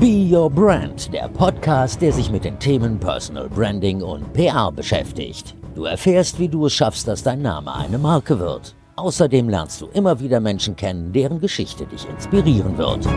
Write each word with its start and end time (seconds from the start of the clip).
Be 0.00 0.28
Your 0.32 0.48
Brand, 0.48 1.12
der 1.12 1.26
Podcast, 1.26 2.00
der 2.00 2.12
sich 2.12 2.30
mit 2.30 2.44
den 2.44 2.56
Themen 2.60 3.00
Personal 3.00 3.48
Branding 3.48 4.00
und 4.00 4.32
PR 4.32 4.70
beschäftigt. 4.70 5.56
Du 5.74 5.86
erfährst, 5.86 6.38
wie 6.38 6.46
du 6.46 6.66
es 6.66 6.72
schaffst, 6.72 7.08
dass 7.08 7.24
dein 7.24 7.42
Name 7.42 7.74
eine 7.74 7.98
Marke 7.98 8.38
wird. 8.38 8.76
Außerdem 8.94 9.48
lernst 9.48 9.80
du 9.80 9.88
immer 9.88 10.20
wieder 10.20 10.38
Menschen 10.38 10.76
kennen, 10.76 11.12
deren 11.12 11.40
Geschichte 11.40 11.84
dich 11.84 12.08
inspirieren 12.08 12.78
wird. 12.78 13.08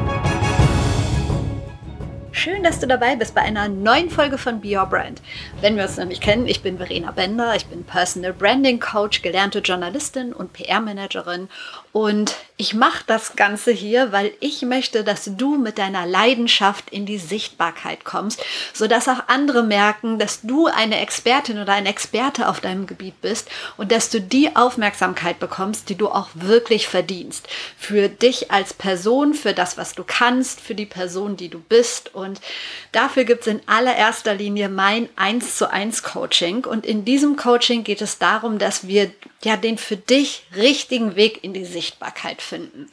Schön, 2.33 2.63
dass 2.63 2.79
du 2.79 2.87
dabei 2.87 3.15
bist 3.15 3.35
bei 3.35 3.41
einer 3.41 3.67
neuen 3.67 4.09
Folge 4.09 4.39
von 4.39 4.61
Be 4.61 4.75
Your 4.75 4.87
Brand. 4.87 5.21
Wenn 5.59 5.75
wir 5.75 5.83
uns 5.83 5.97
noch 5.97 6.05
nicht 6.05 6.23
kennen, 6.23 6.47
ich 6.47 6.63
bin 6.63 6.77
Verena 6.77 7.11
Bender, 7.11 7.55
ich 7.55 7.67
bin 7.67 7.83
Personal 7.83 8.33
Branding 8.33 8.79
Coach, 8.79 9.21
gelernte 9.21 9.59
Journalistin 9.59 10.33
und 10.33 10.53
PR-Managerin 10.53 11.49
und 11.91 12.35
ich 12.61 12.75
mache 12.75 13.03
das 13.07 13.35
Ganze 13.35 13.71
hier, 13.71 14.11
weil 14.11 14.33
ich 14.39 14.61
möchte, 14.61 15.03
dass 15.03 15.25
du 15.35 15.57
mit 15.57 15.79
deiner 15.79 16.05
Leidenschaft 16.05 16.91
in 16.91 17.07
die 17.07 17.17
Sichtbarkeit 17.17 18.05
kommst, 18.05 18.45
sodass 18.71 19.09
auch 19.09 19.23
andere 19.27 19.63
merken, 19.63 20.19
dass 20.19 20.41
du 20.43 20.67
eine 20.67 20.99
Expertin 20.99 21.57
oder 21.57 21.73
ein 21.73 21.87
Experte 21.87 22.47
auf 22.47 22.59
deinem 22.59 22.85
Gebiet 22.85 23.19
bist 23.21 23.49
und 23.77 23.91
dass 23.91 24.11
du 24.11 24.21
die 24.21 24.55
Aufmerksamkeit 24.55 25.39
bekommst, 25.39 25.89
die 25.89 25.95
du 25.95 26.09
auch 26.09 26.29
wirklich 26.35 26.87
verdienst. 26.87 27.47
Für 27.79 28.09
dich 28.09 28.51
als 28.51 28.75
Person, 28.75 29.33
für 29.33 29.53
das, 29.53 29.77
was 29.77 29.95
du 29.95 30.03
kannst, 30.05 30.61
für 30.61 30.75
die 30.75 30.85
Person, 30.85 31.37
die 31.37 31.49
du 31.49 31.59
bist. 31.59 32.13
Und 32.13 32.41
dafür 32.91 33.23
gibt 33.23 33.41
es 33.41 33.47
in 33.47 33.61
allererster 33.65 34.35
Linie 34.35 34.69
mein 34.69 35.09
1 35.15 35.57
zu 35.57 35.71
1 35.71 36.03
Coaching. 36.03 36.63
Und 36.65 36.85
in 36.85 37.05
diesem 37.05 37.37
Coaching 37.37 37.83
geht 37.83 38.03
es 38.03 38.19
darum, 38.19 38.59
dass 38.59 38.85
wir 38.85 39.09
ja 39.43 39.57
den 39.57 39.79
für 39.79 39.97
dich 39.97 40.43
richtigen 40.55 41.15
Weg 41.15 41.43
in 41.43 41.53
die 41.53 41.65
Sichtbarkeit 41.65 41.80
finden. 42.41 42.89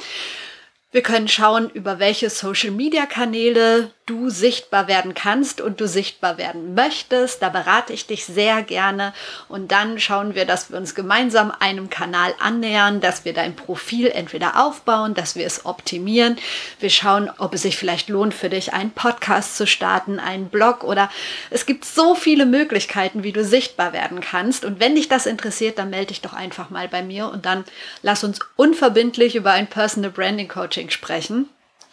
Wir 0.90 1.02
können 1.02 1.28
schauen, 1.28 1.68
über 1.68 1.98
welche 1.98 2.30
Social-Media-Kanäle 2.30 3.90
du 4.06 4.30
sichtbar 4.30 4.88
werden 4.88 5.12
kannst 5.12 5.60
und 5.60 5.82
du 5.82 5.86
sichtbar 5.86 6.38
werden 6.38 6.72
möchtest. 6.72 7.42
Da 7.42 7.50
berate 7.50 7.92
ich 7.92 8.06
dich 8.06 8.24
sehr 8.24 8.62
gerne. 8.62 9.12
Und 9.50 9.70
dann 9.70 10.00
schauen 10.00 10.34
wir, 10.34 10.46
dass 10.46 10.70
wir 10.70 10.78
uns 10.78 10.94
gemeinsam 10.94 11.52
einem 11.60 11.90
Kanal 11.90 12.34
annähern, 12.40 13.02
dass 13.02 13.26
wir 13.26 13.34
dein 13.34 13.54
Profil 13.54 14.06
entweder 14.06 14.64
aufbauen, 14.64 15.12
dass 15.12 15.36
wir 15.36 15.44
es 15.44 15.66
optimieren. 15.66 16.38
Wir 16.80 16.88
schauen, 16.88 17.30
ob 17.36 17.52
es 17.52 17.62
sich 17.62 17.76
vielleicht 17.76 18.08
lohnt 18.08 18.32
für 18.32 18.48
dich, 18.48 18.72
einen 18.72 18.92
Podcast 18.92 19.58
zu 19.58 19.66
starten, 19.66 20.18
einen 20.18 20.48
Blog 20.48 20.84
oder 20.84 21.10
es 21.50 21.66
gibt 21.66 21.84
so 21.84 22.14
viele 22.14 22.46
Möglichkeiten, 22.46 23.24
wie 23.24 23.32
du 23.32 23.44
sichtbar 23.44 23.92
werden 23.92 24.20
kannst. 24.22 24.64
Und 24.64 24.80
wenn 24.80 24.94
dich 24.94 25.10
das 25.10 25.26
interessiert, 25.26 25.78
dann 25.78 25.90
melde 25.90 26.06
dich 26.06 26.22
doch 26.22 26.32
einfach 26.32 26.70
mal 26.70 26.88
bei 26.88 27.02
mir 27.02 27.28
und 27.28 27.44
dann 27.44 27.64
lass 28.00 28.24
uns 28.24 28.38
unverbindlich 28.56 29.36
über 29.36 29.50
ein 29.50 29.66
Personal 29.66 30.10
Branding 30.10 30.48
Coaching 30.48 30.77
Coaching 30.78 30.90
sprechen. 30.90 31.48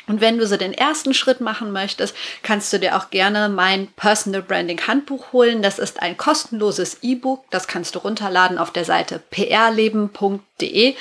Und 0.07 0.21
wenn 0.21 0.37
du 0.37 0.45
so 0.45 0.55
den 0.55 0.75
ersten 0.75 1.15
Schritt 1.15 1.41
machen 1.41 1.71
möchtest, 1.71 2.15
kannst 2.43 2.71
du 2.71 2.77
dir 2.77 2.95
auch 2.95 3.09
gerne 3.09 3.49
mein 3.49 3.87
Personal 3.87 4.43
Branding 4.43 4.79
Handbuch 4.85 5.33
holen. 5.33 5.63
Das 5.63 5.79
ist 5.79 5.99
ein 5.99 6.15
kostenloses 6.15 6.99
E-Book. 7.01 7.43
Das 7.49 7.67
kannst 7.67 7.95
du 7.95 7.99
runterladen 7.99 8.59
auf 8.59 8.69
der 8.69 8.85
Seite 8.85 9.19
prleben.de. 9.31 10.95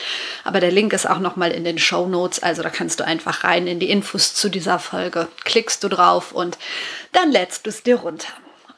Aber 0.44 0.60
der 0.60 0.72
Link 0.72 0.94
ist 0.94 1.04
auch 1.04 1.18
nochmal 1.18 1.50
in 1.50 1.64
den 1.64 1.78
Show 1.78 2.06
Notes. 2.06 2.42
Also 2.42 2.62
da 2.62 2.70
kannst 2.70 2.98
du 2.98 3.04
einfach 3.04 3.44
rein 3.44 3.66
in 3.66 3.78
die 3.78 3.90
Infos 3.90 4.34
zu 4.34 4.48
dieser 4.48 4.78
Folge. 4.78 5.28
Klickst 5.44 5.84
du 5.84 5.88
drauf 5.88 6.32
und 6.32 6.56
dann 7.12 7.30
lädst 7.30 7.66
du 7.66 7.68
es 7.68 7.82
dir 7.82 7.96
runter. 7.96 8.32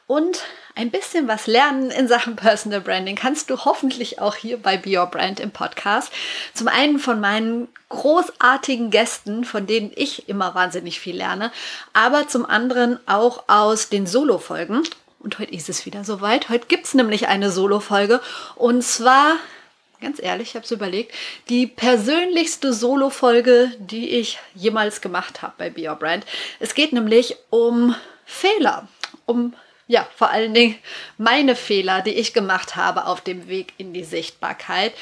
Und 0.07 0.43
ein 0.77 0.91
bisschen 0.91 1.27
was 1.27 1.47
lernen 1.47 1.89
in 1.89 2.07
Sachen 2.07 2.35
Personal 2.35 2.81
Branding 2.81 3.15
kannst 3.15 3.49
du 3.49 3.65
hoffentlich 3.65 4.21
auch 4.21 4.35
hier 4.35 4.57
bei 4.57 4.77
Be 4.77 4.97
Your 4.97 5.07
Brand 5.07 5.39
im 5.39 5.49
Podcast. 5.49 6.13
Zum 6.53 6.67
einen 6.67 6.99
von 6.99 7.19
meinen 7.19 7.67
großartigen 7.89 8.91
Gästen, 8.91 9.43
von 9.43 9.65
denen 9.65 9.91
ich 9.95 10.29
immer 10.29 10.53
wahnsinnig 10.53 10.99
viel 10.99 11.17
lerne, 11.17 11.51
aber 11.93 12.27
zum 12.27 12.45
anderen 12.45 12.99
auch 13.07 13.45
aus 13.47 13.89
den 13.89 14.05
Solo-Folgen. 14.05 14.83
Und 15.19 15.39
heute 15.39 15.51
ist 15.53 15.67
es 15.67 15.87
wieder 15.87 16.03
soweit. 16.03 16.49
Heute 16.49 16.67
gibt 16.67 16.85
es 16.85 16.93
nämlich 16.93 17.27
eine 17.27 17.49
Solo-Folge. 17.49 18.21
Und 18.55 18.83
zwar, 18.83 19.37
ganz 19.99 20.21
ehrlich, 20.21 20.49
ich 20.49 20.55
habe 20.55 20.65
es 20.65 20.71
überlegt, 20.71 21.11
die 21.49 21.65
persönlichste 21.65 22.71
Solo-Folge, 22.71 23.71
die 23.79 24.09
ich 24.09 24.37
jemals 24.53 25.01
gemacht 25.01 25.41
habe 25.41 25.53
bei 25.57 25.71
Be 25.71 25.89
Your 25.89 25.95
Brand. 25.95 26.23
Es 26.59 26.75
geht 26.75 26.93
nämlich 26.93 27.35
um 27.49 27.95
Fehler, 28.25 28.87
um 29.25 29.55
ja, 29.87 30.07
vor 30.15 30.29
allen 30.29 30.53
Dingen 30.53 30.75
meine 31.17 31.55
Fehler, 31.55 32.01
die 32.01 32.13
ich 32.13 32.33
gemacht 32.33 32.75
habe 32.75 33.05
auf 33.05 33.21
dem 33.21 33.47
Weg 33.47 33.73
in 33.77 33.93
die 33.93 34.03
Sichtbarkeit, 34.03 34.93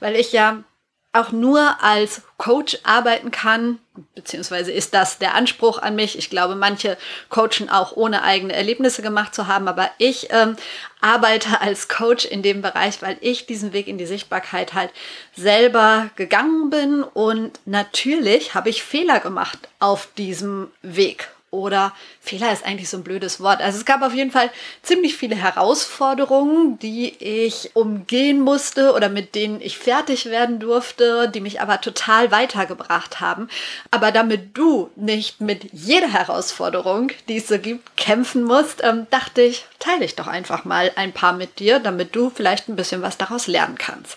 weil 0.00 0.16
ich 0.16 0.32
ja 0.32 0.64
auch 1.12 1.32
nur 1.32 1.82
als 1.82 2.22
Coach 2.38 2.78
arbeiten 2.84 3.32
kann, 3.32 3.80
beziehungsweise 4.14 4.70
ist 4.70 4.94
das 4.94 5.18
der 5.18 5.34
Anspruch 5.34 5.78
an 5.78 5.96
mich. 5.96 6.16
Ich 6.16 6.30
glaube, 6.30 6.54
manche 6.54 6.96
coachen 7.30 7.68
auch 7.68 7.96
ohne 7.96 8.22
eigene 8.22 8.54
Erlebnisse 8.54 9.02
gemacht 9.02 9.34
zu 9.34 9.48
haben, 9.48 9.66
aber 9.66 9.90
ich 9.98 10.28
ähm, 10.30 10.56
arbeite 11.00 11.60
als 11.60 11.88
Coach 11.88 12.24
in 12.24 12.42
dem 12.42 12.62
Bereich, 12.62 13.02
weil 13.02 13.18
ich 13.22 13.46
diesen 13.46 13.72
Weg 13.72 13.88
in 13.88 13.98
die 13.98 14.06
Sichtbarkeit 14.06 14.72
halt 14.72 14.92
selber 15.36 16.10
gegangen 16.14 16.70
bin 16.70 17.02
und 17.02 17.58
natürlich 17.66 18.54
habe 18.54 18.68
ich 18.70 18.84
Fehler 18.84 19.18
gemacht 19.18 19.58
auf 19.80 20.08
diesem 20.16 20.70
Weg 20.80 21.28
oder 21.50 21.92
Fehler 22.20 22.52
ist 22.52 22.64
eigentlich 22.64 22.88
so 22.88 22.96
ein 22.96 23.02
blödes 23.02 23.40
Wort. 23.40 23.60
Also 23.60 23.78
es 23.78 23.84
gab 23.84 24.02
auf 24.02 24.14
jeden 24.14 24.30
Fall 24.30 24.50
ziemlich 24.82 25.16
viele 25.16 25.34
Herausforderungen, 25.34 26.78
die 26.78 27.16
ich 27.18 27.70
umgehen 27.74 28.40
musste 28.40 28.92
oder 28.92 29.08
mit 29.08 29.34
denen 29.34 29.60
ich 29.60 29.76
fertig 29.76 30.26
werden 30.26 30.60
durfte, 30.60 31.28
die 31.28 31.40
mich 31.40 31.60
aber 31.60 31.80
total 31.80 32.30
weitergebracht 32.30 33.20
haben. 33.20 33.48
Aber 33.90 34.12
damit 34.12 34.56
du 34.56 34.90
nicht 34.94 35.40
mit 35.40 35.72
jeder 35.72 36.12
Herausforderung, 36.12 37.10
die 37.28 37.38
es 37.38 37.48
so 37.48 37.58
gibt, 37.58 37.96
kämpfen 37.96 38.44
musst, 38.44 38.82
ähm, 38.84 39.08
dachte 39.10 39.42
ich, 39.42 39.66
teile 39.80 40.04
ich 40.04 40.14
doch 40.14 40.28
einfach 40.28 40.64
mal 40.64 40.92
ein 40.94 41.12
paar 41.12 41.32
mit 41.32 41.58
dir, 41.58 41.80
damit 41.80 42.14
du 42.14 42.30
vielleicht 42.30 42.68
ein 42.68 42.76
bisschen 42.76 43.02
was 43.02 43.18
daraus 43.18 43.48
lernen 43.48 43.76
kannst. 43.76 44.16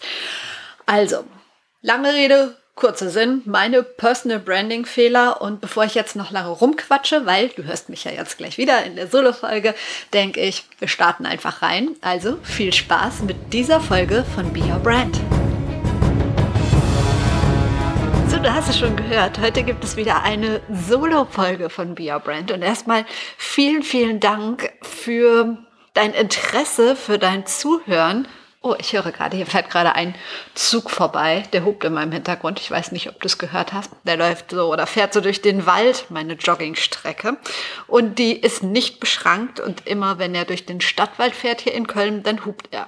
Also, 0.85 1.23
lange 1.81 2.13
Rede, 2.13 2.57
Kurzer 2.75 3.11
Sinn, 3.11 3.43
meine 3.45 3.83
Personal 3.83 4.39
Branding 4.39 4.85
Fehler 4.85 5.41
und 5.41 5.61
bevor 5.61 5.83
ich 5.83 5.93
jetzt 5.93 6.15
noch 6.15 6.31
lange 6.31 6.49
rumquatsche, 6.49 7.23
weil 7.27 7.49
du 7.49 7.63
hörst 7.63 7.87
mich 7.87 8.03
ja 8.03 8.11
jetzt 8.11 8.39
gleich 8.39 8.57
wieder 8.57 8.83
in 8.83 8.95
der 8.95 9.07
Solo-Folge, 9.07 9.75
denke 10.11 10.41
ich, 10.41 10.65
wir 10.79 10.87
starten 10.87 11.27
einfach 11.27 11.61
rein. 11.61 11.89
Also 12.01 12.39
viel 12.41 12.73
Spaß 12.73 13.21
mit 13.21 13.53
dieser 13.53 13.79
Folge 13.79 14.25
von 14.33 14.51
Be 14.51 14.61
Your 14.61 14.79
Brand. 14.79 15.15
So, 18.27 18.39
du 18.39 18.51
hast 18.51 18.69
es 18.69 18.79
schon 18.79 18.95
gehört. 18.95 19.39
Heute 19.39 19.61
gibt 19.61 19.83
es 19.83 19.95
wieder 19.95 20.23
eine 20.23 20.59
Solo-Folge 20.87 21.69
von 21.69 21.93
Be 21.93 22.11
Your 22.11 22.19
Brand 22.19 22.51
und 22.51 22.63
erstmal 22.63 23.05
vielen, 23.37 23.83
vielen 23.83 24.19
Dank 24.19 24.73
für 24.81 25.59
dein 25.93 26.13
Interesse, 26.15 26.95
für 26.95 27.19
dein 27.19 27.45
Zuhören 27.45 28.27
Oh, 28.65 28.75
ich 28.79 28.93
höre 28.93 29.11
gerade, 29.11 29.35
hier 29.35 29.45
fährt 29.45 29.69
gerade 29.69 29.93
ein 29.93 30.15
Zug 30.55 30.89
vorbei, 30.89 31.43
der 31.51 31.65
hupt 31.65 31.83
in 31.83 31.91
meinem 31.91 32.13
Hintergrund. 32.13 32.61
Ich 32.61 32.71
weiß 32.71 32.93
nicht, 32.93 33.09
ob 33.09 33.19
du 33.19 33.25
es 33.25 33.37
gehört 33.37 33.73
hast. 33.73 33.91
Der 34.05 34.15
läuft 34.15 34.51
so 34.51 34.71
oder 34.71 34.87
fährt 34.87 35.13
so 35.13 35.19
durch 35.19 35.41
den 35.41 35.65
Wald, 35.65 36.05
meine 36.07 36.35
Joggingstrecke. 36.35 37.35
Und 37.87 38.19
die 38.19 38.31
ist 38.31 38.63
nicht 38.63 39.01
beschrankt 39.01 39.59
und 39.59 39.85
immer, 39.85 40.17
wenn 40.17 40.33
er 40.33 40.45
durch 40.45 40.65
den 40.65 40.79
Stadtwald 40.79 41.35
fährt 41.35 41.59
hier 41.59 41.73
in 41.73 41.87
Köln, 41.87 42.23
dann 42.23 42.45
hupt 42.45 42.69
er. 42.71 42.87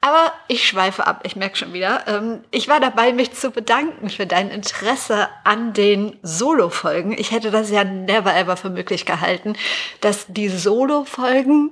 Aber 0.00 0.32
ich 0.48 0.66
schweife 0.66 1.06
ab, 1.06 1.20
ich 1.22 1.36
merke 1.36 1.56
schon 1.56 1.72
wieder. 1.72 2.08
Ähm, 2.08 2.40
ich 2.50 2.66
war 2.66 2.80
dabei, 2.80 3.12
mich 3.12 3.32
zu 3.34 3.52
bedanken 3.52 4.10
für 4.10 4.26
dein 4.26 4.50
Interesse 4.50 5.28
an 5.44 5.74
den 5.74 6.18
Solo-Folgen. 6.22 7.12
Ich 7.16 7.30
hätte 7.30 7.52
das 7.52 7.70
ja 7.70 7.84
never 7.84 8.34
ever 8.34 8.56
für 8.56 8.68
möglich 8.68 9.06
gehalten, 9.06 9.54
dass 10.00 10.26
die 10.26 10.48
Solo-Folgen 10.48 11.70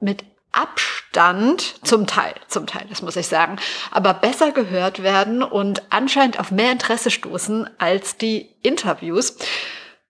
mit 0.00 0.24
Abstand, 0.52 1.86
zum 1.86 2.06
Teil, 2.06 2.34
zum 2.48 2.66
Teil, 2.66 2.86
das 2.88 3.02
muss 3.02 3.16
ich 3.16 3.28
sagen, 3.28 3.56
aber 3.90 4.14
besser 4.14 4.52
gehört 4.52 5.02
werden 5.02 5.42
und 5.42 5.82
anscheinend 5.90 6.40
auf 6.40 6.50
mehr 6.50 6.72
Interesse 6.72 7.10
stoßen 7.10 7.68
als 7.78 8.16
die 8.16 8.54
Interviews. 8.62 9.36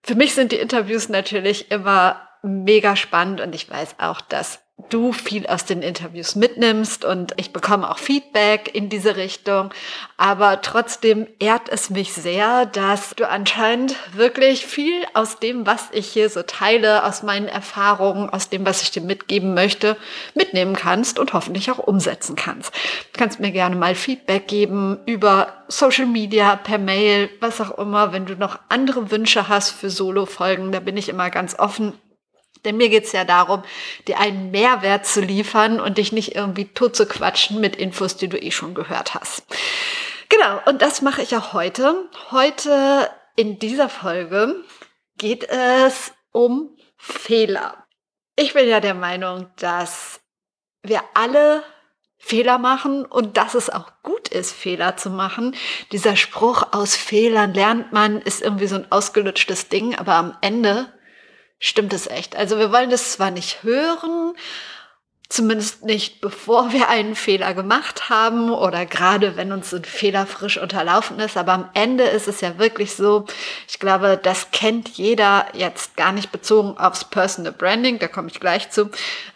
Für 0.03 0.15
mich 0.15 0.33
sind 0.33 0.51
die 0.51 0.57
Interviews 0.57 1.09
natürlich 1.09 1.69
immer 1.69 2.27
mega 2.41 2.95
spannend 2.95 3.39
und 3.41 3.53
ich 3.53 3.69
weiß 3.69 3.95
auch, 3.99 4.21
dass 4.21 4.60
du 4.89 5.13
viel 5.13 5.47
aus 5.47 5.65
den 5.65 5.81
Interviews 5.81 6.35
mitnimmst 6.35 7.05
und 7.05 7.33
ich 7.37 7.53
bekomme 7.53 7.89
auch 7.89 7.97
Feedback 7.97 8.73
in 8.73 8.89
diese 8.89 9.15
Richtung. 9.15 9.71
Aber 10.17 10.61
trotzdem 10.61 11.27
ehrt 11.39 11.69
es 11.69 11.89
mich 11.89 12.13
sehr, 12.13 12.65
dass 12.65 13.11
du 13.15 13.29
anscheinend 13.29 13.95
wirklich 14.13 14.65
viel 14.65 15.05
aus 15.13 15.39
dem, 15.39 15.65
was 15.65 15.89
ich 15.91 16.07
hier 16.07 16.29
so 16.29 16.43
teile, 16.43 17.03
aus 17.05 17.23
meinen 17.23 17.47
Erfahrungen, 17.47 18.29
aus 18.29 18.49
dem, 18.49 18.65
was 18.65 18.81
ich 18.81 18.91
dir 18.91 19.01
mitgeben 19.01 19.53
möchte, 19.53 19.97
mitnehmen 20.33 20.75
kannst 20.75 21.19
und 21.19 21.33
hoffentlich 21.33 21.71
auch 21.71 21.79
umsetzen 21.79 22.35
kannst. 22.35 22.73
Du 23.13 23.19
kannst 23.19 23.39
mir 23.39 23.51
gerne 23.51 23.75
mal 23.75 23.95
Feedback 23.95 24.47
geben 24.47 24.99
über 25.05 25.53
Social 25.67 26.05
Media, 26.05 26.55
per 26.55 26.77
Mail, 26.77 27.29
was 27.39 27.61
auch 27.61 27.77
immer. 27.77 28.13
Wenn 28.13 28.25
du 28.25 28.35
noch 28.35 28.59
andere 28.69 29.11
Wünsche 29.11 29.47
hast 29.47 29.71
für 29.71 29.89
Solo-Folgen, 29.89 30.71
da 30.71 30.79
bin 30.79 30.97
ich 30.97 31.09
immer 31.09 31.29
ganz 31.29 31.57
offen 31.57 31.93
denn 32.65 32.77
mir 32.77 32.89
geht's 32.89 33.11
ja 33.11 33.25
darum, 33.25 33.63
dir 34.07 34.19
einen 34.19 34.51
Mehrwert 34.51 35.05
zu 35.05 35.21
liefern 35.21 35.79
und 35.79 35.97
dich 35.97 36.11
nicht 36.11 36.35
irgendwie 36.35 36.65
tot 36.65 36.95
zu 36.95 37.05
quatschen 37.05 37.59
mit 37.59 37.75
Infos, 37.75 38.17
die 38.17 38.27
du 38.27 38.37
eh 38.37 38.51
schon 38.51 38.73
gehört 38.73 39.15
hast. 39.15 39.43
Genau, 40.29 40.61
und 40.65 40.81
das 40.81 41.01
mache 41.01 41.21
ich 41.21 41.35
auch 41.35 41.53
heute. 41.53 42.09
Heute 42.31 43.09
in 43.35 43.59
dieser 43.59 43.89
Folge 43.89 44.63
geht 45.17 45.43
es 45.49 46.13
um 46.31 46.75
Fehler. 46.97 47.85
Ich 48.35 48.53
bin 48.53 48.67
ja 48.67 48.79
der 48.79 48.93
Meinung, 48.93 49.47
dass 49.57 50.21
wir 50.83 51.01
alle 51.13 51.63
Fehler 52.17 52.59
machen 52.59 53.03
und 53.03 53.35
dass 53.35 53.55
es 53.55 53.69
auch 53.69 53.91
gut 54.03 54.27
ist, 54.29 54.53
Fehler 54.53 54.95
zu 54.95 55.09
machen. 55.09 55.55
Dieser 55.91 56.15
Spruch 56.15 56.71
aus 56.71 56.95
Fehlern 56.95 57.53
lernt 57.53 57.91
man, 57.91 58.21
ist 58.21 58.41
irgendwie 58.41 58.67
so 58.67 58.75
ein 58.75 58.91
ausgelutschtes 58.91 59.69
Ding, 59.69 59.95
aber 59.95 60.13
am 60.13 60.37
Ende 60.41 60.93
stimmt 61.61 61.93
es 61.93 62.07
echt. 62.07 62.35
Also 62.35 62.59
wir 62.59 62.73
wollen 62.73 62.89
das 62.89 63.13
zwar 63.13 63.31
nicht 63.31 63.63
hören, 63.63 64.33
Zumindest 65.31 65.85
nicht, 65.85 66.19
bevor 66.19 66.73
wir 66.73 66.89
einen 66.89 67.15
Fehler 67.15 67.53
gemacht 67.53 68.09
haben 68.09 68.49
oder 68.49 68.85
gerade 68.85 69.37
wenn 69.37 69.53
uns 69.53 69.73
ein 69.73 69.85
Fehler 69.85 70.25
frisch 70.25 70.57
unterlaufen 70.57 71.19
ist. 71.19 71.37
Aber 71.37 71.53
am 71.53 71.69
Ende 71.73 72.03
ist 72.03 72.27
es 72.27 72.41
ja 72.41 72.59
wirklich 72.59 72.95
so, 72.95 73.25
ich 73.65 73.79
glaube, 73.79 74.19
das 74.21 74.51
kennt 74.51 74.89
jeder 74.89 75.45
jetzt 75.53 75.95
gar 75.95 76.11
nicht 76.11 76.33
bezogen 76.33 76.77
aufs 76.77 77.05
Personal 77.05 77.53
Branding, 77.53 77.97
da 77.97 78.09
komme 78.09 78.27
ich 78.27 78.41
gleich 78.41 78.71
zu. 78.71 78.89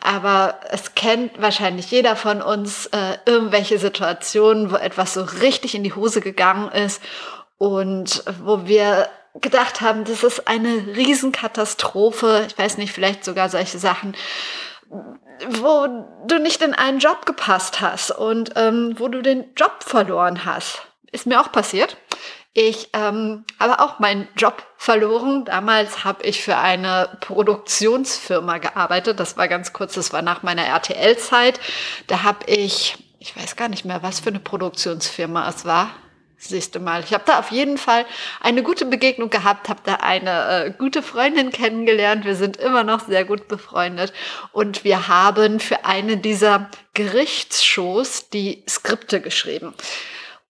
Aber 0.04 0.60
es 0.70 0.96
kennt 0.96 1.42
wahrscheinlich 1.42 1.90
jeder 1.92 2.18
von 2.18 2.42
uns 2.42 2.88
äh, 2.88 3.18
irgendwelche 3.26 3.80
Situationen, 3.80 4.72
wo 4.72 4.76
etwas 4.76 5.14
so 5.14 5.22
richtig 5.22 5.76
in 5.76 5.84
die 5.86 5.96
Hose 5.96 6.20
gegangen 6.20 6.70
ist 6.74 7.02
und 7.58 8.22
wo 8.44 8.68
wir 8.68 9.08
gedacht 9.42 9.82
haben, 9.82 10.06
das 10.06 10.24
ist 10.24 10.48
eine 10.48 10.96
Riesenkatastrophe. 10.96 12.46
Ich 12.48 12.58
weiß 12.58 12.78
nicht, 12.78 12.94
vielleicht 12.94 13.26
sogar 13.26 13.50
solche 13.50 13.78
Sachen 13.78 14.16
wo 15.50 15.88
du 16.28 16.40
nicht 16.40 16.62
in 16.62 16.74
einen 16.74 17.00
Job 17.00 17.26
gepasst 17.26 17.82
hast 17.82 18.12
und 18.12 18.52
ähm, 18.56 18.96
wo 18.98 19.08
du 19.08 19.22
den 19.22 19.54
Job 19.56 19.84
verloren 19.84 20.46
hast. 20.46 20.82
Ist 21.12 21.26
mir 21.26 21.42
auch 21.42 21.52
passiert. 21.52 21.98
Ich 22.54 22.90
ähm, 22.94 23.44
habe 23.60 23.80
auch 23.80 24.00
meinen 24.00 24.28
Job 24.38 24.64
verloren. 24.78 25.44
Damals 25.46 26.06
habe 26.06 26.24
ich 26.24 26.42
für 26.42 26.58
eine 26.58 27.18
Produktionsfirma 27.20 28.60
gearbeitet. 28.60 29.20
Das 29.20 29.36
war 29.36 29.48
ganz 29.48 29.74
kurz, 29.74 29.96
das 29.96 30.14
war 30.14 30.22
nach 30.22 30.42
meiner 30.42 30.66
RTL-Zeit. 30.66 31.60
Da 32.08 32.24
habe 32.24 32.46
ich, 32.46 32.98
ich 33.20 33.36
weiß 33.36 33.58
gar 33.58 33.68
nicht 33.68 33.84
mehr, 33.84 34.04
was 34.04 34.22
für 34.22 34.30
eine 34.30 34.40
Produktionsfirma 34.40 35.50
es 35.50 35.66
war. 35.66 35.90
Siehst 36.50 36.76
du 36.76 36.80
mal, 36.80 37.04
ich 37.04 37.14
habe 37.14 37.24
da 37.26 37.40
auf 37.40 37.52
jeden 37.52 37.78
Fall 37.78 38.06
eine 38.40 38.64
gute 38.64 38.86
Begegnung 38.86 39.30
gehabt, 39.30 39.68
habe 39.70 39.82
da 39.84 39.96
eine 39.96 40.66
äh, 40.66 40.72
gute 40.78 41.02
Freundin 41.02 41.52
kennengelernt. 41.52 42.26
Wir 42.26 42.36
sind 42.36 42.58
immer 42.58 42.84
noch 42.84 43.06
sehr 43.06 43.26
gut 43.26 43.48
befreundet 43.48 44.14
und 44.52 44.84
wir 44.84 45.08
haben 45.08 45.60
für 45.60 45.86
eine 45.86 46.18
dieser 46.18 46.70
Gerichtsshows 46.94 48.30
die 48.30 48.64
Skripte 48.70 49.22
geschrieben. 49.22 49.74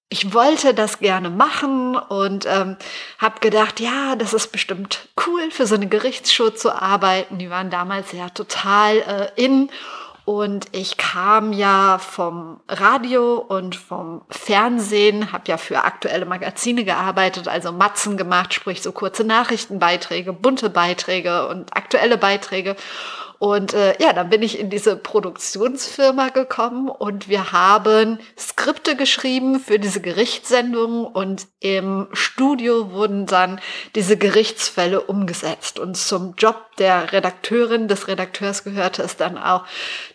Ich 0.09 0.33
wollte 0.33 0.73
das 0.73 0.99
gerne 0.99 1.29
machen 1.29 1.95
und 1.95 2.45
ähm, 2.45 2.77
habe 3.17 3.39
gedacht, 3.39 3.79
ja, 3.79 4.15
das 4.15 4.33
ist 4.33 4.51
bestimmt 4.51 5.09
cool 5.25 5.49
für 5.49 5.65
so 5.65 5.75
eine 5.75 5.87
Gerichtsshow 5.87 6.51
zu 6.51 6.71
arbeiten. 6.71 7.39
Die 7.39 7.49
waren 7.49 7.71
damals 7.71 8.11
ja 8.11 8.29
total 8.29 8.97
äh, 8.97 9.43
in 9.43 9.69
und 10.25 10.65
ich 10.71 10.97
kam 10.97 11.53
ja 11.53 11.99
vom 11.99 12.59
Radio 12.67 13.37
und 13.37 13.75
vom 13.75 14.23
Fernsehen, 14.29 15.31
habe 15.31 15.43
ja 15.47 15.57
für 15.57 15.83
aktuelle 15.83 16.25
Magazine 16.25 16.83
gearbeitet, 16.83 17.47
also 17.47 17.71
Matzen 17.71 18.17
gemacht, 18.17 18.51
sprich 18.55 18.81
so 18.81 18.91
kurze 18.91 19.23
Nachrichtenbeiträge, 19.23 20.33
bunte 20.33 20.71
Beiträge 20.71 21.47
und 21.47 21.77
aktuelle 21.77 22.17
Beiträge. 22.17 22.75
Und 23.39 23.73
äh, 23.73 23.95
ja, 24.01 24.13
dann 24.13 24.29
bin 24.29 24.41
ich 24.41 24.59
in 24.59 24.69
diese 24.69 24.95
Produktionsfirma 24.95 26.29
gekommen 26.29 26.89
und 26.89 27.27
wir 27.27 27.51
haben 27.51 28.19
Skripte 28.37 28.95
geschrieben 28.95 29.59
für 29.59 29.79
diese 29.79 30.01
Gerichtssendungen 30.01 31.05
und 31.05 31.47
im 31.59 32.07
Studio 32.13 32.91
wurden 32.91 33.25
dann 33.25 33.59
diese 33.95 34.17
Gerichtsfälle 34.17 35.01
umgesetzt. 35.01 35.79
Und 35.79 35.97
zum 35.97 36.35
Job 36.37 36.55
der 36.77 37.11
Redakteurin, 37.11 37.87
des 37.87 38.07
Redakteurs 38.07 38.63
gehörte 38.63 39.03
es 39.03 39.17
dann 39.17 39.37
auch, 39.37 39.65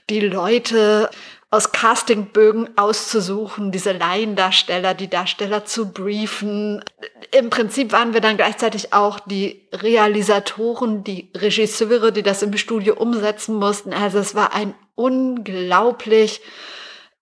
die 0.09 0.21
Leute 0.21 1.11
aus 1.53 1.73
Castingbögen 1.73 2.79
auszusuchen, 2.79 3.73
diese 3.73 3.91
Laiendarsteller, 3.93 4.95
die 4.95 5.11
Darsteller 5.11 5.65
zu 5.65 5.93
briefen. 5.93 6.85
Im 7.33 7.51
Prinzip 7.51 7.91
waren 7.91 8.15
wir 8.15 8.21
dann 8.21 8.37
gleichzeitig 8.37 8.93
auch 8.93 9.19
die 9.19 9.69
Realisatoren, 9.73 11.03
die 11.03 11.31
Regisseure, 11.35 12.13
die 12.13 12.23
das 12.23 12.43
im 12.43 12.57
Studio 12.57 12.95
umsetzen 12.95 13.57
mussten. 13.57 13.93
Also 13.93 14.19
es 14.19 14.37
war 14.37 14.55
ein 14.55 14.75
unglaublich 14.95 16.41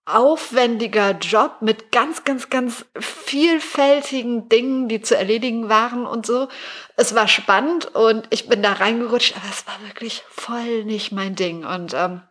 aufwendiger 0.04 1.12
Job 1.12 1.56
mit 1.60 1.90
ganz, 1.92 2.24
ganz, 2.24 2.50
ganz 2.50 2.84
vielfältigen 2.98 4.48
Dingen, 4.48 4.88
die 4.88 5.00
zu 5.00 5.16
erledigen 5.16 5.68
waren 5.70 6.06
und 6.06 6.26
so. 6.26 6.48
Es 6.96 7.14
war 7.14 7.28
spannend 7.28 7.94
und 7.94 8.26
ich 8.30 8.48
bin 8.48 8.62
da 8.62 8.72
reingerutscht, 8.74 9.36
aber 9.36 9.46
es 9.50 9.66
war 9.66 9.78
wirklich 9.86 10.22
voll 10.28 10.84
nicht 10.84 11.12
mein 11.12 11.34
Ding. 11.34 11.64
Und 11.64 11.94
ähm, 11.94 12.22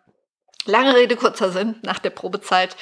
Lange 0.67 0.95
Rede, 0.95 1.15
kurzer 1.15 1.51
Sinn, 1.51 1.75
nach 1.81 1.99
der 1.99 2.09
Probezeit 2.11 2.75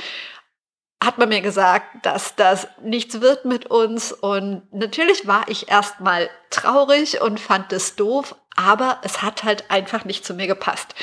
hat 1.04 1.18
man 1.20 1.30
mir 1.30 1.42
gesagt, 1.42 2.06
dass 2.06 2.36
das 2.36 2.68
nichts 2.82 3.22
wird 3.22 3.46
mit 3.46 3.68
uns. 3.68 4.12
Und 4.12 4.64
natürlich 4.74 5.28
war 5.28 5.48
ich 5.48 5.70
erstmal 5.70 6.30
traurig 6.50 7.22
und 7.22 7.40
fand 7.40 7.72
es 7.74 7.96
doof, 7.96 8.36
aber 8.56 9.00
es 9.04 9.22
hat 9.22 9.44
halt 9.44 9.70
einfach 9.70 10.06
nicht 10.06 10.26
zu 10.26 10.34
mir 10.34 10.48
gepasst. 10.48 10.96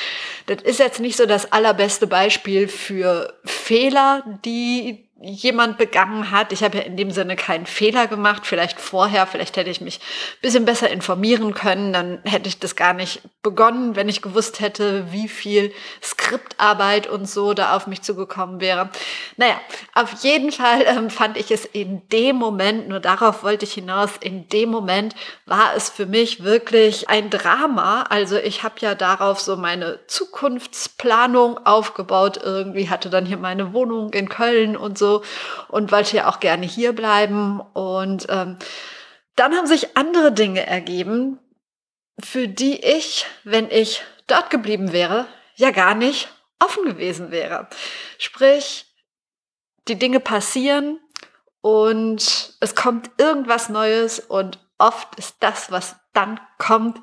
Das 0.47 0.61
ist 0.61 0.79
jetzt 0.79 0.99
nicht 0.99 1.15
so 1.15 1.25
das 1.25 1.51
allerbeste 1.51 2.07
Beispiel 2.07 2.67
für 2.67 3.39
Fehler, 3.45 4.23
die 4.43 5.09
jemand 5.21 5.77
begangen 5.77 6.31
hat. 6.31 6.51
Ich 6.51 6.63
habe 6.63 6.79
ja 6.79 6.83
in 6.83 6.97
dem 6.97 7.11
Sinne 7.11 7.35
keinen 7.35 7.65
Fehler 7.65 8.07
gemacht, 8.07 8.45
vielleicht 8.45 8.81
vorher, 8.81 9.25
vielleicht 9.25 9.55
hätte 9.55 9.69
ich 9.69 9.79
mich 9.79 9.99
ein 9.99 10.41
bisschen 10.41 10.65
besser 10.65 10.89
informieren 10.89 11.53
können, 11.53 11.93
dann 11.93 12.19
hätte 12.25 12.49
ich 12.49 12.59
das 12.59 12.75
gar 12.75 12.93
nicht 12.93 13.21
begonnen, 13.41 13.95
wenn 13.95 14.09
ich 14.09 14.21
gewusst 14.21 14.59
hätte, 14.59 15.11
wie 15.11 15.27
viel 15.27 15.71
Skriptarbeit 16.01 17.07
und 17.07 17.29
so 17.29 17.53
da 17.53 17.75
auf 17.75 17.87
mich 17.87 18.01
zugekommen 18.01 18.59
wäre. 18.59 18.89
Naja, 19.37 19.59
auf 19.93 20.23
jeden 20.23 20.51
Fall 20.51 20.83
ähm, 20.85 21.09
fand 21.09 21.37
ich 21.37 21.51
es 21.51 21.65
in 21.65 22.07
dem 22.09 22.35
Moment, 22.35 22.89
nur 22.89 22.99
darauf 22.99 23.43
wollte 23.43 23.65
ich 23.65 23.73
hinaus, 23.73 24.11
in 24.19 24.49
dem 24.49 24.69
Moment 24.69 25.15
war 25.45 25.75
es 25.75 25.89
für 25.89 26.05
mich 26.05 26.43
wirklich 26.43 27.09
ein 27.09 27.29
Drama. 27.29 28.03
Also 28.09 28.37
ich 28.37 28.63
habe 28.63 28.75
ja 28.79 28.95
darauf 28.95 29.39
so 29.39 29.55
meine 29.57 29.99
Zukunftsplanung 30.07 31.65
aufgebaut, 31.65 32.39
irgendwie 32.43 32.89
hatte 32.89 33.09
dann 33.09 33.25
hier 33.25 33.37
meine 33.37 33.73
Wohnung 33.73 34.11
in 34.11 34.27
Köln 34.27 34.75
und 34.75 34.97
so 34.97 35.02
und 35.67 35.91
wollte 35.91 36.17
ja 36.17 36.29
auch 36.29 36.39
gerne 36.39 36.65
hier 36.65 36.93
bleiben. 36.93 37.59
Und 37.59 38.27
ähm, 38.29 38.57
dann 39.35 39.55
haben 39.55 39.67
sich 39.67 39.97
andere 39.97 40.31
Dinge 40.31 40.65
ergeben, 40.65 41.39
für 42.19 42.47
die 42.47 42.83
ich, 42.83 43.25
wenn 43.43 43.69
ich 43.69 44.03
dort 44.27 44.49
geblieben 44.49 44.91
wäre, 44.91 45.27
ja 45.55 45.71
gar 45.71 45.95
nicht 45.95 46.29
offen 46.59 46.85
gewesen 46.85 47.31
wäre. 47.31 47.67
Sprich, 48.17 48.85
die 49.87 49.99
Dinge 49.99 50.19
passieren 50.19 50.99
und 51.61 52.55
es 52.59 52.75
kommt 52.75 53.11
irgendwas 53.17 53.69
Neues 53.69 54.19
und 54.19 54.59
oft 54.77 55.15
ist 55.17 55.37
das, 55.39 55.71
was 55.71 55.95
dann 56.13 56.39
kommt, 56.57 56.99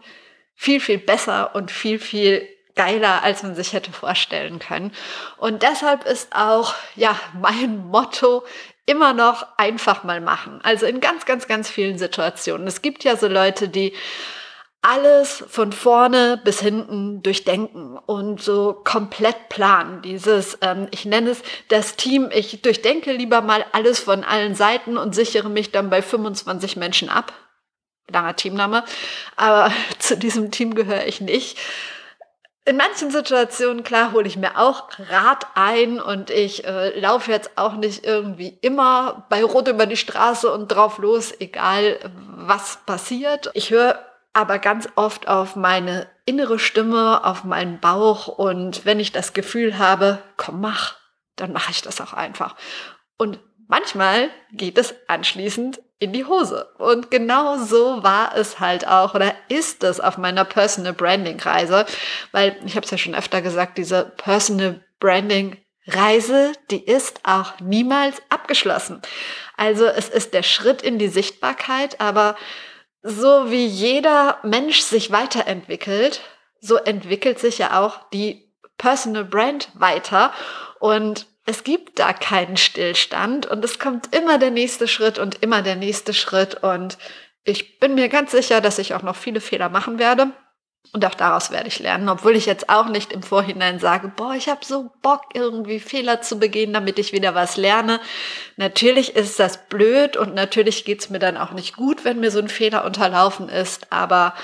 viel, 0.54 0.80
viel 0.80 0.98
besser 0.98 1.54
und 1.54 1.70
viel, 1.70 1.98
viel 1.98 2.46
geiler, 2.80 3.22
als 3.22 3.42
man 3.42 3.54
sich 3.54 3.74
hätte 3.74 3.92
vorstellen 3.92 4.58
können. 4.58 4.92
Und 5.36 5.62
deshalb 5.62 6.06
ist 6.06 6.34
auch, 6.34 6.74
ja, 6.96 7.14
mein 7.38 7.76
Motto 7.88 8.42
immer 8.86 9.12
noch 9.12 9.46
einfach 9.58 10.02
mal 10.02 10.22
machen. 10.22 10.60
Also 10.62 10.86
in 10.86 11.00
ganz, 11.00 11.26
ganz, 11.26 11.46
ganz 11.46 11.68
vielen 11.68 11.98
Situationen. 11.98 12.66
Es 12.66 12.80
gibt 12.80 13.04
ja 13.04 13.16
so 13.16 13.28
Leute, 13.28 13.68
die 13.68 13.92
alles 14.80 15.44
von 15.46 15.72
vorne 15.72 16.40
bis 16.42 16.60
hinten 16.60 17.22
durchdenken 17.22 17.98
und 17.98 18.40
so 18.40 18.80
komplett 18.82 19.50
planen. 19.50 20.00
Dieses, 20.00 20.56
ähm, 20.62 20.88
ich 20.90 21.04
nenne 21.04 21.28
es 21.28 21.42
das 21.68 21.96
Team, 21.96 22.30
ich 22.32 22.62
durchdenke 22.62 23.12
lieber 23.12 23.42
mal 23.42 23.62
alles 23.72 24.00
von 24.00 24.24
allen 24.24 24.54
Seiten 24.54 24.96
und 24.96 25.14
sichere 25.14 25.50
mich 25.50 25.70
dann 25.70 25.90
bei 25.90 26.00
25 26.00 26.78
Menschen 26.78 27.10
ab. 27.10 27.34
Langer 28.10 28.36
Teamname. 28.36 28.84
Aber 29.36 29.70
zu 29.98 30.16
diesem 30.16 30.50
Team 30.50 30.74
gehöre 30.74 31.06
ich 31.06 31.20
nicht 31.20 31.58
in 32.70 32.76
manchen 32.76 33.10
Situationen, 33.10 33.82
klar, 33.82 34.12
hole 34.12 34.28
ich 34.28 34.36
mir 34.36 34.56
auch 34.56 34.90
Rat 35.10 35.44
ein 35.56 36.00
und 36.00 36.30
ich 36.30 36.64
äh, 36.64 36.96
laufe 37.00 37.32
jetzt 37.32 37.58
auch 37.58 37.74
nicht 37.74 38.04
irgendwie 38.04 38.56
immer 38.62 39.26
bei 39.28 39.42
Rot 39.42 39.66
über 39.66 39.86
die 39.86 39.96
Straße 39.96 40.48
und 40.52 40.68
drauf 40.68 40.98
los, 40.98 41.34
egal 41.40 41.98
was 42.14 42.78
passiert. 42.86 43.50
Ich 43.54 43.72
höre 43.72 43.98
aber 44.34 44.60
ganz 44.60 44.88
oft 44.94 45.26
auf 45.26 45.56
meine 45.56 46.06
innere 46.26 46.60
Stimme, 46.60 47.24
auf 47.24 47.42
meinen 47.42 47.80
Bauch 47.80 48.28
und 48.28 48.86
wenn 48.86 49.00
ich 49.00 49.10
das 49.10 49.32
Gefühl 49.32 49.76
habe, 49.76 50.18
komm, 50.36 50.60
mach, 50.60 50.94
dann 51.34 51.52
mache 51.52 51.72
ich 51.72 51.82
das 51.82 52.00
auch 52.00 52.12
einfach. 52.12 52.54
Und 53.18 53.40
manchmal 53.66 54.30
geht 54.52 54.78
es 54.78 54.94
anschließend 55.08 55.80
in 56.00 56.12
die 56.12 56.24
Hose. 56.24 56.68
Und 56.78 57.10
genau 57.10 57.58
so 57.58 58.02
war 58.02 58.34
es 58.34 58.58
halt 58.58 58.88
auch 58.88 59.14
oder 59.14 59.34
ist 59.48 59.84
es 59.84 60.00
auf 60.00 60.18
meiner 60.18 60.44
Personal 60.44 60.94
Branding 60.94 61.38
Reise, 61.38 61.86
weil 62.32 62.56
ich 62.64 62.74
habe 62.74 62.84
es 62.84 62.90
ja 62.90 62.98
schon 62.98 63.14
öfter 63.14 63.42
gesagt, 63.42 63.78
diese 63.78 64.12
Personal 64.16 64.84
Branding 64.98 65.56
Reise, 65.86 66.52
die 66.70 66.84
ist 66.84 67.20
auch 67.24 67.60
niemals 67.60 68.20
abgeschlossen. 68.30 69.02
Also 69.56 69.86
es 69.86 70.08
ist 70.08 70.34
der 70.34 70.42
Schritt 70.42 70.82
in 70.82 70.98
die 70.98 71.08
Sichtbarkeit, 71.08 72.00
aber 72.00 72.34
so 73.02 73.50
wie 73.50 73.66
jeder 73.66 74.38
Mensch 74.42 74.80
sich 74.80 75.10
weiterentwickelt, 75.10 76.22
so 76.60 76.76
entwickelt 76.76 77.38
sich 77.38 77.58
ja 77.58 77.80
auch 77.80 78.08
die 78.10 78.50
Personal 78.78 79.24
Brand 79.24 79.68
weiter. 79.74 80.32
Und 80.78 81.26
es 81.50 81.64
gibt 81.64 81.98
da 81.98 82.12
keinen 82.12 82.56
Stillstand 82.56 83.44
und 83.44 83.64
es 83.64 83.80
kommt 83.80 84.14
immer 84.14 84.38
der 84.38 84.52
nächste 84.52 84.86
Schritt 84.86 85.18
und 85.18 85.42
immer 85.42 85.62
der 85.62 85.74
nächste 85.74 86.14
Schritt. 86.14 86.62
Und 86.62 86.96
ich 87.42 87.80
bin 87.80 87.96
mir 87.96 88.08
ganz 88.08 88.30
sicher, 88.30 88.60
dass 88.60 88.78
ich 88.78 88.94
auch 88.94 89.02
noch 89.02 89.16
viele 89.16 89.40
Fehler 89.40 89.68
machen 89.68 89.98
werde. 89.98 90.28
Und 90.92 91.04
auch 91.04 91.14
daraus 91.14 91.50
werde 91.50 91.66
ich 91.66 91.80
lernen, 91.80 92.08
obwohl 92.08 92.36
ich 92.36 92.46
jetzt 92.46 92.68
auch 92.68 92.86
nicht 92.86 93.12
im 93.12 93.24
Vorhinein 93.24 93.80
sage, 93.80 94.12
boah, 94.14 94.34
ich 94.34 94.48
habe 94.48 94.64
so 94.64 94.90
Bock, 95.02 95.22
irgendwie 95.34 95.80
Fehler 95.80 96.22
zu 96.22 96.38
begehen, 96.38 96.72
damit 96.72 97.00
ich 97.00 97.12
wieder 97.12 97.34
was 97.34 97.56
lerne. 97.56 98.00
Natürlich 98.56 99.16
ist 99.16 99.40
das 99.40 99.66
blöd 99.68 100.16
und 100.16 100.34
natürlich 100.34 100.84
geht's 100.84 101.10
mir 101.10 101.18
dann 101.18 101.36
auch 101.36 101.50
nicht 101.50 101.76
gut, 101.76 102.04
wenn 102.04 102.20
mir 102.20 102.30
so 102.30 102.38
ein 102.38 102.48
Fehler 102.48 102.84
unterlaufen 102.84 103.48
ist, 103.48 103.92
aber 103.92 104.34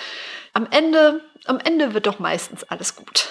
am 0.53 0.67
Ende, 0.71 1.21
am 1.47 1.59
Ende 1.61 1.95
wird 1.95 2.07
doch 2.07 2.19
meistens 2.19 2.65
alles 2.65 2.97
gut. 2.97 3.29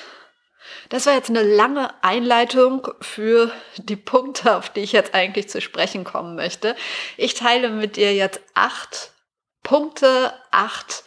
Das 0.95 1.07
war 1.07 1.13
jetzt 1.13 1.29
eine 1.29 1.43
lange 1.43 1.93
Einleitung 2.05 2.87
für 3.01 3.51
die 3.75 3.97
Punkte, 3.97 4.55
auf 4.55 4.69
die 4.69 4.79
ich 4.79 4.93
jetzt 4.93 5.13
eigentlich 5.13 5.49
zu 5.49 5.59
sprechen 5.59 6.05
kommen 6.05 6.35
möchte. 6.35 6.73
Ich 7.17 7.33
teile 7.33 7.67
mit 7.69 7.97
dir 7.97 8.13
jetzt 8.13 8.39
acht 8.53 9.11
Punkte, 9.61 10.33
acht 10.51 11.03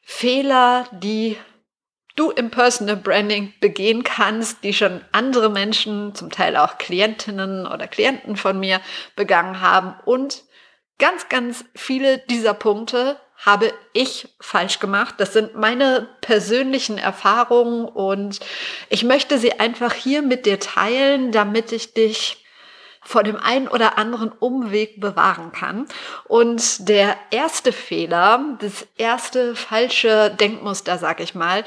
Fehler, 0.00 0.86
die 0.92 1.36
du 2.16 2.30
im 2.30 2.50
Personal 2.50 2.96
Branding 2.96 3.52
begehen 3.60 4.04
kannst, 4.04 4.64
die 4.64 4.72
schon 4.72 5.04
andere 5.12 5.50
Menschen, 5.50 6.14
zum 6.14 6.30
Teil 6.30 6.56
auch 6.56 6.78
Klientinnen 6.78 7.66
oder 7.66 7.88
Klienten 7.88 8.38
von 8.38 8.58
mir 8.58 8.80
begangen 9.16 9.60
haben. 9.60 10.00
Und 10.06 10.44
ganz, 10.98 11.28
ganz 11.28 11.66
viele 11.74 12.16
dieser 12.30 12.54
Punkte 12.54 13.20
habe 13.44 13.72
ich 13.92 14.28
falsch 14.38 14.78
gemacht. 14.78 15.14
Das 15.18 15.32
sind 15.32 15.54
meine 15.54 16.08
persönlichen 16.20 16.98
Erfahrungen 16.98 17.86
und 17.86 18.40
ich 18.88 19.02
möchte 19.04 19.38
sie 19.38 19.58
einfach 19.58 19.94
hier 19.94 20.22
mit 20.22 20.46
dir 20.46 20.60
teilen, 20.60 21.32
damit 21.32 21.72
ich 21.72 21.94
dich 21.94 22.44
vor 23.02 23.22
dem 23.22 23.36
einen 23.36 23.66
oder 23.66 23.96
anderen 23.96 24.30
Umweg 24.30 25.00
bewahren 25.00 25.52
kann. 25.52 25.86
Und 26.24 26.88
der 26.88 27.16
erste 27.30 27.72
Fehler, 27.72 28.58
das 28.60 28.86
erste 28.98 29.56
falsche 29.56 30.30
Denkmuster, 30.30 30.98
sag 30.98 31.20
ich 31.20 31.34
mal, 31.34 31.64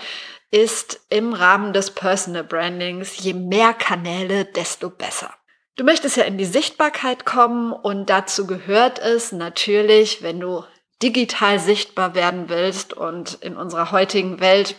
ist 0.51 1.01
im 1.09 1.33
Rahmen 1.33 1.73
des 1.73 1.89
Personal 1.89 2.43
Brandings, 2.43 3.17
je 3.17 3.33
mehr 3.33 3.73
Kanäle, 3.73 4.45
desto 4.45 4.91
besser. 4.91 5.33
Du 5.75 5.83
möchtest 5.83 6.17
ja 6.17 6.23
in 6.25 6.37
die 6.37 6.45
Sichtbarkeit 6.45 7.25
kommen 7.25 7.73
und 7.73 8.11
dazu 8.11 8.45
gehört 8.45 8.99
es 8.99 9.31
natürlich, 9.31 10.21
wenn 10.21 10.39
du 10.39 10.63
digital 11.03 11.59
sichtbar 11.59 12.15
werden 12.15 12.47
willst 12.47 12.93
und 12.93 13.35
in 13.35 13.57
unserer 13.57 13.91
heutigen 13.91 14.39
Welt, 14.39 14.75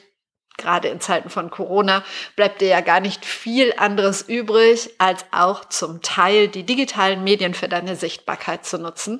gerade 0.57 0.89
in 0.89 1.01
Zeiten 1.01 1.29
von 1.29 1.51
Corona, 1.51 2.03
bleibt 2.35 2.61
dir 2.63 2.69
ja 2.69 2.81
gar 2.81 3.01
nicht 3.01 3.27
viel 3.27 3.75
anderes 3.77 4.23
übrig, 4.23 4.95
als 4.99 5.27
auch 5.33 5.67
zum 5.67 6.01
Teil 6.01 6.49
die 6.49 6.63
digitalen 6.63 7.25
Medien 7.25 7.53
für 7.53 7.69
deine 7.69 7.95
Sichtbarkeit 7.95 8.65
zu 8.65 8.79
nutzen. 8.79 9.19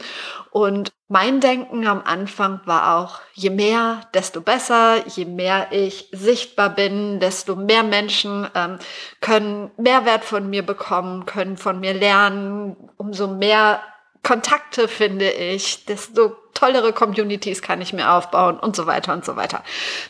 Und 0.51 0.93
mein 1.09 1.41
Denken 1.41 1.87
am 1.87 2.03
Anfang 2.03 2.61
war 2.65 2.97
auch, 2.97 3.21
je 3.35 3.51
mehr, 3.51 4.01
desto 4.15 4.41
besser, 4.41 5.07
je 5.07 5.27
mehr 5.27 5.69
ich 5.73 6.09
sichtbar 6.13 6.71
bin, 6.71 7.21
desto 7.21 7.55
mehr 7.57 7.83
Menschen 7.83 8.49
ähm, 8.55 8.79
können 9.21 9.73
Mehrwert 9.77 10.25
von 10.25 10.49
mir 10.49 10.65
bekommen, 10.65 11.27
können 11.27 11.59
von 11.59 11.81
mir 11.81 11.93
lernen, 11.93 12.77
umso 12.97 13.27
mehr 13.27 13.83
Kontakte 14.25 14.89
finde 14.89 15.31
ich, 15.31 15.85
desto 15.85 16.37
tollere 16.55 16.93
Communities 16.93 17.63
kann 17.63 17.81
ich 17.81 17.93
mir 17.93 18.11
aufbauen 18.13 18.59
und 18.59 18.75
so 18.75 18.87
weiter 18.87 19.13
und 19.13 19.25
so 19.25 19.37
weiter. 19.37 19.63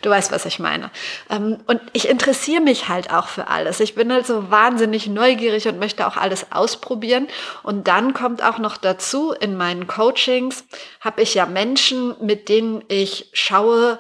Du 0.03 0.11
weißt, 0.11 0.31
was 0.31 0.47
ich 0.47 0.59
meine. 0.59 0.91
Ähm, 1.29 1.59
und 1.67 1.81
ich 1.93 2.09
interessiere 2.09 2.63
mich 2.63 2.89
halt 2.89 3.13
auch 3.13 3.29
für 3.29 3.49
alles. 3.49 3.81
Ich 3.81 3.95
bin 3.95 4.13
halt 4.13 4.27
so 4.27 4.51
wahnsinnig 4.51 5.09
neugierig 5.09 5.67
und 5.67 5.79
möchte 5.79 6.07
auch 6.07 6.17
alles 6.17 6.53
ausprobieren. 6.53 7.27
Und 7.63 7.89
dann 7.89 8.15
kommt 8.15 8.43
auch 8.43 8.59
noch 8.59 8.77
dazu, 8.77 9.33
in 9.33 9.57
meinen 9.57 9.87
Coachings 9.87 10.65
habe 11.01 11.23
ich 11.23 11.35
ja 11.35 11.47
Menschen, 11.47 12.15
mit 12.25 12.49
denen 12.49 12.85
ich 12.89 13.31
schaue, 13.33 13.99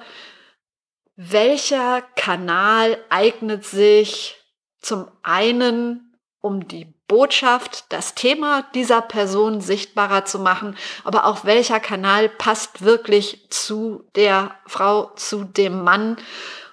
welcher 1.17 2.03
Kanal 2.17 2.99
eignet 3.09 3.65
sich 3.65 4.37
zum 4.81 5.09
einen, 5.23 6.17
um 6.41 6.69
die 6.69 6.94
Botschaft, 7.07 7.85
das 7.91 8.15
Thema 8.15 8.65
dieser 8.75 9.03
Person 9.03 9.61
sichtbarer 9.61 10.25
zu 10.25 10.39
machen, 10.39 10.77
aber 11.05 11.27
auch 11.27 11.45
welcher 11.45 11.81
Kanal 11.81 12.29
passt 12.29 12.83
wirklich 12.83 13.47
zu 13.51 14.05
der 14.15 14.55
Frau, 14.67 15.11
zu 15.17 15.45
dem 15.45 15.85
Mann, 15.85 16.17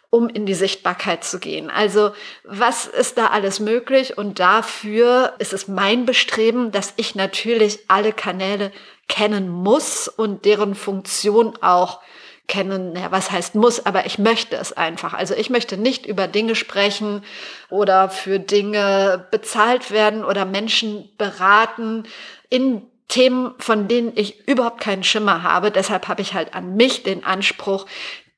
um 0.10 0.30
in 0.30 0.46
die 0.46 0.54
Sichtbarkeit 0.54 1.24
zu 1.24 1.40
gehen. 1.40 1.70
Also 1.70 2.12
was 2.44 2.86
ist 2.86 3.18
da 3.18 3.28
alles 3.28 3.60
möglich? 3.60 4.18
Und 4.18 4.40
dafür 4.40 5.34
ist 5.40 5.54
es 5.54 5.68
mein 5.68 6.06
Bestreben, 6.06 6.72
dass 6.72 6.94
ich 6.98 7.16
natürlich 7.16 7.80
alle 7.88 8.14
Kanäle 8.14 8.72
kennen 9.08 9.50
muss 9.50 10.08
und 10.08 10.46
deren 10.46 10.76
Funktion 10.76 11.58
auch 11.62 12.00
kennen, 12.48 12.96
ja, 12.96 13.12
was 13.12 13.32
heißt 13.32 13.56
muss, 13.56 13.86
aber 13.86 14.06
ich 14.06 14.20
möchte 14.20 14.58
es 14.58 14.74
einfach. 14.74 15.14
Also 15.14 15.34
ich 15.34 15.50
möchte 15.50 15.78
nicht 15.78 16.06
über 16.06 16.28
Dinge 16.28 16.56
sprechen 16.56 17.24
oder 17.70 18.10
für 18.10 18.40
Dinge 18.40 19.28
bezahlt 19.32 19.92
werden 19.92 20.26
oder 20.26 20.46
Menschen 20.46 21.10
beraten 21.18 22.04
in 22.50 22.82
Themen, 23.08 23.54
von 23.60 23.88
denen 23.88 24.14
ich 24.16 24.48
überhaupt 24.48 24.82
keinen 24.82 25.04
Schimmer 25.04 25.44
habe. 25.44 25.72
Deshalb 25.72 26.08
habe 26.08 26.22
ich 26.22 26.34
halt 26.34 26.54
an 26.54 26.76
mich 26.76 27.04
den 27.04 27.26
Anspruch, 27.26 27.86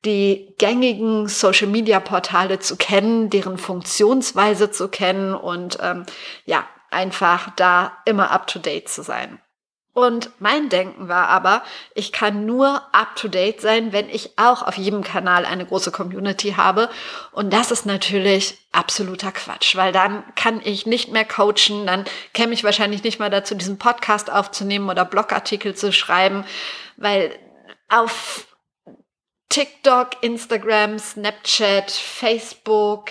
die 0.04 0.54
gängigen 0.58 1.28
Social-Media-Portale 1.28 2.58
zu 2.58 2.76
kennen, 2.76 3.30
deren 3.30 3.58
Funktionsweise 3.58 4.70
zu 4.70 4.88
kennen 4.88 5.34
und 5.34 5.78
ähm, 5.80 6.04
ja, 6.44 6.66
einfach 6.90 7.50
da 7.56 7.96
immer 8.04 8.30
up-to-date 8.30 8.88
zu 8.88 9.02
sein. 9.02 9.40
Und 9.94 10.30
mein 10.40 10.68
Denken 10.70 11.08
war 11.08 11.28
aber, 11.28 11.62
ich 11.94 12.10
kann 12.10 12.44
nur 12.44 12.82
up-to-date 12.92 13.60
sein, 13.60 13.92
wenn 13.92 14.08
ich 14.08 14.36
auch 14.36 14.62
auf 14.62 14.76
jedem 14.76 15.04
Kanal 15.04 15.46
eine 15.46 15.64
große 15.64 15.92
Community 15.92 16.54
habe. 16.56 16.90
Und 17.30 17.52
das 17.52 17.70
ist 17.70 17.86
natürlich 17.86 18.58
absoluter 18.72 19.30
Quatsch, 19.30 19.76
weil 19.76 19.92
dann 19.92 20.24
kann 20.34 20.60
ich 20.64 20.84
nicht 20.84 21.12
mehr 21.12 21.24
coachen, 21.24 21.86
dann 21.86 22.04
käme 22.32 22.54
ich 22.54 22.64
wahrscheinlich 22.64 23.04
nicht 23.04 23.20
mal 23.20 23.30
dazu, 23.30 23.54
diesen 23.54 23.78
Podcast 23.78 24.32
aufzunehmen 24.32 24.90
oder 24.90 25.04
Blogartikel 25.04 25.76
zu 25.76 25.92
schreiben, 25.92 26.44
weil 26.96 27.38
auf 27.88 28.48
TikTok, 29.48 30.22
Instagram, 30.22 30.98
Snapchat, 30.98 31.92
Facebook, 31.92 33.10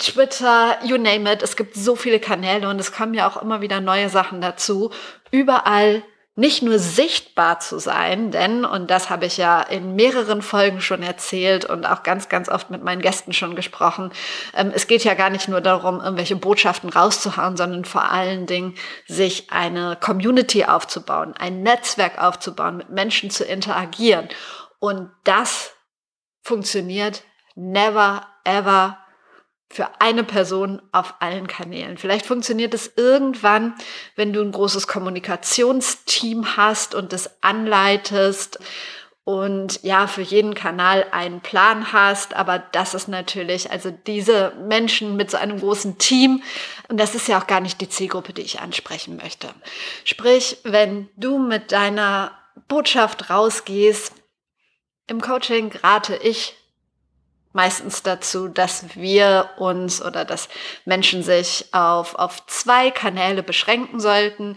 Twitter, 0.00 0.78
you 0.84 0.96
name 0.96 1.30
it. 1.30 1.42
Es 1.42 1.56
gibt 1.56 1.76
so 1.76 1.94
viele 1.94 2.18
Kanäle 2.18 2.68
und 2.68 2.80
es 2.80 2.92
kommen 2.92 3.14
ja 3.14 3.28
auch 3.28 3.40
immer 3.40 3.60
wieder 3.60 3.80
neue 3.80 4.08
Sachen 4.08 4.40
dazu. 4.40 4.90
Überall 5.30 6.02
nicht 6.36 6.62
nur 6.62 6.78
sichtbar 6.78 7.60
zu 7.60 7.78
sein, 7.78 8.30
denn, 8.30 8.64
und 8.64 8.90
das 8.90 9.10
habe 9.10 9.26
ich 9.26 9.36
ja 9.36 9.60
in 9.60 9.94
mehreren 9.94 10.40
Folgen 10.40 10.80
schon 10.80 11.02
erzählt 11.02 11.66
und 11.66 11.84
auch 11.84 12.02
ganz, 12.02 12.30
ganz 12.30 12.48
oft 12.48 12.70
mit 12.70 12.82
meinen 12.82 13.02
Gästen 13.02 13.34
schon 13.34 13.54
gesprochen, 13.54 14.10
ähm, 14.56 14.72
es 14.74 14.86
geht 14.86 15.04
ja 15.04 15.14
gar 15.14 15.28
nicht 15.28 15.48
nur 15.48 15.60
darum, 15.60 16.00
irgendwelche 16.00 16.36
Botschaften 16.36 16.88
rauszuhauen, 16.88 17.58
sondern 17.58 17.84
vor 17.84 18.10
allen 18.10 18.46
Dingen, 18.46 18.74
sich 19.06 19.52
eine 19.52 19.98
Community 20.00 20.64
aufzubauen, 20.64 21.34
ein 21.38 21.62
Netzwerk 21.62 22.18
aufzubauen, 22.18 22.78
mit 22.78 22.88
Menschen 22.88 23.30
zu 23.30 23.44
interagieren. 23.44 24.28
Und 24.78 25.10
das 25.24 25.72
funktioniert 26.42 27.22
never, 27.54 28.26
ever 28.44 28.96
für 29.72 30.00
eine 30.00 30.24
Person 30.24 30.82
auf 30.90 31.14
allen 31.20 31.46
Kanälen. 31.46 31.96
Vielleicht 31.96 32.26
funktioniert 32.26 32.74
es 32.74 32.92
irgendwann, 32.96 33.74
wenn 34.16 34.32
du 34.32 34.42
ein 34.42 34.50
großes 34.50 34.88
Kommunikationsteam 34.88 36.56
hast 36.56 36.96
und 36.96 37.12
das 37.12 37.42
anleitest 37.42 38.58
und 39.22 39.80
ja, 39.84 40.08
für 40.08 40.22
jeden 40.22 40.54
Kanal 40.54 41.06
einen 41.12 41.40
Plan 41.40 41.92
hast, 41.92 42.34
aber 42.34 42.58
das 42.58 42.94
ist 42.94 43.06
natürlich, 43.06 43.70
also 43.70 43.92
diese 43.92 44.52
Menschen 44.66 45.16
mit 45.16 45.30
so 45.30 45.36
einem 45.36 45.60
großen 45.60 45.98
Team, 45.98 46.42
und 46.88 46.98
das 46.98 47.14
ist 47.14 47.28
ja 47.28 47.40
auch 47.40 47.46
gar 47.46 47.60
nicht 47.60 47.80
die 47.80 47.88
Zielgruppe, 47.88 48.32
die 48.32 48.42
ich 48.42 48.60
ansprechen 48.60 49.16
möchte. 49.16 49.48
Sprich, 50.04 50.58
wenn 50.64 51.08
du 51.16 51.38
mit 51.38 51.70
deiner 51.70 52.32
Botschaft 52.66 53.30
rausgehst, 53.30 54.14
im 55.06 55.20
Coaching 55.20 55.70
rate 55.82 56.16
ich 56.16 56.56
meistens 57.52 58.02
dazu, 58.02 58.48
dass 58.48 58.94
wir 58.94 59.50
uns 59.56 60.02
oder 60.02 60.24
dass 60.24 60.48
Menschen 60.84 61.22
sich 61.22 61.66
auf, 61.72 62.14
auf 62.14 62.46
zwei 62.46 62.90
Kanäle 62.90 63.42
beschränken 63.42 64.00
sollten. 64.00 64.56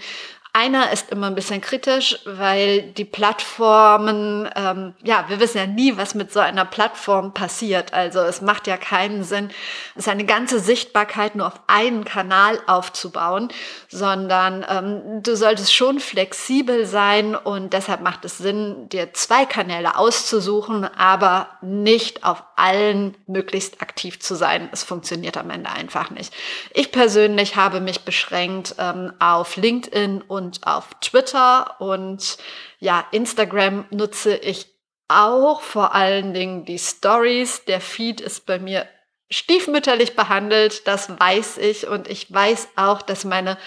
Einer 0.55 0.91
ist 0.91 1.09
immer 1.09 1.25
ein 1.25 1.35
bisschen 1.35 1.61
kritisch, 1.61 2.19
weil 2.25 2.83
die 2.83 3.05
Plattformen, 3.05 4.47
ähm, 4.55 4.93
ja, 5.03 5.25
wir 5.27 5.39
wissen 5.39 5.57
ja 5.57 5.65
nie, 5.65 5.97
was 5.97 6.13
mit 6.13 6.31
so 6.31 6.39
einer 6.41 6.63
Plattform 6.63 7.33
passiert. 7.33 7.91
Also 7.95 8.19
es 8.19 8.39
macht 8.39 8.67
ja 8.67 8.77
keinen 8.77 9.23
Sinn, 9.23 9.49
seine 9.95 10.25
ganze 10.25 10.59
Sichtbarkeit 10.59 11.33
nur 11.33 11.47
auf 11.47 11.59
einen 11.65 12.05
Kanal 12.05 12.59
aufzubauen, 12.67 13.47
sondern 13.89 14.63
ähm, 14.69 15.23
du 15.23 15.35
solltest 15.35 15.73
schon 15.73 15.99
flexibel 15.99 16.85
sein 16.85 17.35
und 17.35 17.73
deshalb 17.73 18.01
macht 18.01 18.23
es 18.23 18.37
Sinn, 18.37 18.87
dir 18.89 19.11
zwei 19.13 19.47
Kanäle 19.47 19.97
auszusuchen, 19.97 20.85
aber 20.95 21.47
nicht 21.63 22.23
auf 22.23 22.43
allen 22.55 23.15
möglichst 23.27 23.81
aktiv 23.81 24.19
zu 24.19 24.35
sein. 24.35 24.69
Es 24.71 24.83
funktioniert 24.83 25.37
am 25.37 25.49
Ende 25.49 25.69
einfach 25.69 26.09
nicht. 26.09 26.33
Ich 26.73 26.91
persönlich 26.91 27.55
habe 27.55 27.79
mich 27.79 28.01
beschränkt 28.01 28.75
ähm, 28.77 29.13
auf 29.19 29.55
LinkedIn 29.55 30.21
und 30.21 30.65
auf 30.65 30.89
Twitter 31.01 31.79
und 31.79 32.37
ja, 32.79 33.05
Instagram 33.11 33.85
nutze 33.89 34.35
ich 34.35 34.67
auch 35.07 35.61
vor 35.61 35.93
allen 35.93 36.33
Dingen 36.33 36.65
die 36.65 36.79
Stories. 36.79 37.65
Der 37.65 37.81
Feed 37.81 38.21
ist 38.21 38.45
bei 38.45 38.59
mir 38.59 38.87
stiefmütterlich 39.29 40.15
behandelt, 40.15 40.87
das 40.87 41.09
weiß 41.09 41.57
ich 41.57 41.87
und 41.87 42.07
ich 42.07 42.31
weiß 42.31 42.69
auch, 42.75 43.01
dass 43.01 43.25
meine 43.25 43.57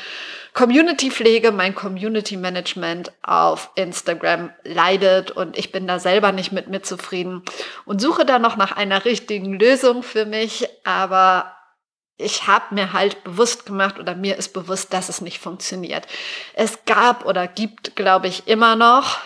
Community-Pflege, 0.57 1.53
mein 1.53 1.75
Community-Management 1.75 3.13
auf 3.23 3.71
Instagram 3.75 4.51
leidet 4.65 5.31
und 5.31 5.59
ich 5.59 5.71
bin 5.71 5.87
da 5.87 5.99
selber 5.99 6.33
nicht 6.33 6.51
mit 6.51 6.69
mir 6.69 6.83
zufrieden 6.83 7.43
und 7.85 8.01
suche 8.01 8.25
da 8.25 8.39
noch 8.39 8.57
nach 8.57 8.73
einer 8.73 9.05
richtigen 9.05 9.61
Lösung 9.61 10.03
für 10.03 10.25
mich, 10.25 10.67
aber 10.83 11.55
ich 12.17 12.47
habe 12.47 12.75
mir 12.75 12.95
halt 12.95 13.23
bewusst 13.23 13.67
gemacht 13.67 13.99
oder 13.99 14.15
mir 14.15 14.37
ist 14.37 14.55
bewusst, 14.55 14.95
dass 14.95 15.11
es 15.11 15.21
nicht 15.21 15.41
funktioniert. 15.41 16.07
Es 16.55 16.87
gab 16.87 17.27
oder 17.27 17.47
gibt, 17.49 17.95
glaube 17.95 18.29
ich, 18.29 18.49
immer 18.49 18.77
noch, 18.77 19.19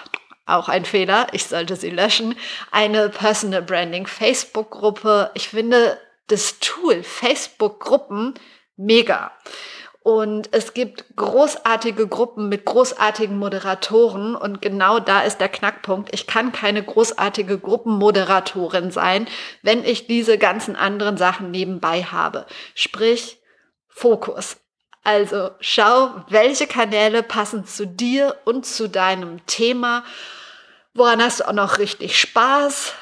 auch 0.46 0.68
ein 0.68 0.84
Fehler, 0.84 1.28
ich 1.30 1.46
sollte 1.46 1.76
sie 1.76 1.90
löschen, 1.90 2.34
eine 2.72 3.08
Personal 3.08 3.62
Branding 3.62 4.08
Facebook-Gruppe. 4.08 5.30
Ich 5.34 5.50
finde 5.50 5.96
das 6.26 6.58
Tool 6.58 7.04
Facebook-Gruppen 7.04 8.34
mega. 8.76 9.30
Und 10.02 10.48
es 10.52 10.72
gibt 10.72 11.14
großartige 11.16 12.08
Gruppen 12.08 12.48
mit 12.48 12.64
großartigen 12.64 13.36
Moderatoren. 13.36 14.34
Und 14.34 14.62
genau 14.62 14.98
da 14.98 15.20
ist 15.20 15.38
der 15.38 15.50
Knackpunkt. 15.50 16.08
Ich 16.14 16.26
kann 16.26 16.52
keine 16.52 16.82
großartige 16.82 17.58
Gruppenmoderatorin 17.58 18.90
sein, 18.90 19.28
wenn 19.62 19.84
ich 19.84 20.06
diese 20.06 20.38
ganzen 20.38 20.74
anderen 20.74 21.18
Sachen 21.18 21.50
nebenbei 21.50 22.02
habe. 22.02 22.46
Sprich, 22.74 23.38
Fokus. 23.88 24.56
Also 25.02 25.50
schau, 25.60 26.24
welche 26.28 26.66
Kanäle 26.66 27.22
passen 27.22 27.66
zu 27.66 27.86
dir 27.86 28.36
und 28.44 28.64
zu 28.64 28.88
deinem 28.88 29.44
Thema. 29.46 30.04
Woran 30.94 31.22
hast 31.22 31.40
du 31.40 31.48
auch 31.48 31.52
noch 31.52 31.78
richtig 31.78 32.18
Spaß? 32.18 32.94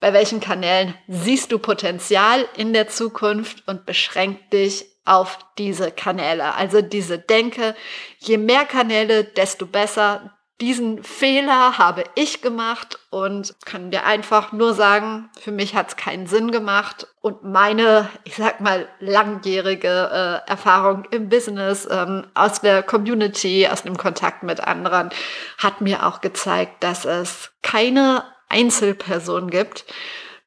Bei 0.00 0.14
welchen 0.14 0.40
Kanälen 0.40 0.94
siehst 1.06 1.52
du 1.52 1.58
Potenzial 1.58 2.46
in 2.56 2.72
der 2.72 2.88
Zukunft 2.88 3.62
und 3.66 3.84
beschränk 3.84 4.50
dich 4.50 4.86
auf 5.10 5.38
diese 5.58 5.90
Kanäle. 5.90 6.54
Also 6.54 6.82
diese 6.82 7.18
Denke, 7.18 7.74
je 8.20 8.38
mehr 8.38 8.64
Kanäle, 8.64 9.24
desto 9.24 9.66
besser. 9.66 10.36
Diesen 10.60 11.02
Fehler 11.02 11.78
habe 11.78 12.04
ich 12.14 12.42
gemacht 12.42 12.98
und 13.08 13.56
kann 13.64 13.90
dir 13.90 14.04
einfach 14.04 14.52
nur 14.52 14.74
sagen, 14.74 15.28
für 15.40 15.50
mich 15.50 15.74
hat 15.74 15.88
es 15.88 15.96
keinen 15.96 16.26
Sinn 16.26 16.52
gemacht 16.52 17.08
und 17.22 17.42
meine, 17.42 18.08
ich 18.24 18.36
sag 18.36 18.60
mal, 18.60 18.86
langjährige 19.00 19.88
äh, 19.88 20.48
Erfahrung 20.48 21.06
im 21.10 21.28
Business, 21.30 21.88
ähm, 21.90 22.26
aus 22.34 22.60
der 22.60 22.82
Community, 22.82 23.66
aus 23.66 23.82
dem 23.82 23.96
Kontakt 23.96 24.42
mit 24.42 24.60
anderen, 24.60 25.10
hat 25.58 25.80
mir 25.80 26.06
auch 26.06 26.20
gezeigt, 26.20 26.84
dass 26.84 27.06
es 27.06 27.50
keine 27.62 28.22
Einzelperson 28.50 29.50
gibt, 29.50 29.86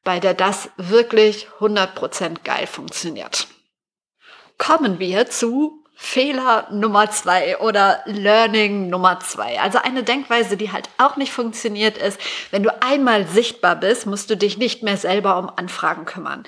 bei 0.04 0.20
der 0.20 0.32
das 0.32 0.70
wirklich 0.76 1.48
100% 1.58 2.44
geil 2.44 2.68
funktioniert 2.68 3.48
kommen 4.58 4.98
wir 4.98 5.28
zu 5.28 5.84
Fehler 5.96 6.66
Nummer 6.72 7.10
zwei 7.10 7.58
oder 7.58 8.02
Learning 8.04 8.88
Nummer 8.88 9.20
zwei. 9.20 9.60
Also 9.60 9.78
eine 9.78 10.02
Denkweise, 10.02 10.56
die 10.56 10.72
halt 10.72 10.88
auch 10.98 11.16
nicht 11.16 11.32
funktioniert 11.32 11.98
ist. 11.98 12.20
Wenn 12.50 12.64
du 12.64 12.82
einmal 12.82 13.26
sichtbar 13.26 13.76
bist, 13.76 14.06
musst 14.06 14.28
du 14.28 14.36
dich 14.36 14.58
nicht 14.58 14.82
mehr 14.82 14.96
selber 14.96 15.38
um 15.38 15.48
Anfragen 15.48 16.04
kümmern. 16.04 16.44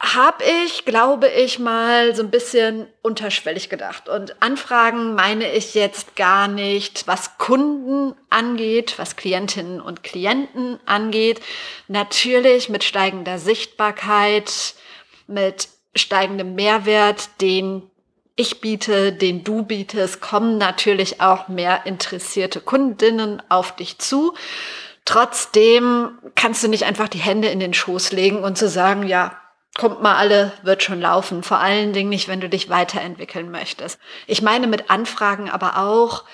Hab 0.00 0.42
ich, 0.64 0.84
glaube 0.84 1.28
ich, 1.28 1.58
mal 1.58 2.14
so 2.16 2.22
ein 2.22 2.30
bisschen 2.30 2.88
unterschwellig 3.02 3.68
gedacht. 3.68 4.08
Und 4.08 4.42
Anfragen 4.42 5.14
meine 5.14 5.52
ich 5.52 5.74
jetzt 5.74 6.16
gar 6.16 6.48
nicht, 6.48 7.06
was 7.06 7.38
Kunden 7.38 8.14
angeht, 8.28 8.94
was 8.98 9.16
Klientinnen 9.16 9.80
und 9.80 10.02
Klienten 10.02 10.78
angeht. 10.84 11.40
Natürlich 11.86 12.68
mit 12.68 12.82
steigender 12.82 13.38
Sichtbarkeit, 13.38 14.74
mit 15.26 15.68
steigendem 15.94 16.54
Mehrwert, 16.54 17.40
den 17.40 17.82
ich 18.36 18.60
biete, 18.60 19.12
den 19.12 19.44
du 19.44 19.62
bietest, 19.62 20.20
kommen 20.20 20.58
natürlich 20.58 21.20
auch 21.20 21.48
mehr 21.48 21.86
interessierte 21.86 22.60
Kundinnen 22.60 23.42
auf 23.48 23.76
dich 23.76 23.98
zu. 23.98 24.34
Trotzdem 25.04 26.18
kannst 26.34 26.64
du 26.64 26.68
nicht 26.68 26.84
einfach 26.84 27.08
die 27.08 27.18
Hände 27.18 27.48
in 27.48 27.60
den 27.60 27.74
Schoß 27.74 28.12
legen 28.12 28.42
und 28.42 28.58
zu 28.58 28.68
sagen, 28.68 29.06
ja, 29.06 29.38
kommt 29.76 30.02
mal 30.02 30.16
alle, 30.16 30.52
wird 30.62 30.82
schon 30.82 31.00
laufen. 31.00 31.42
Vor 31.42 31.58
allen 31.58 31.92
Dingen 31.92 32.08
nicht, 32.08 32.28
wenn 32.28 32.40
du 32.40 32.48
dich 32.48 32.70
weiterentwickeln 32.70 33.50
möchtest. 33.50 33.98
Ich 34.26 34.42
meine 34.42 34.66
mit 34.66 34.90
Anfragen 34.90 35.50
aber 35.50 35.78
auch 35.78 36.24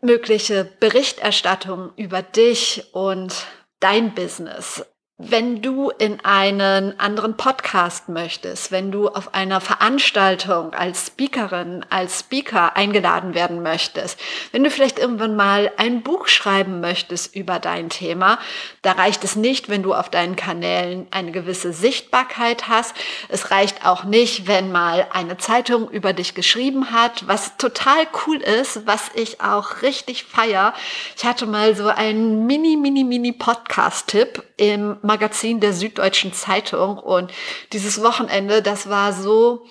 mögliche 0.00 0.64
Berichterstattung 0.64 1.90
über 1.96 2.22
dich 2.22 2.84
und 2.92 3.46
dein 3.80 4.14
Business. 4.14 4.84
Wenn 5.20 5.62
du 5.62 5.90
in 5.90 6.24
einen 6.24 7.00
anderen 7.00 7.36
Podcast 7.36 8.08
möchtest, 8.08 8.70
wenn 8.70 8.92
du 8.92 9.08
auf 9.08 9.34
einer 9.34 9.60
Veranstaltung 9.60 10.74
als 10.74 11.08
Speakerin, 11.08 11.84
als 11.90 12.20
Speaker 12.20 12.76
eingeladen 12.76 13.34
werden 13.34 13.60
möchtest, 13.60 14.16
wenn 14.52 14.62
du 14.62 14.70
vielleicht 14.70 14.96
irgendwann 14.96 15.34
mal 15.34 15.72
ein 15.76 16.04
Buch 16.04 16.28
schreiben 16.28 16.78
möchtest 16.78 17.34
über 17.34 17.58
dein 17.58 17.90
Thema, 17.90 18.38
da 18.82 18.92
reicht 18.92 19.24
es 19.24 19.34
nicht, 19.34 19.68
wenn 19.68 19.82
du 19.82 19.92
auf 19.92 20.08
deinen 20.08 20.36
Kanälen 20.36 21.08
eine 21.10 21.32
gewisse 21.32 21.72
Sichtbarkeit 21.72 22.68
hast. 22.68 22.94
Es 23.28 23.50
reicht 23.50 23.84
auch 23.84 24.04
nicht, 24.04 24.46
wenn 24.46 24.70
mal 24.70 25.08
eine 25.12 25.36
Zeitung 25.36 25.90
über 25.90 26.12
dich 26.12 26.34
geschrieben 26.34 26.92
hat, 26.92 27.26
was 27.26 27.56
total 27.56 28.06
cool 28.24 28.36
ist, 28.36 28.86
was 28.86 29.10
ich 29.14 29.40
auch 29.40 29.82
richtig 29.82 30.22
feier. 30.22 30.74
Ich 31.16 31.24
hatte 31.24 31.46
mal 31.46 31.74
so 31.74 31.88
einen 31.88 32.46
mini, 32.46 32.76
mini, 32.76 33.02
mini 33.02 33.32
Podcast-Tipp 33.32 34.44
im 34.58 34.98
Magazin 35.02 35.60
der 35.60 35.72
Süddeutschen 35.72 36.34
Zeitung. 36.34 36.98
Und 36.98 37.32
dieses 37.72 38.02
Wochenende, 38.02 38.60
das 38.60 38.90
war 38.90 39.14
so, 39.14 39.64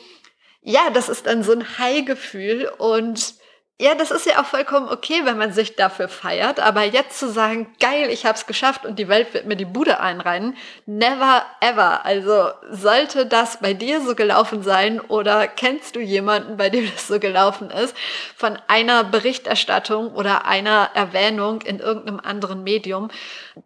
ja, 0.62 0.89
das 0.89 1.10
ist 1.10 1.28
dann 1.28 1.43
so 1.43 1.52
ein 1.52 1.78
High-Gefühl 1.78 2.71
und 2.80 3.36
ja, 3.80 3.94
das 3.94 4.10
ist 4.10 4.26
ja 4.26 4.42
auch 4.42 4.46
vollkommen 4.46 4.90
okay, 4.90 5.22
wenn 5.24 5.38
man 5.38 5.54
sich 5.54 5.76
dafür 5.76 6.10
feiert. 6.10 6.60
Aber 6.60 6.82
jetzt 6.84 7.20
zu 7.20 7.30
sagen, 7.30 7.68
geil, 7.80 8.10
ich 8.10 8.26
habe 8.26 8.36
es 8.36 8.48
geschafft 8.48 8.88
und 8.88 8.98
die 8.98 9.08
Welt 9.08 9.36
wird 9.36 9.46
mir 9.46 9.56
die 9.56 9.66
Bude 9.66 10.00
einrennen, 10.00 10.58
never 10.88 11.46
ever. 11.62 12.04
Also 12.04 12.50
sollte 12.72 13.28
das 13.28 13.60
bei 13.60 13.76
dir 13.76 14.02
so 14.02 14.16
gelaufen 14.16 14.63
sein 14.63 15.00
oder 15.00 15.48
kennst 15.48 15.96
du 15.96 16.00
jemanden, 16.00 16.58
bei 16.58 16.72
dem 16.72 16.92
das 16.92 17.08
so 17.08 17.20
gelaufen 17.20 17.70
ist, 17.70 17.96
von 18.36 18.58
einer 18.68 19.04
Berichterstattung 19.04 20.12
oder 20.12 20.46
einer 20.46 20.90
Erwähnung 20.96 21.62
in 21.62 21.80
irgendeinem 21.80 22.20
anderen 22.20 22.63
Medium, 22.63 23.12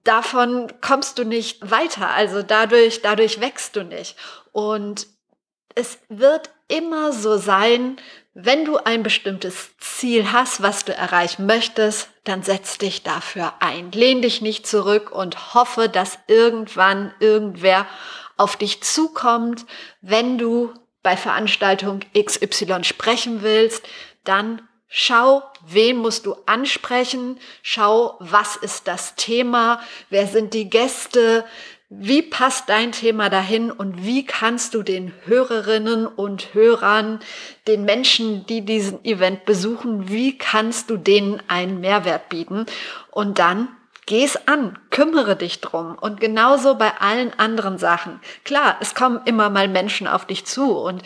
davon 0.04 0.74
kommst 0.82 1.19
du 1.19 1.24
nicht 1.24 1.71
weiter. 1.71 2.10
Also 2.10 2.43
dadurch, 2.43 3.02
dadurch 3.02 3.39
wächst 3.39 3.78
du 3.78 3.84
nicht. 3.86 4.17
Und 4.52 5.08
es 5.74 6.00
wird 6.10 6.50
immer 6.67 7.13
so 7.13 7.38
sein, 7.38 7.97
wenn 8.34 8.63
du 8.63 8.78
ein 8.78 9.04
bestimmtes 9.04 9.78
Ziel 9.78 10.32
hast, 10.32 10.62
was 10.62 10.86
du 10.86 10.94
erreichen 10.96 11.46
möchtest, 11.46 12.10
dann 12.24 12.44
setz 12.44 12.78
dich 12.78 13.04
dafür 13.04 13.54
ein. 13.60 13.91
Lehn 13.91 14.22
dich 14.22 14.41
nicht 14.41 14.65
zurück 14.65 15.12
und 15.12 15.54
hoffe, 15.54 15.89
dass 15.89 16.17
irgendwann 16.28 17.13
irgendwer 17.20 17.86
auf 18.38 18.56
dich 18.56 18.82
zukommt. 18.82 19.65
Wenn 20.02 20.38
du 20.38 20.74
bei 21.04 21.17
Veranstaltung 21.17 22.02
XY 22.17 22.84
sprechen 22.84 23.41
willst, 23.41 23.86
dann 24.24 24.62
schau, 24.88 25.44
wen 25.65 25.98
musst 25.98 26.26
du 26.26 26.36
ansprechen, 26.46 27.38
schau, 27.63 28.15
was 28.20 28.56
ist 28.56 28.88
das 28.88 29.15
Thema, 29.15 29.82
wer 30.10 30.28
sind 30.28 30.54
die 30.54 30.70
Gäste, 30.70 31.44
wie 31.93 32.21
passt 32.21 32.69
dein 32.69 32.93
Thema 32.93 33.30
dahin 33.30 33.69
und 33.69 34.06
wie 34.06 34.25
kannst 34.25 34.75
du 34.75 34.82
den 34.82 35.12
Hörerinnen 35.25 36.08
und 36.08 36.54
Hörern, 36.54 37.19
den 37.67 37.84
Menschen, 37.84 38.45
die 38.45 38.62
diesen 38.62 39.04
Event 39.04 39.43
besuchen, 39.43 40.08
wie 40.08 40.38
kannst 40.38 40.89
du 40.89 40.95
denen 40.95 41.43
einen 41.49 41.82
Mehrwert 41.82 42.30
bieten? 42.30 42.65
Und 43.12 43.39
dann 43.39 43.67
geh's 44.05 44.37
an, 44.47 44.77
kümmere 44.89 45.35
dich 45.35 45.61
drum. 45.61 45.97
Und 45.99 46.19
genauso 46.19 46.75
bei 46.75 46.91
allen 46.99 47.37
anderen 47.37 47.77
Sachen. 47.77 48.19
Klar, 48.43 48.77
es 48.81 48.95
kommen 48.95 49.21
immer 49.25 49.49
mal 49.49 49.67
Menschen 49.67 50.07
auf 50.07 50.25
dich 50.25 50.45
zu 50.45 50.77
und 50.77 51.03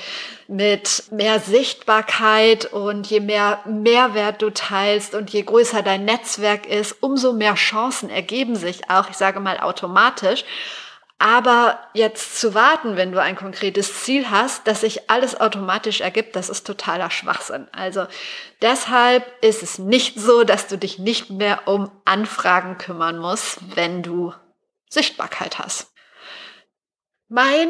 mit 0.47 1.03
mehr 1.11 1.39
Sichtbarkeit 1.39 2.65
und 2.65 3.07
je 3.07 3.19
mehr 3.19 3.59
Mehrwert 3.65 4.41
du 4.41 4.49
teilst 4.49 5.15
und 5.15 5.29
je 5.31 5.43
größer 5.43 5.81
dein 5.81 6.05
Netzwerk 6.05 6.65
ist, 6.65 6.97
umso 7.01 7.33
mehr 7.33 7.55
Chancen 7.55 8.09
ergeben 8.09 8.55
sich 8.55 8.89
auch, 8.89 9.09
ich 9.09 9.17
sage 9.17 9.39
mal 9.39 9.59
automatisch. 9.59 10.45
Aber 11.17 11.79
jetzt 11.93 12.39
zu 12.39 12.53
warten, 12.53 12.97
wenn 12.97 13.13
du 13.13 13.21
ein 13.21 13.37
konkretes 13.37 14.03
Ziel 14.03 14.29
hast, 14.29 14.67
dass 14.67 14.81
sich 14.81 15.09
alles 15.09 15.39
automatisch 15.39 16.01
ergibt, 16.01 16.35
das 16.35 16.49
ist 16.49 16.67
totaler 16.67 17.09
Schwachsinn. 17.09 17.67
Also 17.71 18.05
deshalb 18.61 19.25
ist 19.41 19.63
es 19.63 19.79
nicht 19.79 20.19
so, 20.19 20.43
dass 20.43 20.67
du 20.67 20.77
dich 20.77 20.99
nicht 20.99 21.29
mehr 21.29 21.67
um 21.67 21.89
Anfragen 22.03 22.77
kümmern 22.77 23.17
musst, 23.17 23.59
wenn 23.75 24.03
du 24.03 24.33
Sichtbarkeit 24.89 25.57
hast. 25.57 25.93
Mein 27.29 27.69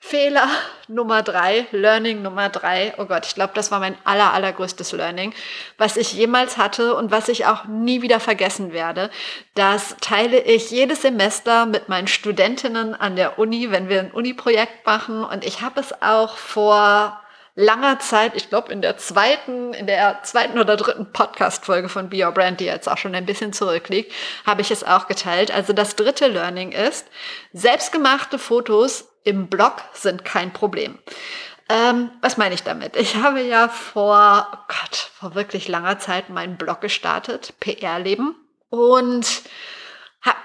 Fehler 0.00 0.48
Nummer 0.88 1.22
drei, 1.22 1.66
Learning 1.72 2.22
Nummer 2.22 2.48
drei. 2.48 2.94
Oh 2.98 3.04
Gott, 3.04 3.26
ich 3.26 3.34
glaube, 3.34 3.52
das 3.54 3.70
war 3.70 3.80
mein 3.80 3.96
aller, 4.04 4.32
allergrößtes 4.32 4.92
Learning, 4.92 5.34
was 5.76 5.96
ich 5.96 6.12
jemals 6.12 6.56
hatte 6.56 6.94
und 6.94 7.10
was 7.10 7.28
ich 7.28 7.46
auch 7.46 7.64
nie 7.64 8.00
wieder 8.00 8.20
vergessen 8.20 8.72
werde. 8.72 9.10
Das 9.54 9.96
teile 10.00 10.40
ich 10.40 10.70
jedes 10.70 11.02
Semester 11.02 11.66
mit 11.66 11.88
meinen 11.88 12.06
Studentinnen 12.08 12.94
an 12.94 13.16
der 13.16 13.38
Uni, 13.38 13.70
wenn 13.70 13.88
wir 13.88 14.00
ein 14.00 14.12
Uni-Projekt 14.12 14.86
machen. 14.86 15.24
Und 15.24 15.44
ich 15.44 15.60
habe 15.60 15.80
es 15.80 16.00
auch 16.00 16.36
vor 16.36 17.20
langer 17.58 17.98
Zeit, 17.98 18.36
ich 18.36 18.50
glaube 18.50 18.72
in 18.72 18.82
der 18.82 18.98
zweiten, 18.98 19.74
in 19.74 19.88
der 19.88 20.20
zweiten 20.22 20.60
oder 20.60 20.76
dritten 20.76 21.12
Podcast-Folge 21.12 21.88
von 21.88 22.08
Be 22.08 22.24
Your 22.24 22.30
Brand, 22.30 22.60
die 22.60 22.66
jetzt 22.66 22.88
auch 22.88 22.98
schon 22.98 23.16
ein 23.16 23.26
bisschen 23.26 23.52
zurückliegt, 23.52 24.12
habe 24.46 24.60
ich 24.60 24.70
es 24.70 24.84
auch 24.84 25.08
geteilt. 25.08 25.50
Also 25.50 25.72
das 25.72 25.96
dritte 25.96 26.28
Learning 26.28 26.70
ist, 26.70 27.08
selbstgemachte 27.52 28.38
Fotos 28.38 29.08
im 29.24 29.48
Blog 29.48 29.82
sind 29.92 30.24
kein 30.24 30.52
Problem. 30.52 30.98
Ähm, 31.68 32.12
was 32.22 32.36
meine 32.36 32.54
ich 32.54 32.62
damit? 32.62 32.94
Ich 32.94 33.16
habe 33.16 33.42
ja 33.42 33.68
vor, 33.68 34.46
oh 34.52 34.58
Gott, 34.68 35.10
vor 35.18 35.34
wirklich 35.34 35.66
langer 35.66 35.98
Zeit 35.98 36.30
meinen 36.30 36.58
Blog 36.58 36.80
gestartet, 36.80 37.54
PR-Leben, 37.58 38.36
und 38.70 39.26
habe 40.22 40.38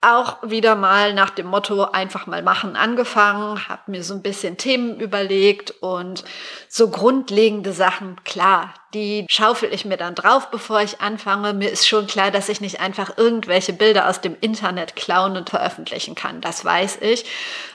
auch 0.00 0.38
wieder 0.42 0.76
mal 0.76 1.12
nach 1.12 1.30
dem 1.30 1.46
Motto 1.46 1.84
einfach 1.84 2.26
mal 2.26 2.42
machen 2.42 2.74
angefangen, 2.74 3.68
habe 3.68 3.90
mir 3.90 4.02
so 4.02 4.14
ein 4.14 4.22
bisschen 4.22 4.56
Themen 4.56 4.98
überlegt 4.98 5.72
und 5.82 6.24
so 6.68 6.88
grundlegende 6.88 7.72
Sachen, 7.72 8.16
klar, 8.24 8.72
die 8.94 9.26
schaufel 9.28 9.72
ich 9.72 9.84
mir 9.84 9.96
dann 9.96 10.14
drauf, 10.14 10.50
bevor 10.50 10.80
ich 10.80 11.00
anfange. 11.00 11.52
Mir 11.52 11.70
ist 11.70 11.86
schon 11.86 12.06
klar, 12.06 12.30
dass 12.30 12.48
ich 12.48 12.60
nicht 12.60 12.80
einfach 12.80 13.16
irgendwelche 13.16 13.72
Bilder 13.72 14.08
aus 14.08 14.20
dem 14.20 14.36
Internet 14.40 14.96
klauen 14.96 15.36
und 15.36 15.50
veröffentlichen 15.50 16.14
kann. 16.14 16.40
Das 16.40 16.64
weiß 16.64 16.98
ich. 17.00 17.24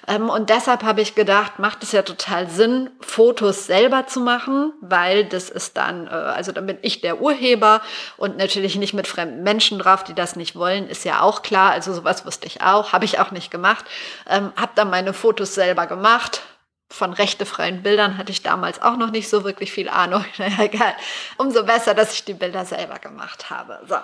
Ähm, 0.08 0.30
und 0.30 0.50
deshalb 0.50 0.84
habe 0.84 1.02
ich 1.02 1.16
gedacht, 1.16 1.58
macht 1.58 1.84
es 1.84 1.92
ja 1.92 2.02
total 2.02 2.50
Sinn, 2.50 2.90
Fotos 3.00 3.66
selber 3.66 4.08
zu 4.08 4.20
machen, 4.20 4.74
weil 4.82 5.26
das 5.26 5.50
ist 5.50 5.78
dann, 5.78 6.08
äh, 6.08 6.10
also 6.10 6.52
dann 6.52 6.66
bin 6.66 6.78
ich 6.82 7.02
der 7.02 7.22
Urheber 7.22 7.82
und 8.18 8.38
natürlich 8.38 8.76
nicht 8.76 8.94
mit 8.94 9.08
fremden 9.08 9.44
Menschen 9.44 9.80
drauf, 9.80 10.04
die 10.04 10.14
das 10.14 10.36
nicht 10.36 10.56
wollen, 10.56 10.88
ist 10.88 11.06
ja 11.06 11.22
auch 11.22 11.42
klar. 11.42 11.72
Also 11.72 11.94
sowas 11.94 12.26
wusste 12.26 12.48
ich 12.48 12.62
auch, 12.62 12.94
habe 12.94 13.06
ich 13.06 13.20
auch 13.20 13.32
nicht 13.32 13.52
gemacht. 13.52 13.86
Ähm, 14.30 14.52
habe 14.58 14.74
dann 14.76 14.90
meine 14.90 15.14
Fotos 15.14 15.56
selber 15.56 15.88
gemacht, 15.88 16.42
von 16.90 17.14
rechtefreien 17.14 17.84
Bildern 17.84 18.18
hatte 18.18 18.32
ich 18.32 18.44
damals 18.44 18.82
auch 18.82 18.98
noch 18.98 19.12
nicht 19.12 19.30
so 19.30 19.44
wirklich 19.44 19.72
viel 19.72 19.90
Ahnung. 19.90 20.24
Naja, 20.38 20.64
egal. 20.64 20.94
Umso 21.38 21.64
besser, 21.64 21.94
dass 21.94 22.14
ich 22.14 22.24
die 22.24 22.34
Bilder 22.34 22.66
selber 22.66 23.00
gemacht 23.00 23.50
habe. 23.50 23.80
So. 23.88 23.96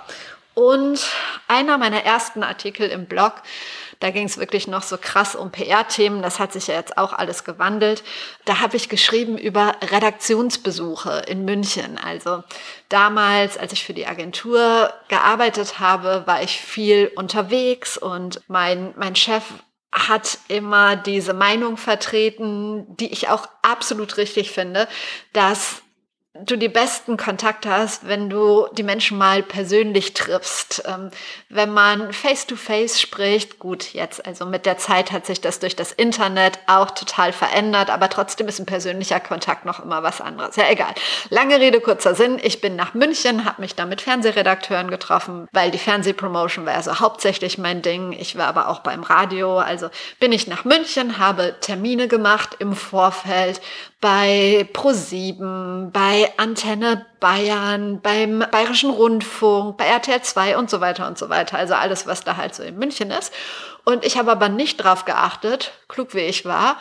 Und 0.53 1.09
einer 1.47 1.77
meiner 1.77 2.03
ersten 2.03 2.43
Artikel 2.43 2.89
im 2.89 3.05
Blog, 3.05 3.35
da 4.01 4.09
ging 4.09 4.25
es 4.25 4.37
wirklich 4.37 4.67
noch 4.67 4.81
so 4.81 4.97
krass 4.97 5.35
um 5.35 5.51
PR-Themen. 5.51 6.21
Das 6.21 6.39
hat 6.39 6.51
sich 6.51 6.67
ja 6.67 6.75
jetzt 6.75 6.97
auch 6.97 7.13
alles 7.13 7.43
gewandelt. 7.43 8.03
Da 8.45 8.59
habe 8.59 8.75
ich 8.75 8.89
geschrieben 8.89 9.37
über 9.37 9.75
Redaktionsbesuche 9.81 11.23
in 11.27 11.45
München. 11.45 11.99
Also 12.03 12.43
damals, 12.89 13.57
als 13.57 13.73
ich 13.73 13.85
für 13.85 13.93
die 13.93 14.07
Agentur 14.07 14.91
gearbeitet 15.07 15.79
habe, 15.79 16.23
war 16.25 16.41
ich 16.41 16.59
viel 16.59 17.11
unterwegs 17.15 17.97
und 17.97 18.41
mein, 18.47 18.93
mein 18.97 19.15
Chef 19.15 19.43
hat 19.91 20.39
immer 20.47 20.95
diese 20.95 21.33
Meinung 21.33 21.77
vertreten, 21.77 22.85
die 22.97 23.11
ich 23.11 23.29
auch 23.29 23.47
absolut 23.61 24.17
richtig 24.17 24.51
finde, 24.51 24.87
dass 25.33 25.81
du 26.33 26.57
die 26.57 26.69
besten 26.69 27.17
Kontakte 27.17 27.69
hast, 27.69 28.07
wenn 28.07 28.29
du 28.29 28.67
die 28.71 28.83
Menschen 28.83 29.17
mal 29.17 29.43
persönlich 29.43 30.13
triffst. 30.13 30.83
Ähm, 30.87 31.11
wenn 31.49 31.73
man 31.73 32.13
face-to-face 32.13 32.95
-face 32.95 33.01
spricht, 33.01 33.59
gut, 33.59 33.93
jetzt, 33.93 34.25
also 34.25 34.45
mit 34.45 34.65
der 34.65 34.77
Zeit 34.77 35.11
hat 35.11 35.25
sich 35.25 35.41
das 35.41 35.59
durch 35.59 35.75
das 35.75 35.91
Internet 35.91 36.57
auch 36.67 36.91
total 36.91 37.33
verändert, 37.33 37.89
aber 37.89 38.09
trotzdem 38.09 38.47
ist 38.47 38.59
ein 38.59 38.65
persönlicher 38.65 39.19
Kontakt 39.19 39.65
noch 39.65 39.83
immer 39.83 40.03
was 40.03 40.21
anderes. 40.21 40.55
Ja, 40.55 40.69
egal. 40.69 40.93
Lange 41.29 41.59
Rede, 41.59 41.81
kurzer 41.81 42.15
Sinn. 42.15 42.39
Ich 42.41 42.61
bin 42.61 42.77
nach 42.77 42.93
München, 42.93 43.43
habe 43.43 43.61
mich 43.61 43.75
da 43.75 43.85
mit 43.85 43.99
Fernsehredakteuren 43.99 44.89
getroffen, 44.89 45.49
weil 45.51 45.69
die 45.69 45.77
Fernsehpromotion 45.77 46.65
war 46.65 46.75
also 46.75 46.99
hauptsächlich 47.01 47.57
mein 47.57 47.81
Ding. 47.81 48.13
Ich 48.13 48.37
war 48.37 48.47
aber 48.47 48.69
auch 48.69 48.79
beim 48.79 49.03
Radio, 49.03 49.59
also 49.59 49.89
bin 50.19 50.31
ich 50.31 50.47
nach 50.47 50.63
München, 50.63 51.17
habe 51.17 51.55
Termine 51.59 52.07
gemacht 52.07 52.55
im 52.59 52.73
Vorfeld, 52.73 53.59
bei 54.01 54.67
Pro7, 54.73 55.91
bei 55.91 56.33
Antenne 56.37 57.05
Bayern, 57.19 58.01
beim 58.01 58.43
Bayerischen 58.51 58.89
Rundfunk, 58.89 59.77
bei 59.77 59.85
RTL 59.85 60.21
2 60.21 60.57
und 60.57 60.71
so 60.71 60.81
weiter 60.81 61.07
und 61.07 61.19
so 61.19 61.29
weiter. 61.29 61.57
Also 61.57 61.75
alles, 61.75 62.07
was 62.07 62.23
da 62.23 62.35
halt 62.35 62.55
so 62.55 62.63
in 62.63 62.77
München 62.77 63.11
ist. 63.11 63.31
Und 63.85 64.03
ich 64.03 64.17
habe 64.17 64.31
aber 64.31 64.49
nicht 64.49 64.77
drauf 64.77 65.05
geachtet, 65.05 65.71
klug 65.87 66.15
wie 66.15 66.21
ich 66.21 66.45
war, 66.45 66.77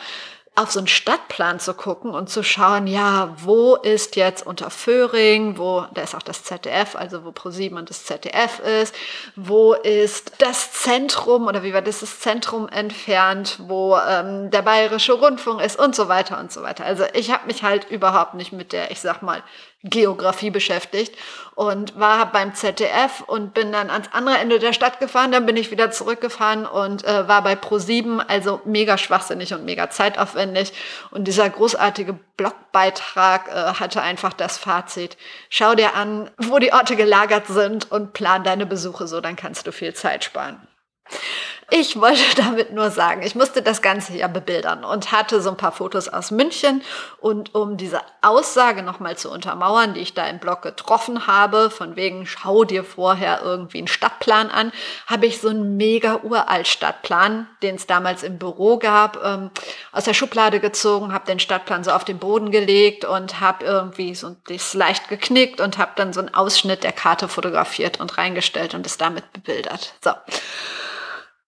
auf 0.60 0.70
so 0.70 0.78
einen 0.78 0.88
Stadtplan 0.88 1.58
zu 1.58 1.72
gucken 1.72 2.10
und 2.10 2.28
zu 2.28 2.42
schauen, 2.42 2.86
ja, 2.86 3.34
wo 3.38 3.76
ist 3.76 4.16
jetzt 4.16 4.46
unter 4.46 4.70
Föhring, 4.70 5.56
wo, 5.56 5.86
da 5.94 6.02
ist 6.02 6.14
auch 6.14 6.22
das 6.22 6.44
ZDF, 6.44 6.96
also 6.96 7.24
wo 7.24 7.32
ProSieben 7.32 7.78
und 7.78 7.88
das 7.88 8.04
ZDF 8.04 8.60
ist, 8.60 8.94
wo 9.36 9.72
ist 9.72 10.32
das 10.38 10.72
Zentrum 10.72 11.46
oder 11.46 11.62
wie 11.62 11.72
war 11.72 11.82
das, 11.82 12.00
das 12.00 12.20
Zentrum 12.20 12.68
entfernt, 12.68 13.58
wo 13.62 13.96
ähm, 13.96 14.50
der 14.50 14.62
Bayerische 14.62 15.14
Rundfunk 15.14 15.62
ist 15.62 15.78
und 15.78 15.96
so 15.96 16.08
weiter 16.08 16.38
und 16.38 16.52
so 16.52 16.62
weiter. 16.62 16.84
Also 16.84 17.04
ich 17.14 17.30
habe 17.30 17.46
mich 17.46 17.62
halt 17.62 17.90
überhaupt 17.90 18.34
nicht 18.34 18.52
mit 18.52 18.72
der, 18.72 18.90
ich 18.90 19.00
sag 19.00 19.22
mal, 19.22 19.42
Geografie 19.82 20.50
beschäftigt 20.50 21.16
und 21.54 21.98
war 21.98 22.30
beim 22.30 22.54
ZDF 22.54 23.22
und 23.26 23.54
bin 23.54 23.72
dann 23.72 23.88
ans 23.88 24.10
andere 24.12 24.36
Ende 24.36 24.58
der 24.58 24.74
Stadt 24.74 25.00
gefahren, 25.00 25.32
dann 25.32 25.46
bin 25.46 25.56
ich 25.56 25.70
wieder 25.70 25.90
zurückgefahren 25.90 26.66
und 26.66 27.02
äh, 27.04 27.26
war 27.28 27.42
bei 27.42 27.54
Pro7, 27.54 28.18
also 28.28 28.60
mega 28.66 28.98
schwachsinnig 28.98 29.54
und 29.54 29.64
mega 29.64 29.88
zeitaufwendig 29.88 30.49
und 31.10 31.24
dieser 31.24 31.48
großartige 31.48 32.18
Blogbeitrag 32.36 33.48
äh, 33.48 33.74
hatte 33.80 34.02
einfach 34.02 34.32
das 34.32 34.58
Fazit, 34.58 35.16
schau 35.48 35.74
dir 35.74 35.94
an, 35.94 36.30
wo 36.38 36.58
die 36.58 36.72
Orte 36.72 36.96
gelagert 36.96 37.46
sind 37.46 37.90
und 37.90 38.12
plan 38.12 38.44
deine 38.44 38.66
Besuche 38.66 39.06
so, 39.06 39.20
dann 39.20 39.36
kannst 39.36 39.66
du 39.66 39.72
viel 39.72 39.94
Zeit 39.94 40.24
sparen. 40.24 40.66
Ich 41.72 42.00
wollte 42.00 42.22
damit 42.36 42.72
nur 42.72 42.90
sagen, 42.90 43.22
ich 43.22 43.36
musste 43.36 43.62
das 43.62 43.80
Ganze 43.80 44.16
ja 44.16 44.26
bebildern 44.26 44.84
und 44.84 45.12
hatte 45.12 45.40
so 45.40 45.50
ein 45.50 45.56
paar 45.56 45.72
Fotos 45.72 46.08
aus 46.08 46.32
München. 46.32 46.82
Und 47.18 47.54
um 47.54 47.76
diese 47.76 48.00
Aussage 48.22 48.82
nochmal 48.82 49.16
zu 49.16 49.30
untermauern, 49.30 49.94
die 49.94 50.00
ich 50.00 50.14
da 50.14 50.26
im 50.26 50.40
Blog 50.40 50.62
getroffen 50.62 51.28
habe, 51.28 51.70
von 51.70 51.94
wegen, 51.94 52.26
schau 52.26 52.64
dir 52.64 52.82
vorher 52.82 53.40
irgendwie 53.42 53.78
einen 53.78 53.86
Stadtplan 53.86 54.50
an, 54.50 54.72
habe 55.06 55.26
ich 55.26 55.40
so 55.40 55.48
einen 55.48 55.76
mega 55.76 56.20
uralt 56.22 56.66
Stadtplan, 56.66 57.46
den 57.62 57.76
es 57.76 57.86
damals 57.86 58.24
im 58.24 58.38
Büro 58.38 58.78
gab, 58.78 59.22
ähm, 59.24 59.50
aus 59.92 60.04
der 60.04 60.14
Schublade 60.14 60.58
gezogen, 60.58 61.12
habe 61.12 61.26
den 61.26 61.38
Stadtplan 61.38 61.84
so 61.84 61.92
auf 61.92 62.04
den 62.04 62.18
Boden 62.18 62.50
gelegt 62.50 63.04
und 63.04 63.40
habe 63.40 63.64
irgendwie 63.64 64.14
so 64.14 64.34
das 64.48 64.74
leicht 64.74 65.08
geknickt 65.08 65.60
und 65.60 65.78
habe 65.78 65.92
dann 65.94 66.12
so 66.12 66.20
einen 66.20 66.34
Ausschnitt 66.34 66.82
der 66.82 66.92
Karte 66.92 67.28
fotografiert 67.28 68.00
und 68.00 68.18
reingestellt 68.18 68.74
und 68.74 68.84
es 68.86 68.98
damit 68.98 69.32
bebildert. 69.32 69.94
So. 70.02 70.10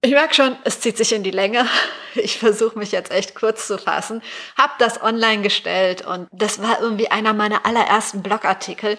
Ich 0.04 0.10
merke 0.10 0.34
schon, 0.34 0.56
es 0.64 0.80
zieht 0.80 0.96
sich 0.96 1.12
in 1.12 1.22
die 1.22 1.30
Länge. 1.30 1.66
Ich 2.14 2.38
versuche 2.38 2.78
mich 2.78 2.92
jetzt 2.92 3.10
echt 3.10 3.34
kurz 3.34 3.66
zu 3.66 3.78
fassen. 3.78 4.20
Hab 4.58 4.78
das 4.78 5.02
online 5.02 5.40
gestellt 5.40 6.04
und 6.06 6.28
das 6.30 6.60
war 6.60 6.78
irgendwie 6.78 7.10
einer 7.10 7.32
meiner 7.32 7.64
allerersten 7.64 8.22
Blogartikel 8.22 8.98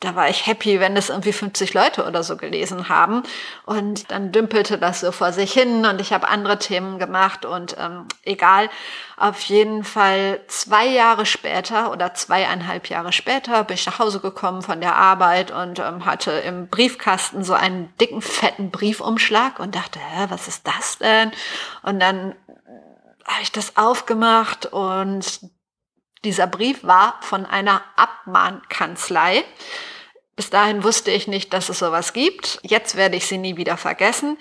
da 0.00 0.14
war 0.14 0.30
ich 0.30 0.46
happy, 0.46 0.80
wenn 0.80 0.94
das 0.94 1.10
irgendwie 1.10 1.32
50 1.32 1.74
Leute 1.74 2.06
oder 2.06 2.22
so 2.22 2.38
gelesen 2.38 2.88
haben. 2.88 3.22
Und 3.66 4.10
dann 4.10 4.32
dümpelte 4.32 4.78
das 4.78 5.00
so 5.00 5.12
vor 5.12 5.32
sich 5.32 5.52
hin 5.52 5.84
und 5.84 6.00
ich 6.00 6.14
habe 6.14 6.26
andere 6.26 6.58
Themen 6.58 6.98
gemacht 6.98 7.44
und 7.44 7.76
ähm, 7.78 8.06
egal. 8.24 8.70
Auf 9.18 9.42
jeden 9.42 9.84
Fall 9.84 10.40
zwei 10.48 10.86
Jahre 10.86 11.26
später 11.26 11.92
oder 11.92 12.14
zweieinhalb 12.14 12.88
Jahre 12.88 13.12
später 13.12 13.62
bin 13.64 13.74
ich 13.74 13.84
nach 13.84 13.98
Hause 13.98 14.20
gekommen 14.20 14.62
von 14.62 14.80
der 14.80 14.96
Arbeit 14.96 15.50
und 15.50 15.78
ähm, 15.78 16.06
hatte 16.06 16.30
im 16.30 16.68
Briefkasten 16.68 17.44
so 17.44 17.52
einen 17.52 17.92
dicken, 18.00 18.22
fetten 18.22 18.70
Briefumschlag 18.70 19.60
und 19.60 19.74
dachte, 19.74 19.98
hä, 19.98 20.26
was 20.30 20.48
ist 20.48 20.66
das 20.66 20.96
denn? 20.96 21.30
Und 21.82 22.00
dann 22.00 22.34
habe 23.26 23.42
ich 23.42 23.52
das 23.52 23.76
aufgemacht 23.76 24.64
und 24.64 25.40
dieser 26.24 26.46
Brief 26.46 26.84
war 26.84 27.18
von 27.22 27.46
einer 27.46 27.82
Abmahnkanzlei 27.96 29.44
Bis 30.36 30.50
dahin 30.50 30.84
wusste 30.84 31.10
ich 31.10 31.28
nicht, 31.28 31.52
dass 31.52 31.68
es 31.68 31.78
sowas 31.78 32.12
gibt. 32.12 32.58
Jetzt 32.62 32.96
werde 32.96 33.16
ich 33.16 33.26
sie 33.26 33.38
nie 33.38 33.56
wieder 33.56 33.76
vergessen. 33.76 34.38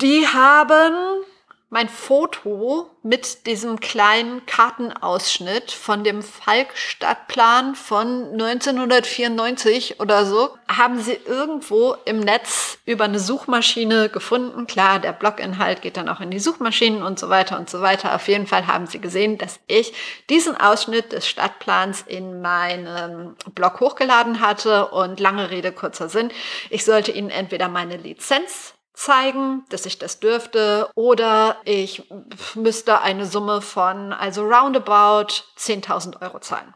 Die 0.00 0.26
haben 0.26 1.24
mein 1.72 1.88
Foto 1.88 2.90
mit 3.02 3.46
diesem 3.46 3.80
kleinen 3.80 4.44
Kartenausschnitt 4.44 5.70
von 5.70 6.04
dem 6.04 6.22
Falk-Stadtplan 6.22 7.74
von 7.76 8.32
1994 8.32 9.98
oder 9.98 10.26
so, 10.26 10.50
haben 10.68 11.00
sie 11.00 11.18
irgendwo 11.24 11.96
im 12.04 12.20
Netz 12.20 12.76
über 12.84 13.04
eine 13.04 13.18
Suchmaschine 13.18 14.10
gefunden. 14.10 14.66
Klar, 14.66 14.98
der 14.98 15.12
Bloginhalt 15.14 15.80
geht 15.80 15.96
dann 15.96 16.10
auch 16.10 16.20
in 16.20 16.30
die 16.30 16.40
Suchmaschinen 16.40 17.02
und 17.02 17.18
so 17.18 17.30
weiter 17.30 17.58
und 17.58 17.70
so 17.70 17.80
weiter. 17.80 18.14
Auf 18.14 18.28
jeden 18.28 18.46
Fall 18.46 18.66
haben 18.66 18.86
sie 18.86 19.00
gesehen, 19.00 19.38
dass 19.38 19.58
ich 19.66 19.94
diesen 20.28 20.54
Ausschnitt 20.54 21.12
des 21.12 21.26
Stadtplans 21.26 22.02
in 22.06 22.42
meinem 22.42 23.34
Blog 23.54 23.80
hochgeladen 23.80 24.40
hatte 24.40 24.88
und 24.88 25.20
lange 25.20 25.48
Rede, 25.48 25.72
kurzer 25.72 26.10
Sinn. 26.10 26.32
Ich 26.68 26.84
sollte 26.84 27.12
ihnen 27.12 27.30
entweder 27.30 27.68
meine 27.68 27.96
Lizenz 27.96 28.74
zeigen, 28.94 29.64
dass 29.70 29.86
ich 29.86 29.98
das 29.98 30.20
dürfte 30.20 30.90
oder 30.94 31.56
ich 31.64 32.10
müsste 32.54 33.00
eine 33.00 33.26
Summe 33.26 33.62
von, 33.62 34.12
also 34.12 34.42
roundabout 34.42 35.44
10.000 35.56 36.20
Euro 36.22 36.40
zahlen. 36.40 36.74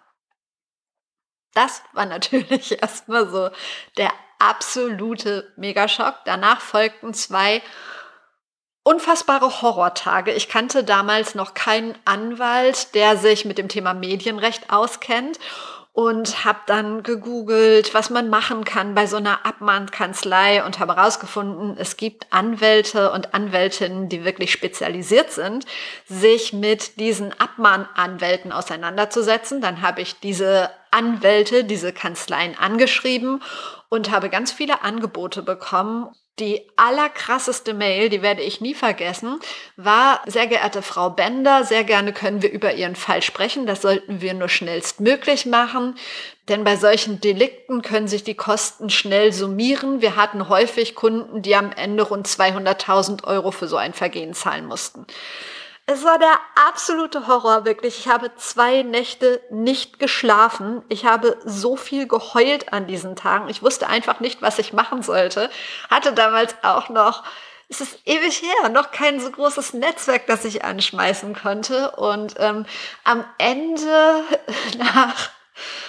Das 1.54 1.82
war 1.92 2.06
natürlich 2.06 2.80
erstmal 2.80 3.28
so 3.28 3.50
der 3.96 4.12
absolute 4.38 5.52
Megaschock. 5.56 6.16
Danach 6.24 6.60
folgten 6.60 7.14
zwei 7.14 7.62
unfassbare 8.82 9.62
Horrortage. 9.62 10.32
Ich 10.32 10.48
kannte 10.48 10.84
damals 10.84 11.34
noch 11.34 11.54
keinen 11.54 11.98
Anwalt, 12.04 12.94
der 12.94 13.16
sich 13.16 13.44
mit 13.44 13.58
dem 13.58 13.68
Thema 13.68 13.94
Medienrecht 13.94 14.70
auskennt 14.70 15.38
und 15.96 16.44
habe 16.44 16.58
dann 16.66 17.02
gegoogelt, 17.02 17.94
was 17.94 18.10
man 18.10 18.28
machen 18.28 18.66
kann 18.66 18.94
bei 18.94 19.06
so 19.06 19.16
einer 19.16 19.46
Abmahnkanzlei 19.46 20.62
und 20.62 20.78
habe 20.78 20.94
herausgefunden, 20.94 21.78
es 21.78 21.96
gibt 21.96 22.26
Anwälte 22.34 23.12
und 23.12 23.32
Anwältinnen, 23.32 24.10
die 24.10 24.22
wirklich 24.22 24.52
spezialisiert 24.52 25.32
sind, 25.32 25.64
sich 26.04 26.52
mit 26.52 27.00
diesen 27.00 27.32
Abmahnanwälten 27.40 28.52
auseinanderzusetzen. 28.52 29.62
Dann 29.62 29.80
habe 29.80 30.02
ich 30.02 30.20
diese 30.20 30.68
Anwälte, 30.90 31.64
diese 31.64 31.94
Kanzleien 31.94 32.58
angeschrieben 32.58 33.42
und 33.88 34.10
habe 34.10 34.28
ganz 34.28 34.52
viele 34.52 34.82
Angebote 34.82 35.42
bekommen 35.42 36.10
die 36.38 36.60
allerkrasseste 36.76 37.72
Mail, 37.72 38.10
die 38.10 38.20
werde 38.20 38.42
ich 38.42 38.60
nie 38.60 38.74
vergessen, 38.74 39.40
war, 39.76 40.20
sehr 40.26 40.46
geehrte 40.46 40.82
Frau 40.82 41.08
Bender, 41.08 41.64
sehr 41.64 41.82
gerne 41.82 42.12
können 42.12 42.42
wir 42.42 42.50
über 42.50 42.74
Ihren 42.74 42.94
Fall 42.94 43.22
sprechen. 43.22 43.66
Das 43.66 43.80
sollten 43.80 44.20
wir 44.20 44.34
nur 44.34 44.50
schnellstmöglich 44.50 45.46
machen. 45.46 45.96
Denn 46.48 46.62
bei 46.62 46.76
solchen 46.76 47.20
Delikten 47.20 47.82
können 47.82 48.06
sich 48.06 48.22
die 48.22 48.34
Kosten 48.34 48.90
schnell 48.90 49.32
summieren. 49.32 50.00
Wir 50.00 50.14
hatten 50.14 50.48
häufig 50.48 50.94
Kunden, 50.94 51.42
die 51.42 51.56
am 51.56 51.72
Ende 51.72 52.04
rund 52.04 52.28
200.000 52.28 53.24
Euro 53.24 53.50
für 53.50 53.66
so 53.66 53.76
ein 53.76 53.94
Vergehen 53.94 54.34
zahlen 54.34 54.66
mussten. 54.66 55.06
Es 55.88 56.02
war 56.02 56.18
der 56.18 56.36
absolute 56.68 57.28
Horror, 57.28 57.64
wirklich. 57.64 58.00
Ich 58.00 58.08
habe 58.08 58.34
zwei 58.34 58.82
Nächte 58.82 59.40
nicht 59.50 60.00
geschlafen. 60.00 60.82
Ich 60.88 61.04
habe 61.04 61.38
so 61.44 61.76
viel 61.76 62.08
geheult 62.08 62.72
an 62.72 62.88
diesen 62.88 63.14
Tagen. 63.14 63.48
Ich 63.48 63.62
wusste 63.62 63.86
einfach 63.86 64.18
nicht, 64.18 64.42
was 64.42 64.58
ich 64.58 64.72
machen 64.72 65.04
sollte. 65.04 65.48
Hatte 65.88 66.12
damals 66.12 66.56
auch 66.62 66.88
noch, 66.88 67.22
es 67.68 67.80
ist 67.80 68.00
ewig 68.04 68.42
her, 68.42 68.68
noch 68.70 68.90
kein 68.90 69.20
so 69.20 69.30
großes 69.30 69.74
Netzwerk, 69.74 70.26
das 70.26 70.44
ich 70.44 70.64
anschmeißen 70.64 71.36
konnte. 71.36 71.92
Und 71.92 72.34
ähm, 72.38 72.66
am 73.04 73.24
Ende, 73.38 74.24
nach 74.78 75.35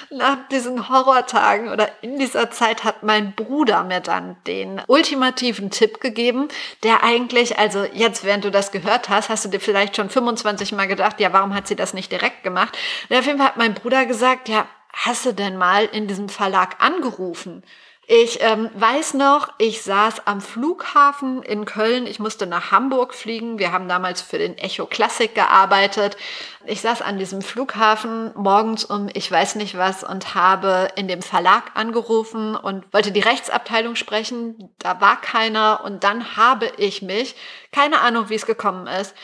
nach 0.10 0.48
diesen 0.50 0.90
Horrortagen 0.90 1.70
oder 1.70 1.90
in 2.02 2.18
dieser 2.20 2.52
Zeit 2.52 2.84
hat 2.84 3.04
mein 3.04 3.34
Bruder 3.34 3.84
mir 3.84 4.00
dann 4.00 4.38
den 4.46 4.82
ultimativen 4.88 5.70
Tipp 5.70 6.00
gegeben, 6.00 6.48
der 6.84 7.04
eigentlich, 7.04 7.58
also 7.58 7.84
jetzt, 7.94 8.24
während 8.24 8.46
du 8.46 8.52
das 8.52 8.72
gehört 8.72 9.10
hast, 9.10 9.30
hast 9.30 9.46
du 9.46 9.50
dir 9.50 9.60
vielleicht 9.60 9.96
schon 9.96 10.10
25 10.10 10.72
Mal 10.72 10.88
gedacht, 10.88 11.20
ja, 11.20 11.34
warum 11.34 11.54
hat 11.54 11.68
sie 11.68 11.76
das 11.76 11.94
nicht 11.94 12.12
direkt 12.12 12.44
gemacht? 12.44 12.78
Und 13.10 13.18
auf 13.18 13.26
jeden 13.26 13.38
Fall 13.38 13.48
hat 13.48 13.58
mein 13.58 13.74
Bruder 13.74 14.06
gesagt, 14.06 14.50
ja, 14.50 14.68
hast 14.94 15.26
du 15.26 15.34
denn 15.34 15.58
mal 15.58 15.86
in 15.86 16.08
diesem 16.08 16.30
Verlag 16.30 16.76
angerufen? 16.80 17.64
Ich 18.10 18.42
ähm, 18.42 18.70
weiß 18.74 19.16
noch, 19.16 19.50
ich 19.58 19.82
saß 19.82 20.28
am 20.28 20.40
Flughafen 20.40 21.44
in 21.44 21.66
Köln. 21.66 22.08
Ich 22.08 22.20
musste 22.20 22.48
nach 22.48 22.72
Hamburg 22.72 23.14
fliegen. 23.14 23.60
Wir 23.60 23.74
haben 23.74 23.90
damals 23.90 24.22
für 24.22 24.38
den 24.38 24.58
Echo 24.58 24.86
Classic 24.86 25.36
gearbeitet. 25.36 26.16
Ich 26.66 26.80
saß 26.80 27.02
an 27.02 27.20
diesem 27.20 27.42
Flughafen 27.42 28.32
morgens 28.36 28.86
um 28.86 29.10
ich 29.14 29.30
weiß 29.30 29.56
nicht 29.56 29.78
was 29.78 30.06
und 30.06 30.36
habe 30.36 30.88
in 30.96 31.10
dem 31.10 31.22
Verlag 31.22 31.72
angerufen 31.74 32.56
und 32.56 32.86
wollte 32.94 33.12
die 33.12 33.20
Rechtsabteilung 33.20 33.98
sprechen. 33.98 34.70
Da 34.80 35.02
war 35.02 35.20
keiner 35.20 35.82
und 35.84 36.06
dann 36.06 36.38
habe 36.38 36.72
ich 36.78 37.02
mich, 37.02 37.36
keine 37.74 38.00
Ahnung 38.00 38.30
wie 38.30 38.36
es 38.36 38.46
gekommen 38.46 38.88
ist, 38.88 39.16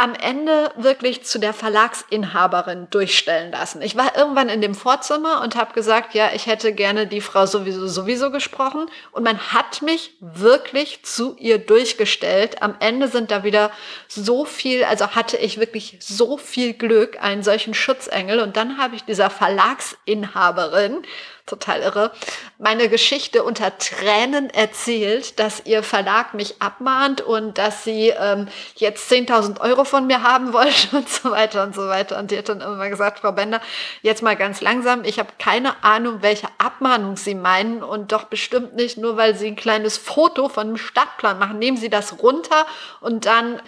am 0.00 0.14
Ende 0.14 0.72
wirklich 0.76 1.24
zu 1.24 1.38
der 1.38 1.52
Verlagsinhaberin 1.52 2.88
durchstellen 2.88 3.52
lassen. 3.52 3.82
Ich 3.82 3.96
war 3.96 4.16
irgendwann 4.16 4.48
in 4.48 4.62
dem 4.62 4.74
Vorzimmer 4.74 5.42
und 5.42 5.56
habe 5.56 5.74
gesagt, 5.74 6.14
ja, 6.14 6.30
ich 6.34 6.46
hätte 6.46 6.72
gerne 6.72 7.06
die 7.06 7.20
Frau 7.20 7.44
sowieso 7.44 7.86
sowieso 7.86 8.30
gesprochen 8.30 8.86
und 9.12 9.24
man 9.24 9.38
hat 9.52 9.82
mich 9.82 10.14
wirklich 10.20 11.02
zu 11.02 11.36
ihr 11.36 11.58
durchgestellt. 11.58 12.62
Am 12.62 12.76
Ende 12.80 13.08
sind 13.08 13.30
da 13.30 13.44
wieder 13.44 13.70
so 14.08 14.46
viel, 14.46 14.84
also 14.84 15.08
hatte 15.08 15.36
ich 15.36 15.60
wirklich 15.60 15.98
so 16.00 16.38
viel 16.38 16.72
Glück, 16.72 17.22
einen 17.22 17.42
solchen 17.42 17.74
Schutzengel 17.74 18.40
und 18.40 18.56
dann 18.56 18.78
habe 18.78 18.96
ich 18.96 19.04
dieser 19.04 19.28
Verlagsinhaberin 19.28 21.02
total 21.50 21.80
irre, 21.82 22.12
meine 22.58 22.88
Geschichte 22.88 23.44
unter 23.44 23.76
Tränen 23.76 24.48
erzählt, 24.50 25.38
dass 25.38 25.66
ihr 25.66 25.82
Verlag 25.82 26.32
mich 26.34 26.62
abmahnt 26.62 27.20
und 27.20 27.58
dass 27.58 27.84
sie 27.84 28.08
ähm, 28.08 28.48
jetzt 28.76 29.10
10.000 29.10 29.60
Euro 29.60 29.84
von 29.84 30.06
mir 30.06 30.22
haben 30.22 30.52
wollte 30.52 30.88
und 30.96 31.08
so 31.08 31.30
weiter 31.30 31.64
und 31.64 31.74
so 31.74 31.86
weiter. 31.88 32.18
Und 32.18 32.30
die 32.30 32.38
hat 32.38 32.48
dann 32.48 32.60
immer 32.60 32.88
gesagt, 32.88 33.20
Frau 33.20 33.32
Bender, 33.32 33.60
jetzt 34.02 34.22
mal 34.22 34.36
ganz 34.36 34.60
langsam, 34.60 35.04
ich 35.04 35.18
habe 35.18 35.30
keine 35.38 35.82
Ahnung, 35.82 36.18
welche 36.20 36.48
Abmahnung 36.58 37.16
Sie 37.16 37.34
meinen 37.34 37.82
und 37.82 38.12
doch 38.12 38.24
bestimmt 38.24 38.76
nicht 38.76 38.96
nur, 38.96 39.16
weil 39.16 39.34
Sie 39.34 39.48
ein 39.48 39.56
kleines 39.56 39.98
Foto 39.98 40.48
von 40.48 40.68
einem 40.68 40.76
Stadtplan 40.76 41.38
machen. 41.38 41.58
Nehmen 41.58 41.76
Sie 41.76 41.90
das 41.90 42.22
runter 42.22 42.66
und 43.00 43.26
dann 43.26 43.60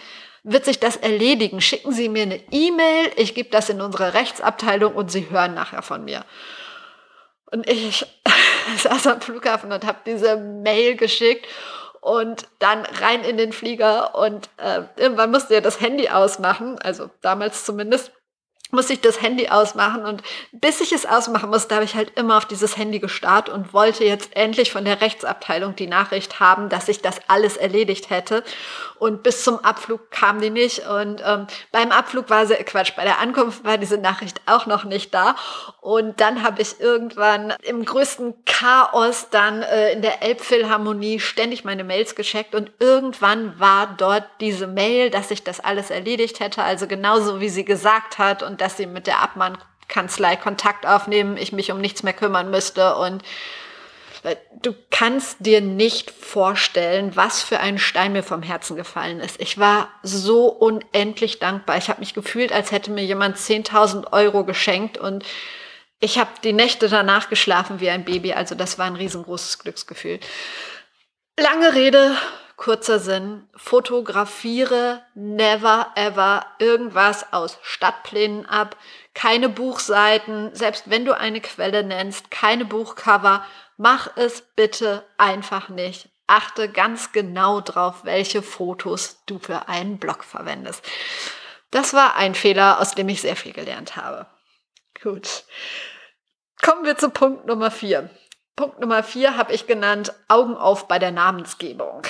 wird 0.45 0.65
sich 0.65 0.81
das 0.81 0.97
erledigen. 0.97 1.61
Schicken 1.61 1.93
Sie 1.93 2.09
mir 2.09 2.23
eine 2.23 2.41
E-Mail, 2.51 3.11
ich 3.17 3.35
gebe 3.35 3.51
das 3.51 3.69
in 3.69 3.81
unsere 3.81 4.15
Rechtsabteilung 4.15 4.95
und 4.95 5.11
Sie 5.11 5.31
hören 5.31 5.55
nachher 5.55 5.83
von 5.83 6.05
mir. 6.05 6.25
Und 7.53 7.69
ich 7.69 8.07
saß 8.79 9.07
am 9.07 9.21
Flughafen 9.21 9.73
und 9.73 9.87
habe 9.87 9.99
diese 10.07 10.37
Mail 10.37 10.97
geschickt 10.97 11.47
und 12.01 12.49
dann 12.59 12.85
rein 12.85 13.23
in 13.23 13.37
den 13.37 13.53
Flieger 13.53 14.17
und 14.17 14.51
äh, 14.57 14.83
irgendwann 14.97 15.31
musste 15.31 15.55
er 15.55 15.61
das 15.61 15.81
Handy 15.81 16.09
ausmachen, 16.09 16.79
also 16.81 17.11
damals 17.21 17.65
zumindest 17.65 18.11
musste 18.73 18.95
ich 18.95 19.03
das 19.03 19.21
Handy 19.21 19.49
ausmachen 19.49 20.07
und 20.07 20.23
bis 20.51 20.81
ich 20.81 20.93
es 20.93 21.05
ausmachen 21.05 21.51
musste, 21.51 21.75
habe 21.75 21.85
ich 21.85 21.95
halt 21.95 22.19
immer 22.19 22.39
auf 22.39 22.47
dieses 22.47 22.79
Handy 22.79 23.01
gestarrt 23.01 23.51
und 23.51 23.75
wollte 23.75 24.03
jetzt 24.05 24.35
endlich 24.35 24.73
von 24.73 24.87
der 24.87 25.03
Rechtsabteilung 25.03 25.77
die 25.77 25.87
Nachricht 25.87 26.41
haben, 26.41 26.71
dass 26.71 26.89
ich 26.89 27.03
das 27.03 27.21
alles 27.29 27.59
erledigt 27.59 28.09
hätte. 28.09 28.43
Und 28.99 29.23
bis 29.23 29.45
zum 29.45 29.59
Abflug 29.59 30.11
kam 30.11 30.41
die 30.41 30.49
nicht 30.49 30.87
und 30.87 31.23
ähm, 31.27 31.49
beim 31.71 31.91
Abflug 31.91 32.31
war 32.31 32.47
sie, 32.47 32.55
Quatsch, 32.55 32.93
bei 32.97 33.05
der 33.05 33.19
Ankunft 33.19 33.63
war 33.65 33.77
diese 33.77 33.99
Nachricht 33.99 34.41
auch 34.47 34.65
noch 34.65 34.85
nicht 34.85 35.13
da. 35.13 35.37
Und 35.81 36.21
dann 36.21 36.43
habe 36.43 36.63
ich 36.63 36.81
irgendwann 36.81 37.53
im 37.65 37.85
größten 37.85 38.45
Chaos 38.47 39.29
dann 39.31 39.63
äh, 39.63 39.93
in 39.93 40.01
der 40.01 40.23
Elbphilharmonie 40.23 41.21
ständig 41.21 41.65
meine 41.65 41.85
Mails 41.85 42.15
gescheckt 42.15 42.55
und 42.55 42.71
irgendwann 42.79 43.59
war 43.59 43.95
dort 43.99 44.25
diese 44.41 44.67
Mail, 44.67 45.11
dass 45.11 45.31
ich 45.31 45.45
das 45.45 45.61
alles 45.61 45.91
erledigt 45.91 46.41
hätte, 46.41 46.63
also 46.63 46.87
genauso 46.87 47.41
wie 47.41 47.51
sie 47.51 47.65
gesagt 47.65 48.19
hat 48.19 48.43
und 48.43 48.62
dass 48.63 48.77
sie 48.77 48.87
mit 48.87 49.07
der 49.07 49.21
Abmahnkanzlei 49.21 50.37
Kontakt 50.37 50.87
aufnehmen, 50.87 51.37
ich 51.37 51.53
mich 51.53 51.71
um 51.73 51.81
nichts 51.81 52.03
mehr 52.03 52.13
kümmern 52.13 52.51
müsste 52.51 52.97
und 52.97 53.23
äh, 54.23 54.37
du 54.63 54.75
kannst 54.91 55.39
dir 55.41 55.61
nicht 55.61 56.11
vorstellen, 56.11 57.17
was 57.17 57.43
für 57.43 57.61
ein 57.61 57.79
Stein 57.79 58.13
mir 58.13 58.23
vom 58.23 58.43
Herzen 58.43 58.77
gefallen 58.77 59.21
ist. 59.21 59.41
Ich 59.41 59.59
war 59.59 59.89
so 60.03 60.47
unendlich 60.47 61.39
dankbar. 61.39 61.77
Ich 61.77 61.89
habe 61.89 62.01
mich 62.01 62.15
gefühlt, 62.15 62.53
als 62.53 62.71
hätte 62.71 62.91
mir 62.91 63.05
jemand 63.05 63.37
10.000 63.37 64.13
Euro 64.13 64.45
geschenkt 64.45 64.97
und 64.97 65.25
ich 65.99 66.19
habe 66.19 66.31
die 66.43 66.53
Nächte 66.53 66.89
danach 66.89 67.29
geschlafen 67.29 67.81
wie 67.81 67.91
ein 67.91 68.05
Baby. 68.05 68.33
Also 68.33 68.55
das 68.55 68.79
war 68.79 68.87
ein 68.87 68.97
riesengroßes 68.97 69.59
Glücksgefühl. 69.61 70.19
Lange 71.39 71.75
Rede, 71.75 72.17
kurzer 72.57 72.99
Sinn, 72.99 73.49
fotografiere 73.55 75.03
never 75.15 75.89
ever 75.95 76.47
irgendwas 76.59 77.33
aus 77.33 77.59
Stadtplänen 77.63 78.47
ab, 78.47 78.77
keine 79.15 79.49
Buchseiten, 79.49 80.55
selbst 80.55 80.89
wenn 80.91 81.05
du 81.05 81.17
eine 81.17 81.41
Quelle 81.41 81.83
nennst, 81.83 82.31
keine 82.31 82.65
Buchcover, 82.65 83.45
mach 83.77 84.17
es 84.17 84.43
bitte 84.43 85.05
einfach 85.19 85.69
nicht. 85.69 86.09
Achte 86.27 86.69
ganz 86.69 87.13
genau 87.13 87.61
drauf, 87.61 88.05
welche 88.05 88.43
Fotos 88.43 89.23
du 89.27 89.39
für 89.39 89.69
einen 89.69 89.99
Blog 89.99 90.25
verwendest. 90.25 90.85
Das 91.71 91.95
war 91.95 92.17
ein 92.17 92.35
Fehler, 92.35 92.81
aus 92.81 92.95
dem 92.95 93.09
ich 93.09 93.21
sehr 93.21 93.37
viel 93.37 93.53
gelernt 93.53 93.97
habe. 93.97 94.27
Gut. 95.03 95.45
Kommen 96.63 96.85
wir 96.85 96.97
zu 96.97 97.11
Punkt 97.11 97.47
Nummer 97.47 97.71
vier. 97.71 98.09
Punkt 98.55 98.79
Nummer 98.79 99.03
vier 99.03 99.37
habe 99.37 99.53
ich 99.53 99.67
genannt, 99.67 100.13
Augen 100.29 100.57
auf 100.57 100.87
bei 100.87 100.99
der 100.99 101.11
Namensgebung. 101.11 102.03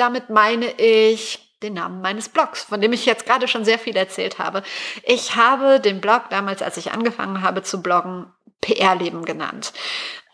Damit 0.00 0.30
meine 0.30 0.80
ich 0.80 1.58
den 1.62 1.74
Namen 1.74 2.00
meines 2.00 2.30
Blogs, 2.30 2.62
von 2.62 2.80
dem 2.80 2.94
ich 2.94 3.04
jetzt 3.04 3.26
gerade 3.26 3.46
schon 3.48 3.66
sehr 3.66 3.78
viel 3.78 3.94
erzählt 3.94 4.38
habe. 4.38 4.62
Ich 5.02 5.36
habe 5.36 5.78
den 5.78 6.00
Blog 6.00 6.30
damals, 6.30 6.62
als 6.62 6.78
ich 6.78 6.92
angefangen 6.92 7.42
habe 7.42 7.62
zu 7.62 7.82
bloggen, 7.82 8.24
PR-Leben 8.62 9.26
genannt. 9.26 9.74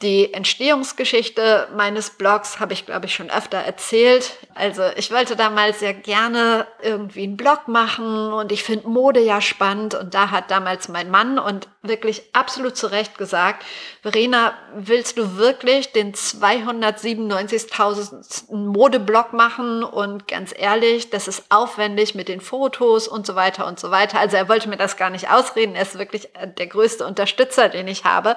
Die 0.03 0.35
Entstehungsgeschichte 0.35 1.69
meines 1.75 2.11
Blogs 2.11 2.61
habe 2.61 2.75
ich, 2.75 2.85
glaube 2.85 3.07
ich, 3.07 3.15
schon 3.15 3.31
öfter 3.31 3.57
erzählt. 3.57 4.37
Also 4.55 4.83
ich 4.95 5.11
wollte 5.11 5.37
damals 5.37 5.79
sehr 5.79 5.95
gerne 5.95 6.67
irgendwie 6.83 7.23
einen 7.23 7.39
Blog 7.39 7.67
machen 7.67 8.31
und 8.35 8.53
ich 8.53 8.63
finde 8.63 8.89
Mode 8.89 9.21
ja 9.21 9.41
spannend. 9.41 9.95
Und 9.95 10.13
da 10.13 10.31
hat 10.31 10.51
damals 10.51 10.89
mein 10.89 11.11
Mann 11.11 11.39
und 11.39 11.69
wirklich 11.81 12.25
absolut 12.35 12.77
zu 12.77 12.89
Recht 12.89 13.17
gesagt, 13.17 13.65
Verena, 14.03 14.53
willst 14.75 15.17
du 15.17 15.39
wirklich 15.39 15.93
den 15.93 16.13
297.000 16.13 18.55
Modeblog 18.55 19.33
machen? 19.33 19.83
Und 19.83 20.29
ganz 20.29 20.53
ehrlich, 20.55 21.09
das 21.09 21.27
ist 21.27 21.45
aufwendig 21.49 22.15
mit 22.15 22.29
den 22.29 22.43
Fotos 22.43 23.09
und 23.09 23.27
so 23.27 23.35
weiter 23.35 23.67
und 23.67 23.81
so 23.81 23.91
weiter. 23.91 24.21
Also 24.21 24.37
er 24.37 24.51
wollte 24.51 24.69
mir 24.69 24.77
das 24.77 24.99
gar 24.99 25.09
nicht 25.09 25.31
ausreden. 25.31 25.75
Er 25.75 25.81
ist 25.83 25.99
wirklich 25.99 26.29
der 26.59 26.67
größte 26.67 27.07
Unterstützer, 27.07 27.71
den 27.71 27.89
ich 27.89 28.05
habe. 28.05 28.37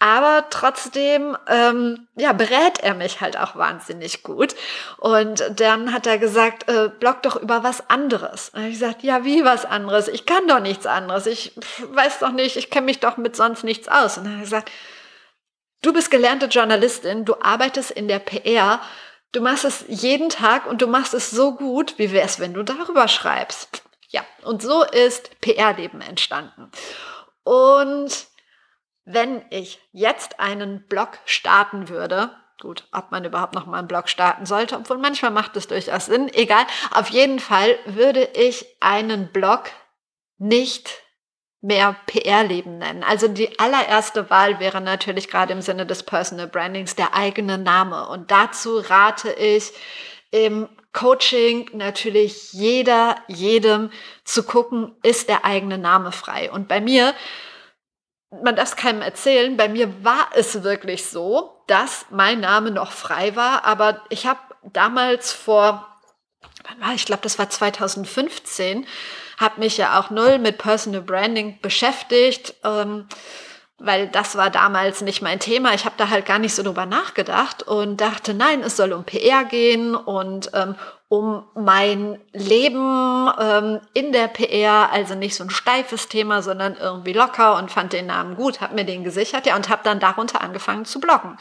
Aber 0.00 0.46
trotzdem, 0.50 1.36
ähm, 1.48 2.06
ja, 2.14 2.32
berät 2.32 2.78
er 2.80 2.94
mich 2.94 3.20
halt 3.20 3.36
auch 3.36 3.56
wahnsinnig 3.56 4.22
gut. 4.22 4.54
Und 4.98 5.42
dann 5.56 5.92
hat 5.92 6.06
er 6.06 6.18
gesagt, 6.18 6.68
äh, 6.68 6.88
blog 6.88 7.22
doch 7.22 7.34
über 7.34 7.64
was 7.64 7.90
anderes. 7.90 8.50
Und 8.50 8.62
ich 8.64 8.74
gesagt, 8.74 9.02
ja, 9.02 9.24
wie 9.24 9.44
was 9.44 9.64
anderes? 9.64 10.06
Ich 10.06 10.24
kann 10.24 10.46
doch 10.46 10.60
nichts 10.60 10.86
anderes. 10.86 11.26
Ich 11.26 11.52
weiß 11.80 12.20
doch 12.20 12.30
nicht, 12.30 12.56
ich 12.56 12.70
kenne 12.70 12.86
mich 12.86 13.00
doch 13.00 13.16
mit 13.16 13.34
sonst 13.34 13.64
nichts 13.64 13.88
aus. 13.88 14.18
Und 14.18 14.24
dann 14.24 14.34
hat 14.34 14.40
er 14.40 14.44
gesagt, 14.44 14.70
du 15.82 15.92
bist 15.92 16.12
gelernte 16.12 16.46
Journalistin, 16.46 17.24
du 17.24 17.34
arbeitest 17.40 17.90
in 17.90 18.06
der 18.06 18.20
PR, 18.20 18.80
du 19.32 19.40
machst 19.40 19.64
es 19.64 19.84
jeden 19.88 20.28
Tag 20.28 20.66
und 20.66 20.80
du 20.80 20.86
machst 20.86 21.12
es 21.12 21.32
so 21.32 21.56
gut, 21.56 21.98
wie 21.98 22.12
wäre 22.12 22.24
es, 22.26 22.38
wenn 22.38 22.54
du 22.54 22.62
darüber 22.62 23.08
schreibst? 23.08 23.82
Ja, 24.10 24.22
und 24.44 24.62
so 24.62 24.84
ist 24.84 25.40
PR-Leben 25.40 26.00
entstanden. 26.00 26.70
Und 27.42 28.27
wenn 29.08 29.42
ich 29.50 29.80
jetzt 29.92 30.38
einen 30.38 30.86
Blog 30.86 31.18
starten 31.24 31.88
würde, 31.88 32.30
gut, 32.60 32.84
ob 32.92 33.10
man 33.10 33.24
überhaupt 33.24 33.54
noch 33.54 33.66
mal 33.66 33.78
einen 33.78 33.88
Blog 33.88 34.08
starten 34.08 34.44
sollte, 34.44 34.76
obwohl 34.76 34.98
manchmal 34.98 35.30
macht 35.30 35.56
es 35.56 35.66
durchaus 35.66 36.06
Sinn, 36.06 36.30
egal, 36.34 36.66
auf 36.90 37.08
jeden 37.08 37.38
Fall 37.38 37.78
würde 37.86 38.24
ich 38.34 38.66
einen 38.80 39.32
Blog 39.32 39.70
nicht 40.36 41.02
mehr 41.60 41.96
PR-Leben 42.06 42.78
nennen. 42.78 43.02
Also 43.02 43.28
die 43.28 43.58
allererste 43.58 44.30
Wahl 44.30 44.60
wäre 44.60 44.80
natürlich 44.80 45.28
gerade 45.28 45.52
im 45.52 45.62
Sinne 45.62 45.86
des 45.86 46.02
Personal 46.02 46.46
Brandings 46.46 46.94
der 46.94 47.14
eigene 47.14 47.58
Name. 47.58 48.08
Und 48.08 48.30
dazu 48.30 48.78
rate 48.78 49.32
ich 49.32 49.72
im 50.30 50.68
Coaching 50.92 51.70
natürlich 51.72 52.52
jeder, 52.52 53.16
jedem 53.26 53.90
zu 54.24 54.44
gucken, 54.44 54.94
ist 55.02 55.28
der 55.28 55.44
eigene 55.44 55.78
Name 55.78 56.12
frei. 56.12 56.50
Und 56.50 56.68
bei 56.68 56.80
mir 56.80 57.14
man 58.30 58.56
darf 58.56 58.70
es 58.70 58.76
keinem 58.76 59.02
erzählen, 59.02 59.56
bei 59.56 59.68
mir 59.68 60.04
war 60.04 60.28
es 60.34 60.62
wirklich 60.62 61.06
so, 61.06 61.62
dass 61.66 62.06
mein 62.10 62.40
Name 62.40 62.70
noch 62.70 62.92
frei 62.92 63.34
war, 63.36 63.64
aber 63.64 64.02
ich 64.10 64.26
habe 64.26 64.40
damals 64.62 65.32
vor, 65.32 65.86
wann 66.68 66.80
war 66.80 66.94
ich 66.94 67.06
glaube, 67.06 67.22
das 67.22 67.38
war 67.38 67.48
2015, 67.48 68.86
habe 69.38 69.60
mich 69.60 69.78
ja 69.78 69.98
auch 69.98 70.10
null 70.10 70.38
mit 70.38 70.58
Personal 70.58 71.02
Branding 71.02 71.60
beschäftigt. 71.60 72.54
Ähm, 72.64 73.06
weil 73.78 74.08
das 74.08 74.36
war 74.36 74.50
damals 74.50 75.02
nicht 75.02 75.22
mein 75.22 75.38
Thema. 75.38 75.72
Ich 75.72 75.84
habe 75.84 75.94
da 75.96 76.08
halt 76.08 76.26
gar 76.26 76.40
nicht 76.40 76.54
so 76.54 76.62
drüber 76.62 76.84
nachgedacht 76.84 77.62
und 77.62 78.00
dachte, 78.00 78.34
nein, 78.34 78.62
es 78.62 78.76
soll 78.76 78.92
um 78.92 79.04
PR 79.04 79.44
gehen 79.44 79.94
und 79.94 80.50
ähm, 80.52 80.74
um 81.08 81.44
mein 81.54 82.20
Leben 82.32 83.30
ähm, 83.38 83.80
in 83.94 84.12
der 84.12 84.28
PR, 84.28 84.90
also 84.92 85.14
nicht 85.14 85.34
so 85.34 85.44
ein 85.44 85.50
steifes 85.50 86.08
Thema, 86.08 86.42
sondern 86.42 86.76
irgendwie 86.76 87.14
locker 87.14 87.56
und 87.56 87.70
fand 87.70 87.94
den 87.94 88.06
Namen 88.06 88.36
gut, 88.36 88.60
habe 88.60 88.74
mir 88.74 88.84
den 88.84 89.04
gesichert, 89.04 89.46
ja, 89.46 89.56
und 89.56 89.70
habe 89.70 89.82
dann 89.84 90.00
darunter 90.00 90.42
angefangen 90.42 90.84
zu 90.84 91.00
bloggen. 91.00 91.38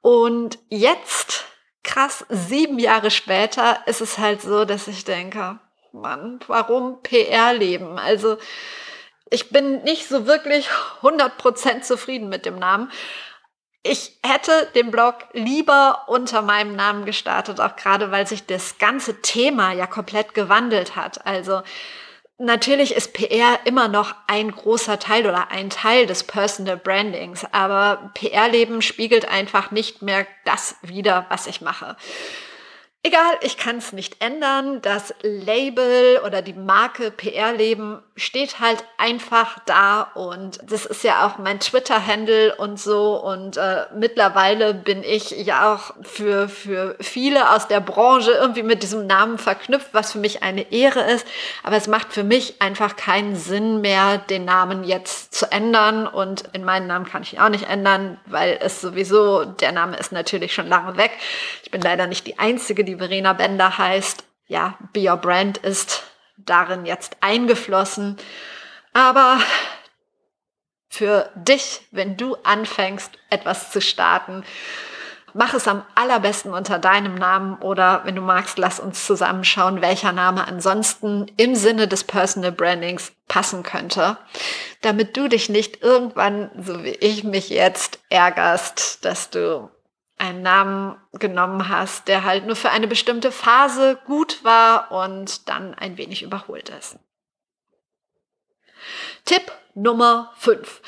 Und 0.00 0.58
jetzt, 0.68 1.44
krass, 1.82 2.24
sieben 2.28 2.78
Jahre 2.78 3.10
später, 3.10 3.78
ist 3.86 4.00
es 4.00 4.18
halt 4.18 4.42
so, 4.42 4.64
dass 4.64 4.86
ich 4.86 5.04
denke, 5.04 5.58
Mann, 5.92 6.38
warum 6.46 7.02
PR 7.02 7.52
leben? 7.52 7.98
Also 7.98 8.36
ich 9.30 9.50
bin 9.50 9.82
nicht 9.82 10.08
so 10.08 10.26
wirklich 10.26 10.68
100% 11.02 11.82
zufrieden 11.82 12.28
mit 12.28 12.46
dem 12.46 12.58
Namen. 12.58 12.92
Ich 13.86 14.16
hätte 14.24 14.70
den 14.74 14.90
Blog 14.90 15.16
lieber 15.34 16.04
unter 16.06 16.40
meinem 16.40 16.74
Namen 16.74 17.04
gestartet, 17.04 17.60
auch 17.60 17.76
gerade 17.76 18.10
weil 18.10 18.26
sich 18.26 18.46
das 18.46 18.78
ganze 18.78 19.20
Thema 19.20 19.72
ja 19.72 19.86
komplett 19.86 20.32
gewandelt 20.32 20.96
hat. 20.96 21.26
Also 21.26 21.60
natürlich 22.38 22.94
ist 22.94 23.12
PR 23.12 23.58
immer 23.66 23.88
noch 23.88 24.14
ein 24.26 24.50
großer 24.50 24.98
Teil 24.98 25.26
oder 25.26 25.50
ein 25.50 25.68
Teil 25.68 26.06
des 26.06 26.24
Personal 26.24 26.78
Brandings, 26.78 27.44
aber 27.52 28.10
PR-Leben 28.14 28.80
spiegelt 28.80 29.28
einfach 29.28 29.70
nicht 29.70 30.00
mehr 30.00 30.26
das 30.46 30.76
wider, 30.80 31.26
was 31.28 31.46
ich 31.46 31.60
mache. 31.60 31.94
Egal, 33.06 33.34
ich 33.42 33.58
kann 33.58 33.76
es 33.76 33.92
nicht 33.92 34.24
ändern. 34.24 34.80
Das 34.80 35.14
Label 35.20 36.22
oder 36.24 36.40
die 36.40 36.54
Marke 36.54 37.10
PR-Leben 37.10 38.00
steht 38.16 38.60
halt 38.60 38.82
einfach 38.96 39.58
da 39.66 40.02
und 40.14 40.58
das 40.64 40.86
ist 40.86 41.04
ja 41.04 41.26
auch 41.26 41.36
mein 41.36 41.60
Twitter-Handle 41.60 42.54
und 42.56 42.80
so 42.80 43.22
und 43.22 43.58
äh, 43.58 43.86
mittlerweile 43.94 44.72
bin 44.72 45.02
ich 45.02 45.32
ja 45.32 45.74
auch 45.74 45.94
für, 46.02 46.48
für 46.48 46.96
viele 46.98 47.50
aus 47.50 47.68
der 47.68 47.80
Branche 47.80 48.30
irgendwie 48.30 48.62
mit 48.62 48.82
diesem 48.82 49.06
Namen 49.06 49.36
verknüpft, 49.36 49.88
was 49.92 50.12
für 50.12 50.18
mich 50.18 50.42
eine 50.42 50.72
Ehre 50.72 51.00
ist. 51.00 51.26
Aber 51.62 51.76
es 51.76 51.88
macht 51.88 52.12
für 52.12 52.24
mich 52.24 52.62
einfach 52.62 52.96
keinen 52.96 53.36
Sinn 53.36 53.82
mehr, 53.82 54.16
den 54.16 54.46
Namen 54.46 54.82
jetzt 54.82 55.34
zu 55.34 55.52
ändern 55.52 56.06
und 56.06 56.44
in 56.54 56.64
meinen 56.64 56.86
Namen 56.86 57.04
kann 57.04 57.22
ich 57.22 57.34
ihn 57.34 57.40
auch 57.40 57.50
nicht 57.50 57.68
ändern, 57.68 58.18
weil 58.24 58.58
es 58.62 58.80
sowieso, 58.80 59.44
der 59.44 59.72
Name 59.72 59.98
ist 59.98 60.12
natürlich 60.12 60.54
schon 60.54 60.68
lange 60.68 60.96
weg. 60.96 61.10
Ich 61.64 61.70
bin 61.70 61.82
leider 61.82 62.06
nicht 62.06 62.26
die 62.26 62.38
Einzige, 62.38 62.84
die 62.84 62.93
die 62.94 62.98
Verena 62.98 63.32
Bender 63.32 63.76
heißt. 63.76 64.24
Ja, 64.46 64.78
Be 64.92 65.08
Your 65.08 65.16
Brand 65.16 65.58
ist 65.58 66.04
darin 66.36 66.86
jetzt 66.86 67.16
eingeflossen. 67.20 68.16
Aber 68.92 69.38
für 70.88 71.30
dich, 71.34 71.82
wenn 71.90 72.16
du 72.16 72.36
anfängst, 72.44 73.18
etwas 73.30 73.70
zu 73.72 73.80
starten, 73.80 74.44
mach 75.32 75.54
es 75.54 75.66
am 75.66 75.82
allerbesten 75.96 76.52
unter 76.52 76.78
deinem 76.78 77.16
Namen 77.16 77.56
oder 77.60 78.02
wenn 78.04 78.14
du 78.14 78.22
magst, 78.22 78.58
lass 78.58 78.78
uns 78.78 79.04
zusammenschauen, 79.04 79.82
welcher 79.82 80.12
Name 80.12 80.46
ansonsten 80.46 81.26
im 81.36 81.56
Sinne 81.56 81.88
des 81.88 82.04
Personal 82.04 82.52
Brandings 82.52 83.12
passen 83.26 83.64
könnte, 83.64 84.18
damit 84.82 85.16
du 85.16 85.28
dich 85.28 85.48
nicht 85.48 85.82
irgendwann, 85.82 86.50
so 86.62 86.84
wie 86.84 86.90
ich 86.90 87.24
mich 87.24 87.48
jetzt, 87.48 87.98
ärgerst, 88.10 89.04
dass 89.04 89.30
du 89.30 89.68
einen 90.16 90.42
Namen 90.42 90.96
genommen 91.12 91.68
hast, 91.68 92.08
der 92.08 92.24
halt 92.24 92.46
nur 92.46 92.56
für 92.56 92.70
eine 92.70 92.86
bestimmte 92.86 93.32
Phase 93.32 93.98
gut 94.06 94.44
war 94.44 94.92
und 94.92 95.48
dann 95.48 95.74
ein 95.74 95.96
wenig 95.96 96.22
überholt 96.22 96.68
ist. 96.68 96.98
Tipp 99.24 99.52
Nummer 99.74 100.32
5. 100.38 100.80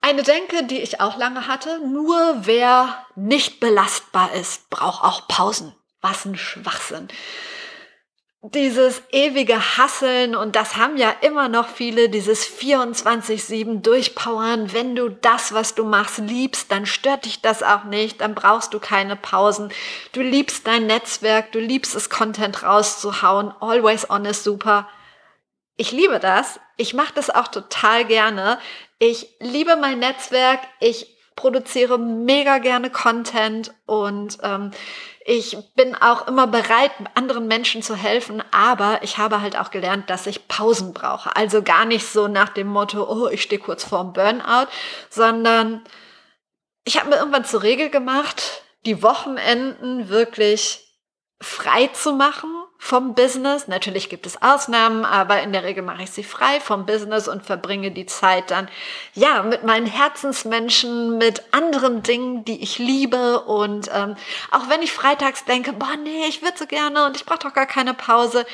Eine 0.00 0.22
Denke, 0.22 0.64
die 0.64 0.80
ich 0.80 1.00
auch 1.00 1.16
lange 1.16 1.46
hatte, 1.46 1.78
nur 1.86 2.46
wer 2.46 3.06
nicht 3.14 3.60
belastbar 3.60 4.34
ist, 4.34 4.68
braucht 4.68 5.02
auch 5.02 5.28
Pausen. 5.28 5.74
Was 6.02 6.26
ein 6.26 6.36
Schwachsinn 6.36 7.08
dieses 8.52 9.02
ewige 9.10 9.78
Hasseln 9.78 10.36
und 10.36 10.54
das 10.54 10.76
haben 10.76 10.98
ja 10.98 11.14
immer 11.22 11.48
noch 11.48 11.66
viele, 11.66 12.10
dieses 12.10 12.46
24-7 12.46 13.80
durchpowern. 13.80 14.74
Wenn 14.74 14.94
du 14.94 15.08
das, 15.08 15.54
was 15.54 15.74
du 15.74 15.84
machst, 15.84 16.18
liebst, 16.18 16.70
dann 16.70 16.84
stört 16.84 17.24
dich 17.24 17.40
das 17.40 17.62
auch 17.62 17.84
nicht, 17.84 18.20
dann 18.20 18.34
brauchst 18.34 18.74
du 18.74 18.80
keine 18.80 19.16
Pausen. 19.16 19.72
Du 20.12 20.20
liebst 20.20 20.66
dein 20.66 20.86
Netzwerk, 20.86 21.52
du 21.52 21.58
liebst 21.58 21.94
es, 21.94 22.10
Content 22.10 22.62
rauszuhauen. 22.62 23.54
Always 23.60 24.10
on 24.10 24.26
ist 24.26 24.44
super. 24.44 24.90
Ich 25.78 25.90
liebe 25.90 26.20
das. 26.20 26.60
Ich 26.76 26.92
mache 26.92 27.14
das 27.14 27.30
auch 27.30 27.48
total 27.48 28.04
gerne. 28.04 28.58
Ich 28.98 29.26
liebe 29.40 29.76
mein 29.76 30.00
Netzwerk. 30.00 30.60
Ich 30.80 31.13
produziere 31.36 31.98
mega 31.98 32.58
gerne 32.58 32.90
Content 32.90 33.74
und 33.86 34.38
ähm, 34.42 34.70
ich 35.26 35.56
bin 35.74 35.94
auch 35.94 36.28
immer 36.28 36.46
bereit, 36.46 36.92
anderen 37.14 37.48
Menschen 37.48 37.82
zu 37.82 37.96
helfen, 37.96 38.42
aber 38.50 39.02
ich 39.02 39.16
habe 39.16 39.40
halt 39.40 39.58
auch 39.58 39.70
gelernt, 39.70 40.10
dass 40.10 40.26
ich 40.26 40.48
Pausen 40.48 40.92
brauche. 40.92 41.34
Also 41.34 41.62
gar 41.62 41.86
nicht 41.86 42.06
so 42.06 42.28
nach 42.28 42.50
dem 42.50 42.68
Motto, 42.68 43.08
oh, 43.08 43.28
ich 43.28 43.42
stehe 43.42 43.60
kurz 43.60 43.84
vorm 43.84 44.12
Burnout, 44.12 44.68
sondern 45.08 45.82
ich 46.84 46.98
habe 47.00 47.08
mir 47.08 47.16
irgendwann 47.16 47.46
zur 47.46 47.62
Regel 47.62 47.88
gemacht, 47.88 48.62
die 48.84 49.02
Wochenenden 49.02 50.10
wirklich 50.10 50.86
frei 51.40 51.86
zu 51.88 52.12
machen 52.12 52.63
vom 52.84 53.14
Business. 53.14 53.66
Natürlich 53.66 54.10
gibt 54.10 54.26
es 54.26 54.42
Ausnahmen, 54.42 55.06
aber 55.06 55.40
in 55.40 55.54
der 55.54 55.64
Regel 55.64 55.82
mache 55.82 56.02
ich 56.02 56.10
sie 56.10 56.22
frei 56.22 56.60
vom 56.60 56.84
Business 56.84 57.28
und 57.28 57.42
verbringe 57.42 57.90
die 57.90 58.04
Zeit 58.04 58.50
dann, 58.50 58.68
ja, 59.14 59.42
mit 59.42 59.64
meinen 59.64 59.86
Herzensmenschen, 59.86 61.16
mit 61.16 61.44
anderen 61.52 62.02
Dingen, 62.02 62.44
die 62.44 62.62
ich 62.62 62.78
liebe. 62.78 63.40
Und 63.40 63.88
ähm, 63.90 64.16
auch 64.50 64.68
wenn 64.68 64.82
ich 64.82 64.92
freitags 64.92 65.46
denke, 65.46 65.72
boah, 65.72 65.96
nee, 65.96 66.26
ich 66.28 66.42
würde 66.42 66.58
so 66.58 66.66
gerne 66.66 67.06
und 67.06 67.16
ich 67.16 67.24
brauche 67.24 67.38
doch 67.38 67.54
gar 67.54 67.64
keine 67.64 67.94
Pause. 67.94 68.44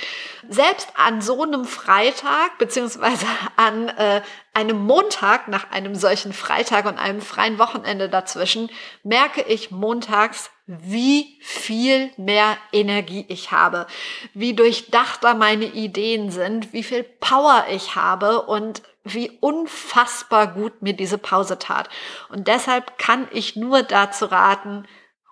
Selbst 0.48 0.90
an 0.94 1.20
so 1.20 1.42
einem 1.42 1.64
Freitag, 1.64 2.56
beziehungsweise 2.58 3.26
an 3.56 3.88
äh, 3.88 4.22
einem 4.52 4.84
Montag 4.84 5.48
nach 5.48 5.70
einem 5.70 5.94
solchen 5.94 6.32
Freitag 6.32 6.86
und 6.86 6.98
einem 6.98 7.20
freien 7.20 7.58
Wochenende 7.58 8.08
dazwischen, 8.08 8.70
merke 9.02 9.42
ich 9.42 9.70
montags, 9.70 10.50
wie 10.66 11.38
viel 11.40 12.10
mehr 12.16 12.56
Energie 12.72 13.24
ich 13.28 13.52
habe, 13.52 13.86
wie 14.34 14.54
durchdachter 14.54 15.34
meine 15.34 15.66
Ideen 15.66 16.30
sind, 16.30 16.72
wie 16.72 16.82
viel 16.82 17.02
Power 17.02 17.66
ich 17.70 17.96
habe 17.96 18.42
und 18.42 18.82
wie 19.02 19.30
unfassbar 19.40 20.48
gut 20.48 20.82
mir 20.82 20.92
diese 20.92 21.18
Pause 21.18 21.58
tat. 21.58 21.88
Und 22.28 22.48
deshalb 22.48 22.98
kann 22.98 23.28
ich 23.32 23.56
nur 23.56 23.82
dazu 23.82 24.26
raten, 24.26 24.86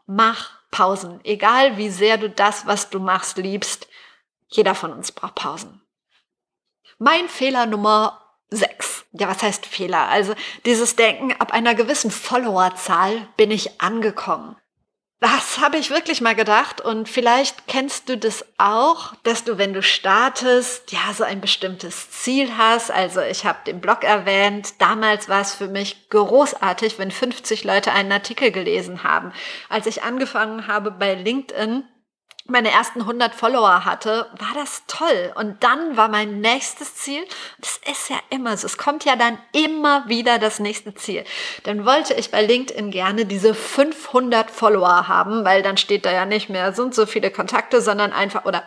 mach 0.07 0.51
Pausen. 0.71 1.21
Egal 1.25 1.77
wie 1.77 1.91
sehr 1.91 2.19
du 2.19 2.31
das, 2.31 2.67
was 2.67 2.91
du 2.91 2.99
machst, 2.99 3.37
liebst, 3.37 3.89
jeder 4.49 4.75
von 4.75 4.93
uns 4.93 5.13
braucht 5.13 5.35
Pausen. 5.35 5.83
Mein 6.99 7.29
Fehler 7.29 7.67
Nummer 7.67 8.28
sechs. 8.51 9.05
Ja, 9.13 9.29
was 9.29 9.43
heißt 9.43 9.67
Fehler? 9.67 10.09
Also 10.09 10.35
dieses 10.65 10.97
Denken, 10.97 11.33
ab 11.39 11.53
einer 11.53 11.75
gewissen 11.75 12.11
Followerzahl 12.11 13.29
bin 13.37 13.51
ich 13.51 13.81
angekommen. 13.81 14.57
Das 15.21 15.59
habe 15.59 15.79
ich 15.79 15.91
wirklich 15.91 16.21
mal 16.21 16.37
gedacht 16.37 16.81
und 16.81 17.09
vielleicht 17.09 17.67
kennst 17.67 18.09
du 18.09 18.17
das 18.17 18.45
auch, 18.57 19.15
dass 19.25 19.43
du, 19.43 19.59
wenn 19.59 19.73
du 19.73 19.83
startest, 19.83 20.93
ja, 20.93 21.13
so 21.13 21.25
ein 21.25 21.41
bestimmtes 21.41 22.13
Ziel 22.13 22.57
hast. 22.57 22.93
Also 22.93 23.21
ich 23.21 23.45
habe 23.45 23.59
den 23.67 23.81
Blog 23.81 24.05
erwähnt. 24.05 24.81
Damals 24.81 25.29
war 25.29 25.41
es 25.41 25.55
für 25.55 25.67
mich 25.67 26.09
großartig, 26.11 27.01
wenn 27.01 27.11
50 27.11 27.65
Leute 27.65 27.91
einen 27.91 28.13
Artikel 28.13 28.53
gelesen 28.53 29.03
haben. 29.03 29.33
Als 29.69 29.87
ich 29.87 30.05
angefangen 30.05 30.69
habe 30.69 30.93
bei 30.93 31.15
LinkedIn, 31.15 31.83
meine 32.51 32.71
ersten 32.71 33.03
100 33.03 33.35
Follower 33.35 33.85
hatte, 33.85 34.27
war 34.39 34.55
das 34.55 34.83
toll. 34.87 35.33
Und 35.35 35.63
dann 35.63 35.99
war 35.99 36.09
mein 36.09 36.41
nächstes 36.41 36.95
Ziel, 36.95 37.23
das 37.59 37.79
ist 37.91 38.09
ja 38.09 38.17
immer 38.31 38.57
so, 38.57 38.67
es 38.67 38.79
kommt 38.79 39.05
ja 39.05 39.17
dann 39.17 39.39
immer 39.53 40.09
wieder 40.09 40.39
das 40.39 40.59
nächste 40.59 40.95
Ziel. 40.95 41.25
Dann 41.65 41.85
wollte 41.85 42.15
ich 42.15 42.31
bei 42.31 42.43
LinkedIn 42.43 42.91
gerne 42.91 43.27
diese 43.27 43.55
500 43.55 44.51
Follower 44.51 45.09
haben, 45.09 45.45
weil 45.45 45.63
dann 45.63 45.77
steht 45.77 46.07
da 46.07 46.13
ja 46.13 46.25
nicht 46.25 46.49
mehr 46.49 46.73
so 46.73 46.85
und 46.85 46.95
so 46.95 47.05
viele 47.05 47.31
Kontakte, 47.31 47.83
sondern 47.83 48.13
einfach, 48.13 48.47
oder 48.47 48.65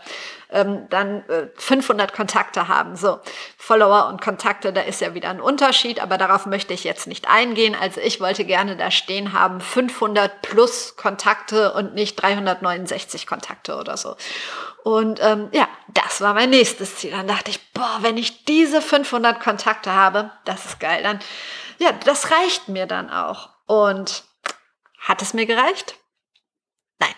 ähm, 0.51 0.87
dann 0.89 1.27
äh, 1.29 1.47
500 1.55 2.13
Kontakte 2.13 2.67
haben. 2.67 2.95
So, 2.95 3.19
Follower 3.57 4.07
und 4.07 4.21
Kontakte, 4.21 4.73
da 4.73 4.81
ist 4.81 5.01
ja 5.01 5.13
wieder 5.13 5.29
ein 5.29 5.41
Unterschied, 5.41 6.01
aber 6.01 6.17
darauf 6.17 6.45
möchte 6.45 6.73
ich 6.73 6.83
jetzt 6.83 7.07
nicht 7.07 7.29
eingehen. 7.29 7.75
Also 7.79 8.01
ich 8.01 8.19
wollte 8.19 8.45
gerne 8.45 8.75
da 8.75 8.91
stehen 8.91 9.33
haben 9.33 9.61
500 9.61 10.41
plus 10.41 10.95
Kontakte 10.95 11.73
und 11.73 11.93
nicht 11.93 12.15
369 12.21 13.27
Kontakte 13.27 13.75
oder 13.75 13.97
so. 13.97 14.15
Und 14.83 15.19
ähm, 15.21 15.49
ja, 15.51 15.67
das 15.89 16.21
war 16.21 16.33
mein 16.33 16.49
nächstes 16.49 16.97
Ziel. 16.97 17.11
Dann 17.11 17.27
dachte 17.27 17.51
ich, 17.51 17.71
boah, 17.71 17.99
wenn 18.01 18.17
ich 18.17 18.45
diese 18.45 18.81
500 18.81 19.39
Kontakte 19.39 19.93
habe, 19.93 20.31
das 20.45 20.65
ist 20.65 20.79
geil. 20.79 21.03
Dann, 21.03 21.19
ja, 21.77 21.91
das 21.91 22.31
reicht 22.31 22.67
mir 22.67 22.87
dann 22.87 23.09
auch. 23.09 23.49
Und 23.67 24.23
hat 24.99 25.21
es 25.21 25.33
mir 25.33 25.45
gereicht? 25.45 25.95
Nein. 26.99 27.13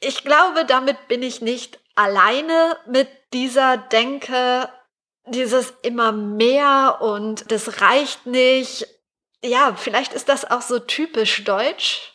Ich 0.00 0.22
glaube, 0.24 0.64
damit 0.66 1.08
bin 1.08 1.22
ich 1.22 1.40
nicht 1.40 1.78
alleine 1.94 2.78
mit 2.86 3.08
dieser 3.32 3.76
Denke, 3.76 4.68
dieses 5.26 5.72
immer 5.82 6.12
mehr 6.12 6.98
und 7.00 7.50
das 7.50 7.80
reicht 7.80 8.26
nicht. 8.26 8.86
Ja, 9.42 9.74
vielleicht 9.76 10.12
ist 10.14 10.28
das 10.28 10.50
auch 10.50 10.62
so 10.62 10.78
typisch 10.78 11.44
deutsch. 11.44 12.13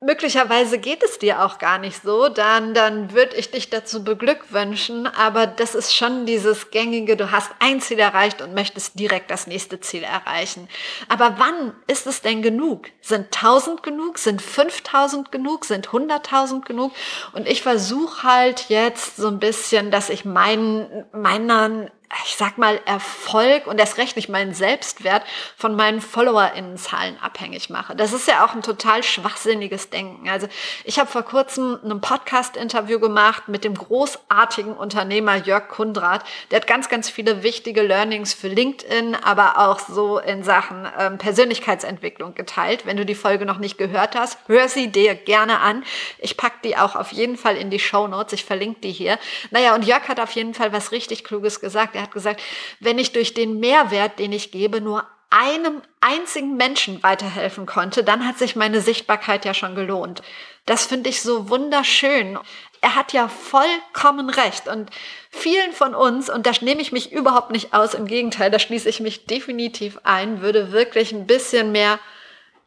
Möglicherweise 0.00 0.78
geht 0.78 1.02
es 1.02 1.18
dir 1.18 1.42
auch 1.44 1.58
gar 1.58 1.78
nicht 1.78 2.02
so, 2.02 2.28
dann, 2.28 2.72
dann 2.72 3.12
würde 3.12 3.34
ich 3.34 3.50
dich 3.50 3.68
dazu 3.68 4.04
beglückwünschen, 4.04 5.08
aber 5.08 5.48
das 5.48 5.74
ist 5.74 5.92
schon 5.92 6.24
dieses 6.24 6.70
gängige, 6.70 7.16
du 7.16 7.32
hast 7.32 7.50
ein 7.58 7.80
Ziel 7.80 7.98
erreicht 7.98 8.40
und 8.40 8.54
möchtest 8.54 9.00
direkt 9.00 9.28
das 9.28 9.48
nächste 9.48 9.80
Ziel 9.80 10.04
erreichen. 10.04 10.68
Aber 11.08 11.34
wann 11.38 11.74
ist 11.88 12.06
es 12.06 12.22
denn 12.22 12.42
genug? 12.42 12.86
Sind 13.00 13.32
tausend 13.32 13.82
genug? 13.82 14.18
Sind 14.18 14.40
5000 14.40 15.32
genug? 15.32 15.64
Sind 15.64 15.88
100.000 15.88 16.64
genug? 16.64 16.92
Und 17.32 17.48
ich 17.48 17.62
versuche 17.62 18.22
halt 18.22 18.66
jetzt 18.68 19.16
so 19.16 19.26
ein 19.26 19.40
bisschen, 19.40 19.90
dass 19.90 20.10
ich 20.10 20.24
meinen, 20.24 21.06
meinen 21.10 21.90
ich 22.24 22.36
sag 22.36 22.56
mal, 22.56 22.80
Erfolg 22.86 23.66
und 23.66 23.78
erst 23.78 23.98
recht 23.98 24.16
nicht 24.16 24.30
meinen 24.30 24.54
Selbstwert 24.54 25.22
von 25.56 25.76
meinen 25.76 26.00
FollowerInnenzahlen 26.00 27.18
abhängig 27.20 27.68
mache. 27.68 27.94
Das 27.94 28.14
ist 28.14 28.26
ja 28.26 28.44
auch 28.44 28.54
ein 28.54 28.62
total 28.62 29.02
schwachsinniges 29.02 29.90
Denken. 29.90 30.28
Also 30.28 30.48
ich 30.84 30.98
habe 30.98 31.10
vor 31.10 31.22
kurzem 31.22 31.78
ein 31.84 32.00
Podcast-Interview 32.00 32.98
gemacht 32.98 33.48
mit 33.48 33.62
dem 33.62 33.74
großartigen 33.74 34.74
Unternehmer 34.74 35.36
Jörg 35.36 35.68
Kundrat. 35.68 36.24
Der 36.50 36.60
hat 36.60 36.66
ganz, 36.66 36.88
ganz 36.88 37.10
viele 37.10 37.42
wichtige 37.42 37.82
Learnings 37.82 38.32
für 38.32 38.48
LinkedIn, 38.48 39.14
aber 39.14 39.58
auch 39.58 39.78
so 39.78 40.18
in 40.18 40.42
Sachen 40.42 40.88
ähm, 40.98 41.18
Persönlichkeitsentwicklung 41.18 42.34
geteilt. 42.34 42.86
Wenn 42.86 42.96
du 42.96 43.04
die 43.04 43.14
Folge 43.14 43.44
noch 43.44 43.58
nicht 43.58 43.76
gehört 43.76 44.16
hast, 44.16 44.38
hör 44.46 44.68
sie 44.68 44.88
dir 44.90 45.14
gerne 45.14 45.60
an. 45.60 45.84
Ich 46.18 46.38
pack 46.38 46.62
die 46.62 46.78
auch 46.78 46.96
auf 46.96 47.12
jeden 47.12 47.36
Fall 47.36 47.56
in 47.56 47.68
die 47.68 47.78
Show 47.78 48.08
Notes. 48.08 48.32
Ich 48.32 48.46
verlinke 48.46 48.80
die 48.80 48.92
hier. 48.92 49.18
Naja, 49.50 49.74
und 49.74 49.84
Jörg 49.84 50.08
hat 50.08 50.20
auf 50.20 50.32
jeden 50.32 50.54
Fall 50.54 50.72
was 50.72 50.90
richtig 50.90 51.22
Kluges 51.22 51.60
gesagt 51.60 51.97
er 51.98 52.04
hat 52.04 52.12
gesagt, 52.12 52.40
wenn 52.80 52.98
ich 52.98 53.12
durch 53.12 53.34
den 53.34 53.58
Mehrwert, 53.58 54.18
den 54.18 54.32
ich 54.32 54.52
gebe, 54.52 54.80
nur 54.80 55.04
einem 55.30 55.82
einzigen 56.00 56.56
Menschen 56.56 57.02
weiterhelfen 57.02 57.66
konnte, 57.66 58.02
dann 58.02 58.26
hat 58.26 58.38
sich 58.38 58.56
meine 58.56 58.80
Sichtbarkeit 58.80 59.44
ja 59.44 59.52
schon 59.52 59.74
gelohnt. 59.74 60.22
Das 60.64 60.86
finde 60.86 61.10
ich 61.10 61.20
so 61.20 61.50
wunderschön. 61.50 62.38
Er 62.80 62.94
hat 62.94 63.12
ja 63.12 63.28
vollkommen 63.28 64.30
recht 64.30 64.68
und 64.68 64.90
vielen 65.30 65.72
von 65.72 65.94
uns, 65.94 66.30
und 66.30 66.46
da 66.46 66.52
nehme 66.60 66.80
ich 66.80 66.92
mich 66.92 67.12
überhaupt 67.12 67.50
nicht 67.50 67.74
aus, 67.74 67.94
im 67.94 68.06
Gegenteil, 68.06 68.50
da 68.50 68.58
schließe 68.58 68.88
ich 68.88 69.00
mich 69.00 69.26
definitiv 69.26 69.98
ein, 70.04 70.40
würde 70.40 70.72
wirklich 70.72 71.12
ein 71.12 71.26
bisschen 71.26 71.72
mehr 71.72 71.98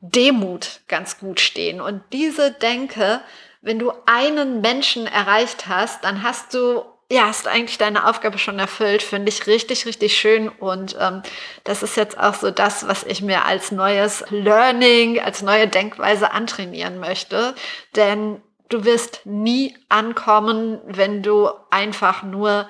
Demut 0.02 0.82
ganz 0.88 1.20
gut 1.20 1.40
stehen. 1.40 1.80
Und 1.80 2.04
diese 2.12 2.52
Denke, 2.52 3.22
wenn 3.62 3.80
du 3.80 3.94
einen 4.06 4.62
Menschen 4.62 5.08
erreicht 5.08 5.68
hast, 5.68 6.04
dann 6.04 6.22
hast 6.22 6.54
du 6.54 6.84
ja, 7.12 7.26
hast 7.26 7.46
eigentlich 7.46 7.78
deine 7.78 8.08
Aufgabe 8.08 8.38
schon 8.38 8.58
erfüllt, 8.58 9.04
finde 9.04 9.28
ich 9.28 9.46
richtig, 9.46 9.86
richtig 9.86 10.16
schön. 10.16 10.48
Und 10.48 10.96
ähm, 10.98 11.22
das 11.66 11.84
ist 11.84 11.98
jetzt 11.98 12.18
auch 12.18 12.36
so 12.36 12.52
das, 12.52 12.88
was 12.88 13.04
ich 13.04 13.22
mir 13.22 13.44
als 13.44 13.74
neues 13.74 14.24
Learning, 14.30 15.20
als 15.20 15.42
neue 15.42 15.68
Denkweise 15.68 16.32
antrainieren 16.32 17.00
möchte. 17.00 17.54
Denn 17.98 18.42
du 18.70 18.86
wirst 18.86 19.26
nie 19.26 19.78
ankommen, 19.90 20.80
wenn 20.86 21.22
du 21.22 21.50
einfach 21.70 22.24
nur 22.24 22.70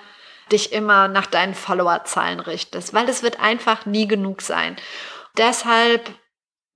dich 0.52 0.74
immer 0.74 1.08
nach 1.08 1.28
deinen 1.28 1.54
Followerzahlen 1.54 2.40
richtest, 2.40 2.96
weil 2.96 3.08
es 3.10 3.22
wird 3.22 3.40
einfach 3.40 3.86
nie 3.86 4.08
genug 4.08 4.42
sein. 4.42 4.76
Deshalb 5.38 6.10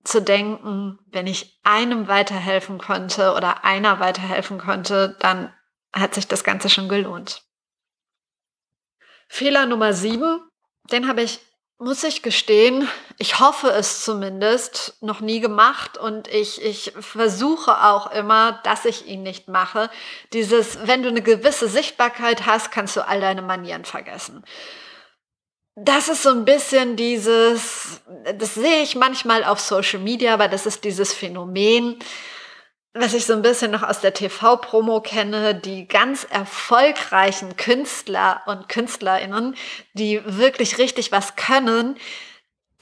zu 0.04 0.22
denken, 0.22 1.00
wenn 1.10 1.26
ich 1.26 1.58
einem 1.64 2.06
weiterhelfen 2.06 2.78
konnte 2.78 3.34
oder 3.34 3.64
einer 3.64 3.98
weiterhelfen 3.98 4.58
konnte, 4.58 5.16
dann 5.18 5.52
hat 5.92 6.14
sich 6.14 6.28
das 6.28 6.44
Ganze 6.44 6.70
schon 6.70 6.88
gelohnt. 6.88 7.42
Fehler 9.28 9.66
Nummer 9.66 9.92
sieben, 9.92 10.40
den 10.90 11.08
habe 11.08 11.22
ich, 11.22 11.40
muss 11.78 12.04
ich 12.04 12.22
gestehen, 12.22 12.88
ich 13.18 13.38
hoffe 13.38 13.68
es 13.68 14.04
zumindest, 14.04 14.96
noch 15.00 15.20
nie 15.20 15.40
gemacht 15.40 15.98
und 15.98 16.28
ich, 16.28 16.62
ich 16.62 16.92
versuche 16.98 17.84
auch 17.84 18.10
immer, 18.12 18.60
dass 18.64 18.84
ich 18.84 19.06
ihn 19.06 19.22
nicht 19.22 19.48
mache. 19.48 19.90
Dieses, 20.32 20.86
wenn 20.86 21.02
du 21.02 21.08
eine 21.08 21.22
gewisse 21.22 21.68
Sichtbarkeit 21.68 22.46
hast, 22.46 22.70
kannst 22.70 22.96
du 22.96 23.06
all 23.06 23.20
deine 23.20 23.42
Manieren 23.42 23.84
vergessen. 23.84 24.44
Das 25.74 26.08
ist 26.08 26.22
so 26.22 26.30
ein 26.30 26.46
bisschen 26.46 26.96
dieses, 26.96 28.00
das 28.38 28.54
sehe 28.54 28.82
ich 28.82 28.94
manchmal 28.94 29.44
auf 29.44 29.60
Social 29.60 30.00
Media, 30.00 30.32
aber 30.32 30.48
das 30.48 30.64
ist 30.64 30.84
dieses 30.84 31.12
Phänomen, 31.12 31.98
was 32.98 33.14
ich 33.14 33.26
so 33.26 33.32
ein 33.32 33.42
bisschen 33.42 33.70
noch 33.70 33.82
aus 33.82 34.00
der 34.00 34.14
TV-Promo 34.14 35.00
kenne, 35.00 35.54
die 35.54 35.86
ganz 35.86 36.24
erfolgreichen 36.24 37.56
Künstler 37.56 38.42
und 38.46 38.68
Künstlerinnen, 38.68 39.54
die 39.94 40.20
wirklich 40.24 40.78
richtig 40.78 41.12
was 41.12 41.36
können, 41.36 41.96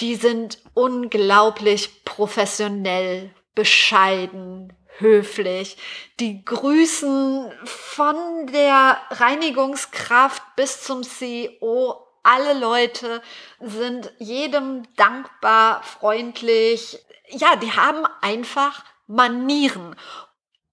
die 0.01 0.17
sind 0.17 0.59
unglaublich 0.75 2.05
professionell, 2.05 3.31
bescheiden, 3.55 4.73
höflich. 4.99 5.77
Die 6.21 6.45
grüßen 6.45 7.53
von 7.65 8.47
der 8.49 9.01
Reinigungskraft 9.11 10.43
bis 10.57 10.83
zum 10.83 11.03
CEO. 11.03 12.01
Alle 12.23 12.59
Leute 12.59 13.23
sind 13.61 14.13
jedem 14.19 14.83
dankbar, 14.97 15.83
freundlich. 15.83 16.99
Ja, 17.29 17.57
die 17.57 17.73
haben 17.73 18.07
einfach 18.21 18.85
Manieren. 19.07 19.97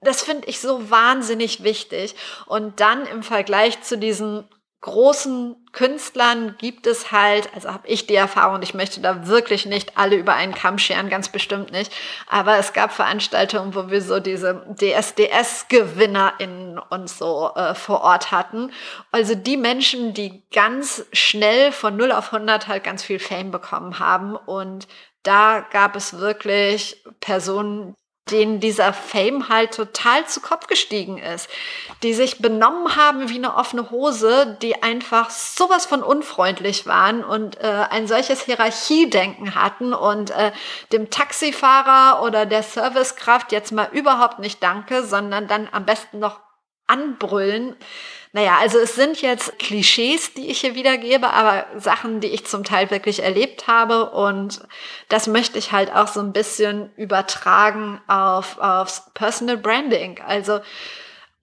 Das 0.01 0.21
finde 0.21 0.47
ich 0.47 0.59
so 0.59 0.89
wahnsinnig 0.89 1.63
wichtig. 1.63 2.15
Und 2.47 2.79
dann 2.79 3.05
im 3.05 3.23
Vergleich 3.23 3.81
zu 3.81 3.97
diesen 3.97 4.47
großen 4.81 5.55
Künstlern 5.73 6.55
gibt 6.57 6.87
es 6.87 7.11
halt, 7.11 7.53
also 7.53 7.71
habe 7.71 7.87
ich 7.87 8.07
die 8.07 8.15
Erfahrung, 8.15 8.63
ich 8.63 8.73
möchte 8.73 8.99
da 8.99 9.27
wirklich 9.27 9.67
nicht 9.67 9.95
alle 9.95 10.15
über 10.15 10.33
einen 10.33 10.55
Kamm 10.55 10.79
scheren, 10.79 11.07
ganz 11.07 11.29
bestimmt 11.29 11.71
nicht, 11.71 11.93
aber 12.27 12.57
es 12.57 12.73
gab 12.73 12.91
Veranstaltungen, 12.91 13.75
wo 13.75 13.91
wir 13.91 14.01
so 14.01 14.19
diese 14.19 14.65
DSDS-GewinnerInnen 14.75 16.79
und 16.79 17.09
so 17.09 17.51
äh, 17.55 17.75
vor 17.75 18.01
Ort 18.01 18.31
hatten. 18.31 18.71
Also 19.11 19.35
die 19.35 19.57
Menschen, 19.57 20.15
die 20.15 20.41
ganz 20.51 21.05
schnell 21.13 21.71
von 21.71 21.95
0 21.95 22.11
auf 22.11 22.33
100 22.33 22.67
halt 22.67 22.83
ganz 22.83 23.03
viel 23.03 23.19
Fame 23.19 23.51
bekommen 23.51 23.99
haben 23.99 24.35
und 24.35 24.87
da 25.21 25.59
gab 25.59 25.95
es 25.95 26.17
wirklich 26.17 27.03
Personen, 27.19 27.93
denen 28.29 28.59
dieser 28.59 28.93
Fame 28.93 29.49
halt 29.49 29.73
total 29.73 30.25
zu 30.27 30.41
Kopf 30.41 30.67
gestiegen 30.67 31.17
ist, 31.17 31.49
die 32.03 32.13
sich 32.13 32.39
benommen 32.39 32.95
haben 32.95 33.29
wie 33.29 33.35
eine 33.35 33.55
offene 33.55 33.89
Hose, 33.89 34.57
die 34.61 34.83
einfach 34.83 35.29
sowas 35.29 35.85
von 35.85 36.03
unfreundlich 36.03 36.85
waren 36.85 37.23
und 37.23 37.59
äh, 37.59 37.85
ein 37.89 38.07
solches 38.07 38.43
Hierarchiedenken 38.43 39.55
hatten 39.55 39.93
und 39.93 40.31
äh, 40.31 40.51
dem 40.91 41.09
Taxifahrer 41.09 42.23
oder 42.23 42.45
der 42.45 42.63
Servicekraft 42.63 43.51
jetzt 43.51 43.71
mal 43.71 43.89
überhaupt 43.91 44.39
nicht 44.39 44.61
danke, 44.61 45.03
sondern 45.03 45.47
dann 45.47 45.67
am 45.71 45.85
besten 45.85 46.19
noch 46.19 46.39
anbrüllen. 46.91 47.75
Naja, 48.33 48.57
also 48.59 48.79
es 48.79 48.95
sind 48.95 49.21
jetzt 49.21 49.59
Klischees, 49.59 50.33
die 50.33 50.49
ich 50.49 50.61
hier 50.61 50.75
wiedergebe, 50.75 51.31
aber 51.31 51.65
Sachen, 51.77 52.21
die 52.21 52.29
ich 52.29 52.45
zum 52.45 52.63
Teil 52.63 52.89
wirklich 52.89 53.23
erlebt 53.23 53.67
habe. 53.67 54.11
Und 54.11 54.61
das 55.09 55.27
möchte 55.27 55.57
ich 55.57 55.71
halt 55.71 55.93
auch 55.93 56.07
so 56.07 56.21
ein 56.21 56.31
bisschen 56.31 56.91
übertragen 56.95 57.99
auf, 58.07 58.57
aufs 58.57 59.11
Personal 59.13 59.57
Branding. 59.57 60.21
Also 60.25 60.61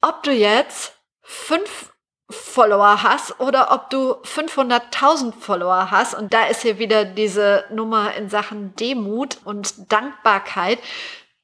ob 0.01 0.23
du 0.23 0.31
jetzt 0.31 0.95
fünf 1.23 1.93
Follower 2.31 3.03
hast 3.03 3.41
oder 3.41 3.73
ob 3.73 3.89
du 3.89 4.13
500.000 4.23 5.33
Follower 5.33 5.91
hast. 5.91 6.15
Und 6.15 6.35
da 6.35 6.47
ist 6.47 6.63
hier 6.63 6.79
wieder 6.79 7.05
diese 7.07 7.65
Nummer 7.71 8.15
in 8.15 8.29
Sachen 8.29 8.77
Demut 8.77 9.39
und 9.45 9.91
Dankbarkeit. 9.91 10.79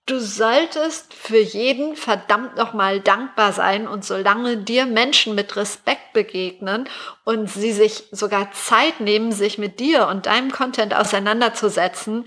Du 0.06 0.20
solltest 0.20 1.14
für 1.14 1.38
jeden 1.38 1.96
verdammt 1.96 2.56
nochmal 2.56 3.00
dankbar 3.00 3.54
sein 3.54 3.88
und 3.88 4.04
solange 4.04 4.58
dir 4.58 4.84
Menschen 4.84 5.34
mit 5.34 5.56
Respekt 5.56 6.12
begegnen 6.12 6.90
und 7.24 7.48
sie 7.48 7.72
sich 7.72 8.04
sogar 8.10 8.52
Zeit 8.52 9.00
nehmen, 9.00 9.32
sich 9.32 9.56
mit 9.56 9.80
dir 9.80 10.08
und 10.08 10.26
deinem 10.26 10.50
Content 10.50 10.94
auseinanderzusetzen, 10.94 12.26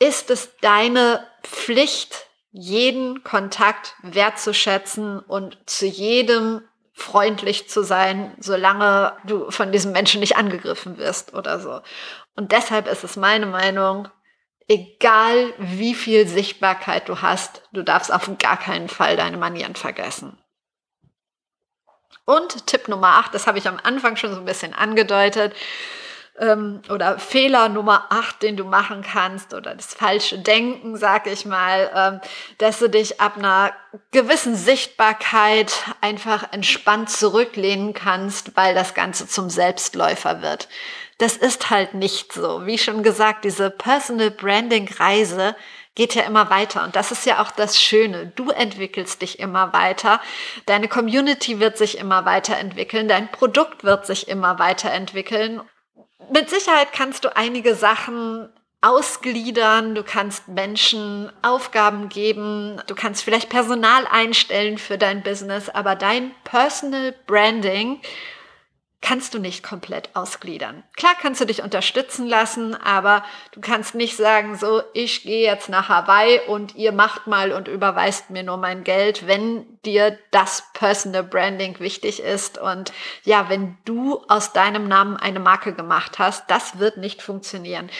ist 0.00 0.30
es 0.30 0.56
deine 0.62 1.24
Pflicht, 1.44 2.26
jeden 2.50 3.22
Kontakt 3.22 3.94
wertzuschätzen 4.02 5.20
und 5.20 5.58
zu 5.66 5.86
jedem 5.86 6.62
freundlich 6.92 7.68
zu 7.68 7.84
sein, 7.84 8.34
solange 8.38 9.12
du 9.24 9.50
von 9.50 9.70
diesem 9.70 9.92
Menschen 9.92 10.20
nicht 10.20 10.36
angegriffen 10.36 10.98
wirst 10.98 11.34
oder 11.34 11.60
so. 11.60 11.82
Und 12.36 12.50
deshalb 12.50 12.88
ist 12.88 13.04
es 13.04 13.16
meine 13.16 13.46
Meinung, 13.46 14.08
egal 14.68 15.52
wie 15.58 15.94
viel 15.94 16.26
Sichtbarkeit 16.26 17.08
du 17.08 17.22
hast, 17.22 17.62
du 17.72 17.82
darfst 17.82 18.12
auf 18.12 18.30
gar 18.38 18.56
keinen 18.56 18.88
Fall 18.88 19.16
deine 19.16 19.36
Manieren 19.36 19.74
vergessen. 19.74 20.38
Und 22.24 22.66
Tipp 22.66 22.88
Nummer 22.88 23.18
8, 23.18 23.34
das 23.34 23.46
habe 23.46 23.58
ich 23.58 23.68
am 23.68 23.78
Anfang 23.82 24.16
schon 24.16 24.32
so 24.32 24.40
ein 24.40 24.46
bisschen 24.46 24.72
angedeutet, 24.72 25.54
ähm, 26.38 26.82
oder 26.88 27.18
Fehler 27.18 27.68
Nummer 27.68 28.06
8, 28.10 28.42
den 28.42 28.56
du 28.56 28.64
machen 28.64 29.02
kannst, 29.02 29.54
oder 29.54 29.74
das 29.74 29.94
falsche 29.94 30.38
Denken, 30.38 30.96
sag 30.96 31.26
ich 31.26 31.44
mal, 31.44 31.90
ähm, 31.94 32.20
dass 32.58 32.78
du 32.78 32.88
dich 32.88 33.20
ab 33.20 33.36
einer 33.36 33.72
gewissen 34.10 34.56
Sichtbarkeit 34.56 35.72
einfach 36.00 36.52
entspannt 36.52 37.10
zurücklehnen 37.10 37.94
kannst, 37.94 38.56
weil 38.56 38.74
das 38.74 38.94
Ganze 38.94 39.28
zum 39.28 39.48
Selbstläufer 39.48 40.42
wird. 40.42 40.68
Das 41.18 41.36
ist 41.36 41.70
halt 41.70 41.94
nicht 41.94 42.32
so. 42.32 42.66
Wie 42.66 42.78
schon 42.78 43.02
gesagt, 43.02 43.44
diese 43.44 43.70
Personal 43.70 44.30
Branding 44.30 44.88
Reise 44.98 45.54
geht 45.94 46.14
ja 46.14 46.22
immer 46.22 46.50
weiter. 46.50 46.82
Und 46.84 46.96
das 46.96 47.12
ist 47.12 47.24
ja 47.24 47.40
auch 47.40 47.50
das 47.52 47.80
Schöne. 47.80 48.32
Du 48.34 48.50
entwickelst 48.50 49.22
dich 49.22 49.38
immer 49.38 49.72
weiter. 49.72 50.20
Deine 50.66 50.88
Community 50.88 51.60
wird 51.60 51.78
sich 51.78 51.98
immer 51.98 52.24
weiterentwickeln. 52.24 53.06
Dein 53.06 53.30
Produkt 53.30 53.84
wird 53.84 54.06
sich 54.06 54.28
immer 54.28 54.58
weiterentwickeln. 54.58 55.60
Mit 56.32 56.50
Sicherheit 56.50 56.92
kannst 56.92 57.24
du 57.24 57.36
einige 57.36 57.74
Sachen 57.74 58.48
ausgliedern, 58.80 59.94
du 59.94 60.02
kannst 60.02 60.48
Menschen 60.48 61.32
Aufgaben 61.40 62.10
geben, 62.10 62.82
du 62.86 62.94
kannst 62.94 63.24
vielleicht 63.24 63.48
Personal 63.48 64.06
einstellen 64.10 64.76
für 64.76 64.98
dein 64.98 65.22
Business, 65.22 65.70
aber 65.70 65.96
dein 65.96 66.32
Personal 66.44 67.14
Branding 67.26 68.00
kannst 69.04 69.34
du 69.34 69.38
nicht 69.38 69.62
komplett 69.62 70.08
ausgliedern. 70.14 70.82
Klar 70.96 71.12
kannst 71.20 71.38
du 71.38 71.44
dich 71.44 71.62
unterstützen 71.62 72.26
lassen, 72.26 72.74
aber 72.74 73.22
du 73.52 73.60
kannst 73.60 73.94
nicht 73.94 74.16
sagen, 74.16 74.56
so, 74.56 74.82
ich 74.94 75.24
gehe 75.24 75.44
jetzt 75.46 75.68
nach 75.68 75.90
Hawaii 75.90 76.40
und 76.48 76.74
ihr 76.74 76.90
macht 76.90 77.26
mal 77.26 77.52
und 77.52 77.68
überweist 77.68 78.30
mir 78.30 78.42
nur 78.42 78.56
mein 78.56 78.82
Geld, 78.82 79.26
wenn 79.26 79.66
dir 79.82 80.18
das 80.30 80.64
Personal 80.72 81.22
Branding 81.22 81.78
wichtig 81.80 82.22
ist. 82.22 82.56
Und 82.56 82.94
ja, 83.24 83.50
wenn 83.50 83.76
du 83.84 84.24
aus 84.28 84.54
deinem 84.54 84.88
Namen 84.88 85.18
eine 85.18 85.38
Marke 85.38 85.74
gemacht 85.74 86.18
hast, 86.18 86.50
das 86.50 86.78
wird 86.78 86.96
nicht 86.96 87.20
funktionieren. 87.20 87.90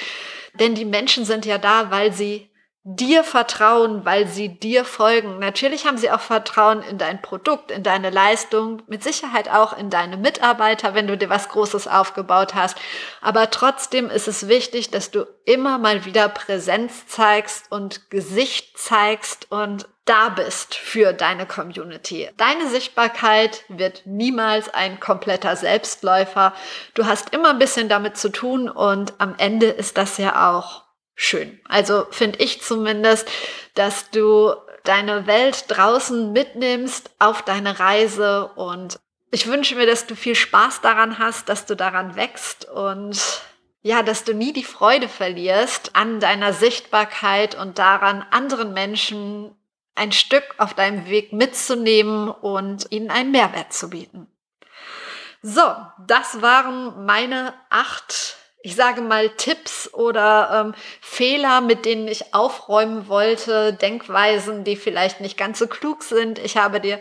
Denn 0.54 0.74
die 0.74 0.86
Menschen 0.86 1.26
sind 1.26 1.44
ja 1.44 1.58
da, 1.58 1.90
weil 1.90 2.14
sie 2.14 2.48
dir 2.86 3.24
vertrauen, 3.24 4.04
weil 4.04 4.28
sie 4.28 4.58
dir 4.60 4.84
folgen. 4.84 5.38
Natürlich 5.38 5.86
haben 5.86 5.96
sie 5.96 6.10
auch 6.10 6.20
Vertrauen 6.20 6.82
in 6.82 6.98
dein 6.98 7.22
Produkt, 7.22 7.70
in 7.70 7.82
deine 7.82 8.10
Leistung, 8.10 8.82
mit 8.88 9.02
Sicherheit 9.02 9.50
auch 9.50 9.74
in 9.76 9.88
deine 9.88 10.18
Mitarbeiter, 10.18 10.94
wenn 10.94 11.06
du 11.06 11.16
dir 11.16 11.30
was 11.30 11.48
Großes 11.48 11.88
aufgebaut 11.88 12.54
hast. 12.54 12.76
Aber 13.22 13.50
trotzdem 13.50 14.10
ist 14.10 14.28
es 14.28 14.48
wichtig, 14.48 14.90
dass 14.90 15.10
du 15.10 15.26
immer 15.46 15.78
mal 15.78 16.04
wieder 16.04 16.28
Präsenz 16.28 17.06
zeigst 17.06 17.72
und 17.72 18.10
Gesicht 18.10 18.76
zeigst 18.76 19.50
und 19.50 19.88
da 20.04 20.28
bist 20.28 20.74
für 20.74 21.14
deine 21.14 21.46
Community. 21.46 22.28
Deine 22.36 22.68
Sichtbarkeit 22.68 23.64
wird 23.68 24.02
niemals 24.04 24.68
ein 24.68 25.00
kompletter 25.00 25.56
Selbstläufer. 25.56 26.52
Du 26.92 27.06
hast 27.06 27.32
immer 27.32 27.48
ein 27.48 27.58
bisschen 27.58 27.88
damit 27.88 28.18
zu 28.18 28.28
tun 28.28 28.68
und 28.68 29.14
am 29.16 29.34
Ende 29.38 29.68
ist 29.68 29.96
das 29.96 30.18
ja 30.18 30.52
auch 30.52 30.83
schön. 31.14 31.60
Also 31.68 32.06
finde 32.10 32.40
ich 32.40 32.62
zumindest, 32.62 33.28
dass 33.74 34.10
du 34.10 34.54
deine 34.84 35.26
Welt 35.26 35.64
draußen 35.68 36.32
mitnimmst 36.32 37.10
auf 37.18 37.42
deine 37.42 37.78
Reise 37.80 38.50
und 38.54 39.00
ich 39.30 39.48
wünsche 39.48 39.74
mir, 39.74 39.86
dass 39.86 40.06
du 40.06 40.14
viel 40.14 40.36
Spaß 40.36 40.80
daran 40.80 41.18
hast, 41.18 41.48
dass 41.48 41.66
du 41.66 41.74
daran 41.74 42.14
wächst 42.14 42.66
und 42.66 43.42
ja, 43.82 44.02
dass 44.02 44.24
du 44.24 44.32
nie 44.32 44.52
die 44.52 44.64
Freude 44.64 45.08
verlierst 45.08 45.96
an 45.96 46.20
deiner 46.20 46.52
Sichtbarkeit 46.52 47.54
und 47.54 47.78
daran, 47.78 48.24
anderen 48.30 48.72
Menschen 48.72 49.54
ein 49.94 50.12
Stück 50.12 50.54
auf 50.58 50.74
deinem 50.74 51.06
Weg 51.06 51.32
mitzunehmen 51.32 52.28
und 52.28 52.90
ihnen 52.90 53.10
einen 53.10 53.30
Mehrwert 53.30 53.72
zu 53.72 53.90
bieten. 53.90 54.26
So, 55.42 55.62
das 56.06 56.40
waren 56.40 57.04
meine 57.04 57.52
acht 57.68 58.36
ich 58.64 58.76
sage 58.76 59.02
mal, 59.02 59.28
Tipps 59.28 59.92
oder 59.92 60.64
ähm, 60.68 60.74
Fehler, 61.02 61.60
mit 61.60 61.84
denen 61.84 62.08
ich 62.08 62.32
aufräumen 62.32 63.08
wollte, 63.08 63.74
Denkweisen, 63.74 64.64
die 64.64 64.76
vielleicht 64.76 65.20
nicht 65.20 65.36
ganz 65.36 65.58
so 65.58 65.66
klug 65.66 66.02
sind. 66.02 66.38
Ich 66.38 66.56
habe 66.56 66.80
dir 66.80 66.98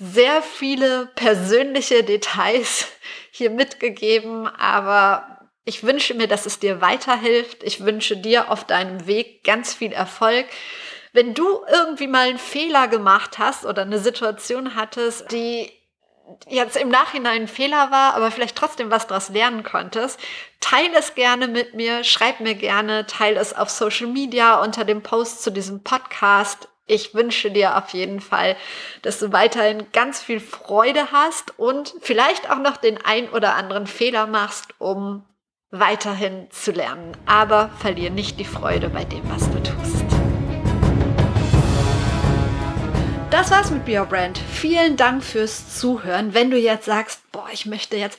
sehr 0.00 0.42
viele 0.42 1.06
persönliche 1.14 2.02
Details 2.02 2.88
hier 3.30 3.50
mitgegeben, 3.50 4.48
aber 4.48 5.48
ich 5.64 5.84
wünsche 5.84 6.14
mir, 6.14 6.26
dass 6.26 6.46
es 6.46 6.58
dir 6.58 6.80
weiterhilft. 6.80 7.62
Ich 7.62 7.84
wünsche 7.84 8.16
dir 8.16 8.50
auf 8.50 8.64
deinem 8.64 9.06
Weg 9.06 9.44
ganz 9.44 9.72
viel 9.72 9.92
Erfolg. 9.92 10.46
Wenn 11.12 11.32
du 11.32 11.60
irgendwie 11.72 12.08
mal 12.08 12.28
einen 12.28 12.38
Fehler 12.38 12.88
gemacht 12.88 13.38
hast 13.38 13.64
oder 13.64 13.82
eine 13.82 14.00
Situation 14.00 14.74
hattest, 14.74 15.30
die 15.30 15.70
jetzt 16.48 16.76
im 16.76 16.88
Nachhinein 16.88 17.42
ein 17.42 17.48
Fehler 17.48 17.90
war, 17.90 18.14
aber 18.14 18.30
vielleicht 18.30 18.56
trotzdem 18.56 18.90
was 18.90 19.06
daraus 19.06 19.28
lernen 19.28 19.62
konntest, 19.62 20.18
teile 20.60 20.96
es 20.98 21.14
gerne 21.14 21.48
mit 21.48 21.74
mir, 21.74 22.04
schreib 22.04 22.40
mir 22.40 22.54
gerne, 22.54 23.06
teile 23.06 23.40
es 23.40 23.54
auf 23.54 23.70
Social 23.70 24.06
Media 24.06 24.62
unter 24.62 24.84
dem 24.84 25.02
Post 25.02 25.42
zu 25.42 25.50
diesem 25.50 25.82
Podcast. 25.82 26.68
Ich 26.86 27.14
wünsche 27.14 27.50
dir 27.50 27.78
auf 27.78 27.90
jeden 27.90 28.20
Fall, 28.20 28.56
dass 29.02 29.18
du 29.18 29.32
weiterhin 29.32 29.86
ganz 29.92 30.20
viel 30.20 30.40
Freude 30.40 31.12
hast 31.12 31.58
und 31.58 31.94
vielleicht 32.00 32.50
auch 32.50 32.58
noch 32.58 32.76
den 32.76 32.98
ein 33.02 33.28
oder 33.30 33.54
anderen 33.54 33.86
Fehler 33.86 34.26
machst, 34.26 34.68
um 34.78 35.24
weiterhin 35.70 36.50
zu 36.50 36.72
lernen. 36.72 37.16
Aber 37.26 37.70
verlier 37.78 38.10
nicht 38.10 38.38
die 38.38 38.44
Freude 38.44 38.90
bei 38.90 39.04
dem, 39.04 39.22
was 39.30 39.50
du 39.50 39.62
tust. 39.62 40.03
Das 43.34 43.50
war's 43.50 43.72
mit 43.72 43.84
Be 43.84 44.06
Brand. 44.08 44.38
Vielen 44.38 44.96
Dank 44.96 45.24
fürs 45.24 45.76
Zuhören. 45.76 46.34
Wenn 46.34 46.52
du 46.52 46.56
jetzt 46.56 46.84
sagst, 46.84 47.20
boah, 47.32 47.48
ich 47.52 47.66
möchte 47.66 47.96
jetzt 47.96 48.16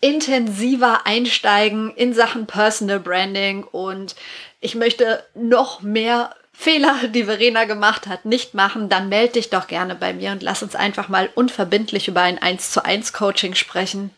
intensiver 0.00 1.08
einsteigen 1.08 1.90
in 1.96 2.14
Sachen 2.14 2.46
Personal 2.46 3.00
Branding 3.00 3.64
und 3.64 4.14
ich 4.60 4.76
möchte 4.76 5.24
noch 5.34 5.82
mehr 5.82 6.36
Fehler, 6.52 7.08
die 7.08 7.24
Verena 7.24 7.64
gemacht 7.64 8.06
hat, 8.06 8.26
nicht 8.26 8.54
machen, 8.54 8.88
dann 8.88 9.08
melde 9.08 9.32
dich 9.32 9.50
doch 9.50 9.66
gerne 9.66 9.96
bei 9.96 10.12
mir 10.12 10.30
und 10.30 10.44
lass 10.44 10.62
uns 10.62 10.76
einfach 10.76 11.08
mal 11.08 11.30
unverbindlich 11.34 12.06
über 12.06 12.20
ein 12.20 12.40
1 12.40 12.70
zu 12.70 12.84
1 12.84 13.12
Coaching 13.12 13.56
sprechen. 13.56 14.10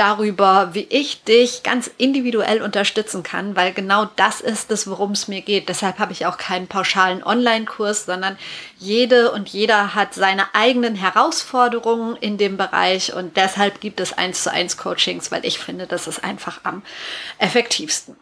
Darüber, 0.00 0.70
wie 0.72 0.86
ich 0.88 1.24
dich 1.24 1.62
ganz 1.62 1.90
individuell 1.98 2.62
unterstützen 2.62 3.22
kann, 3.22 3.54
weil 3.54 3.74
genau 3.74 4.06
das 4.16 4.40
ist 4.40 4.70
es, 4.70 4.88
worum 4.88 5.10
es 5.10 5.28
mir 5.28 5.42
geht. 5.42 5.68
Deshalb 5.68 5.98
habe 5.98 6.12
ich 6.12 6.24
auch 6.24 6.38
keinen 6.38 6.68
pauschalen 6.68 7.22
Online-Kurs, 7.22 8.06
sondern 8.06 8.38
jede 8.78 9.30
und 9.30 9.50
jeder 9.50 9.94
hat 9.94 10.14
seine 10.14 10.54
eigenen 10.54 10.94
Herausforderungen 10.94 12.16
in 12.16 12.38
dem 12.38 12.56
Bereich 12.56 13.12
und 13.12 13.36
deshalb 13.36 13.82
gibt 13.82 14.00
es 14.00 14.14
1 14.14 14.42
zu 14.42 14.50
1 14.50 14.78
Coachings, 14.78 15.30
weil 15.30 15.44
ich 15.44 15.58
finde, 15.58 15.86
das 15.86 16.06
ist 16.06 16.24
einfach 16.24 16.60
am 16.62 16.80
effektivsten. 17.36 18.16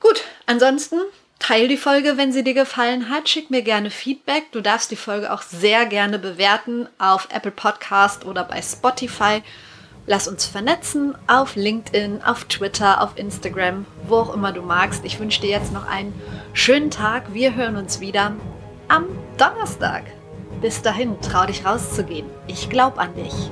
Gut, 0.00 0.24
ansonsten 0.46 0.96
Teil 1.38 1.68
die 1.68 1.76
Folge, 1.76 2.16
wenn 2.16 2.32
sie 2.32 2.42
dir 2.42 2.54
gefallen 2.54 3.08
hat. 3.08 3.28
Schick 3.28 3.50
mir 3.50 3.62
gerne 3.62 3.90
Feedback. 3.90 4.50
Du 4.50 4.60
darfst 4.60 4.90
die 4.90 4.96
Folge 4.96 5.32
auch 5.32 5.42
sehr 5.42 5.86
gerne 5.86 6.18
bewerten 6.18 6.88
auf 6.98 7.28
Apple 7.30 7.52
Podcast 7.52 8.24
oder 8.24 8.42
bei 8.42 8.60
Spotify. 8.60 9.44
Lass 10.06 10.28
uns 10.28 10.44
vernetzen 10.44 11.14
auf 11.26 11.56
LinkedIn, 11.56 12.22
auf 12.22 12.44
Twitter, 12.44 13.00
auf 13.00 13.16
Instagram, 13.16 13.86
wo 14.06 14.16
auch 14.16 14.34
immer 14.34 14.52
du 14.52 14.60
magst. 14.60 15.04
Ich 15.04 15.18
wünsche 15.18 15.40
dir 15.40 15.50
jetzt 15.50 15.72
noch 15.72 15.86
einen 15.86 16.12
schönen 16.52 16.90
Tag. 16.90 17.32
Wir 17.32 17.54
hören 17.54 17.76
uns 17.76 18.00
wieder 18.00 18.32
am 18.88 19.06
Donnerstag. 19.38 20.04
Bis 20.60 20.82
dahin, 20.82 21.18
trau 21.22 21.46
dich 21.46 21.64
rauszugehen. 21.64 22.26
Ich 22.46 22.68
glaube 22.68 22.98
an 22.98 23.14
dich. 23.14 23.50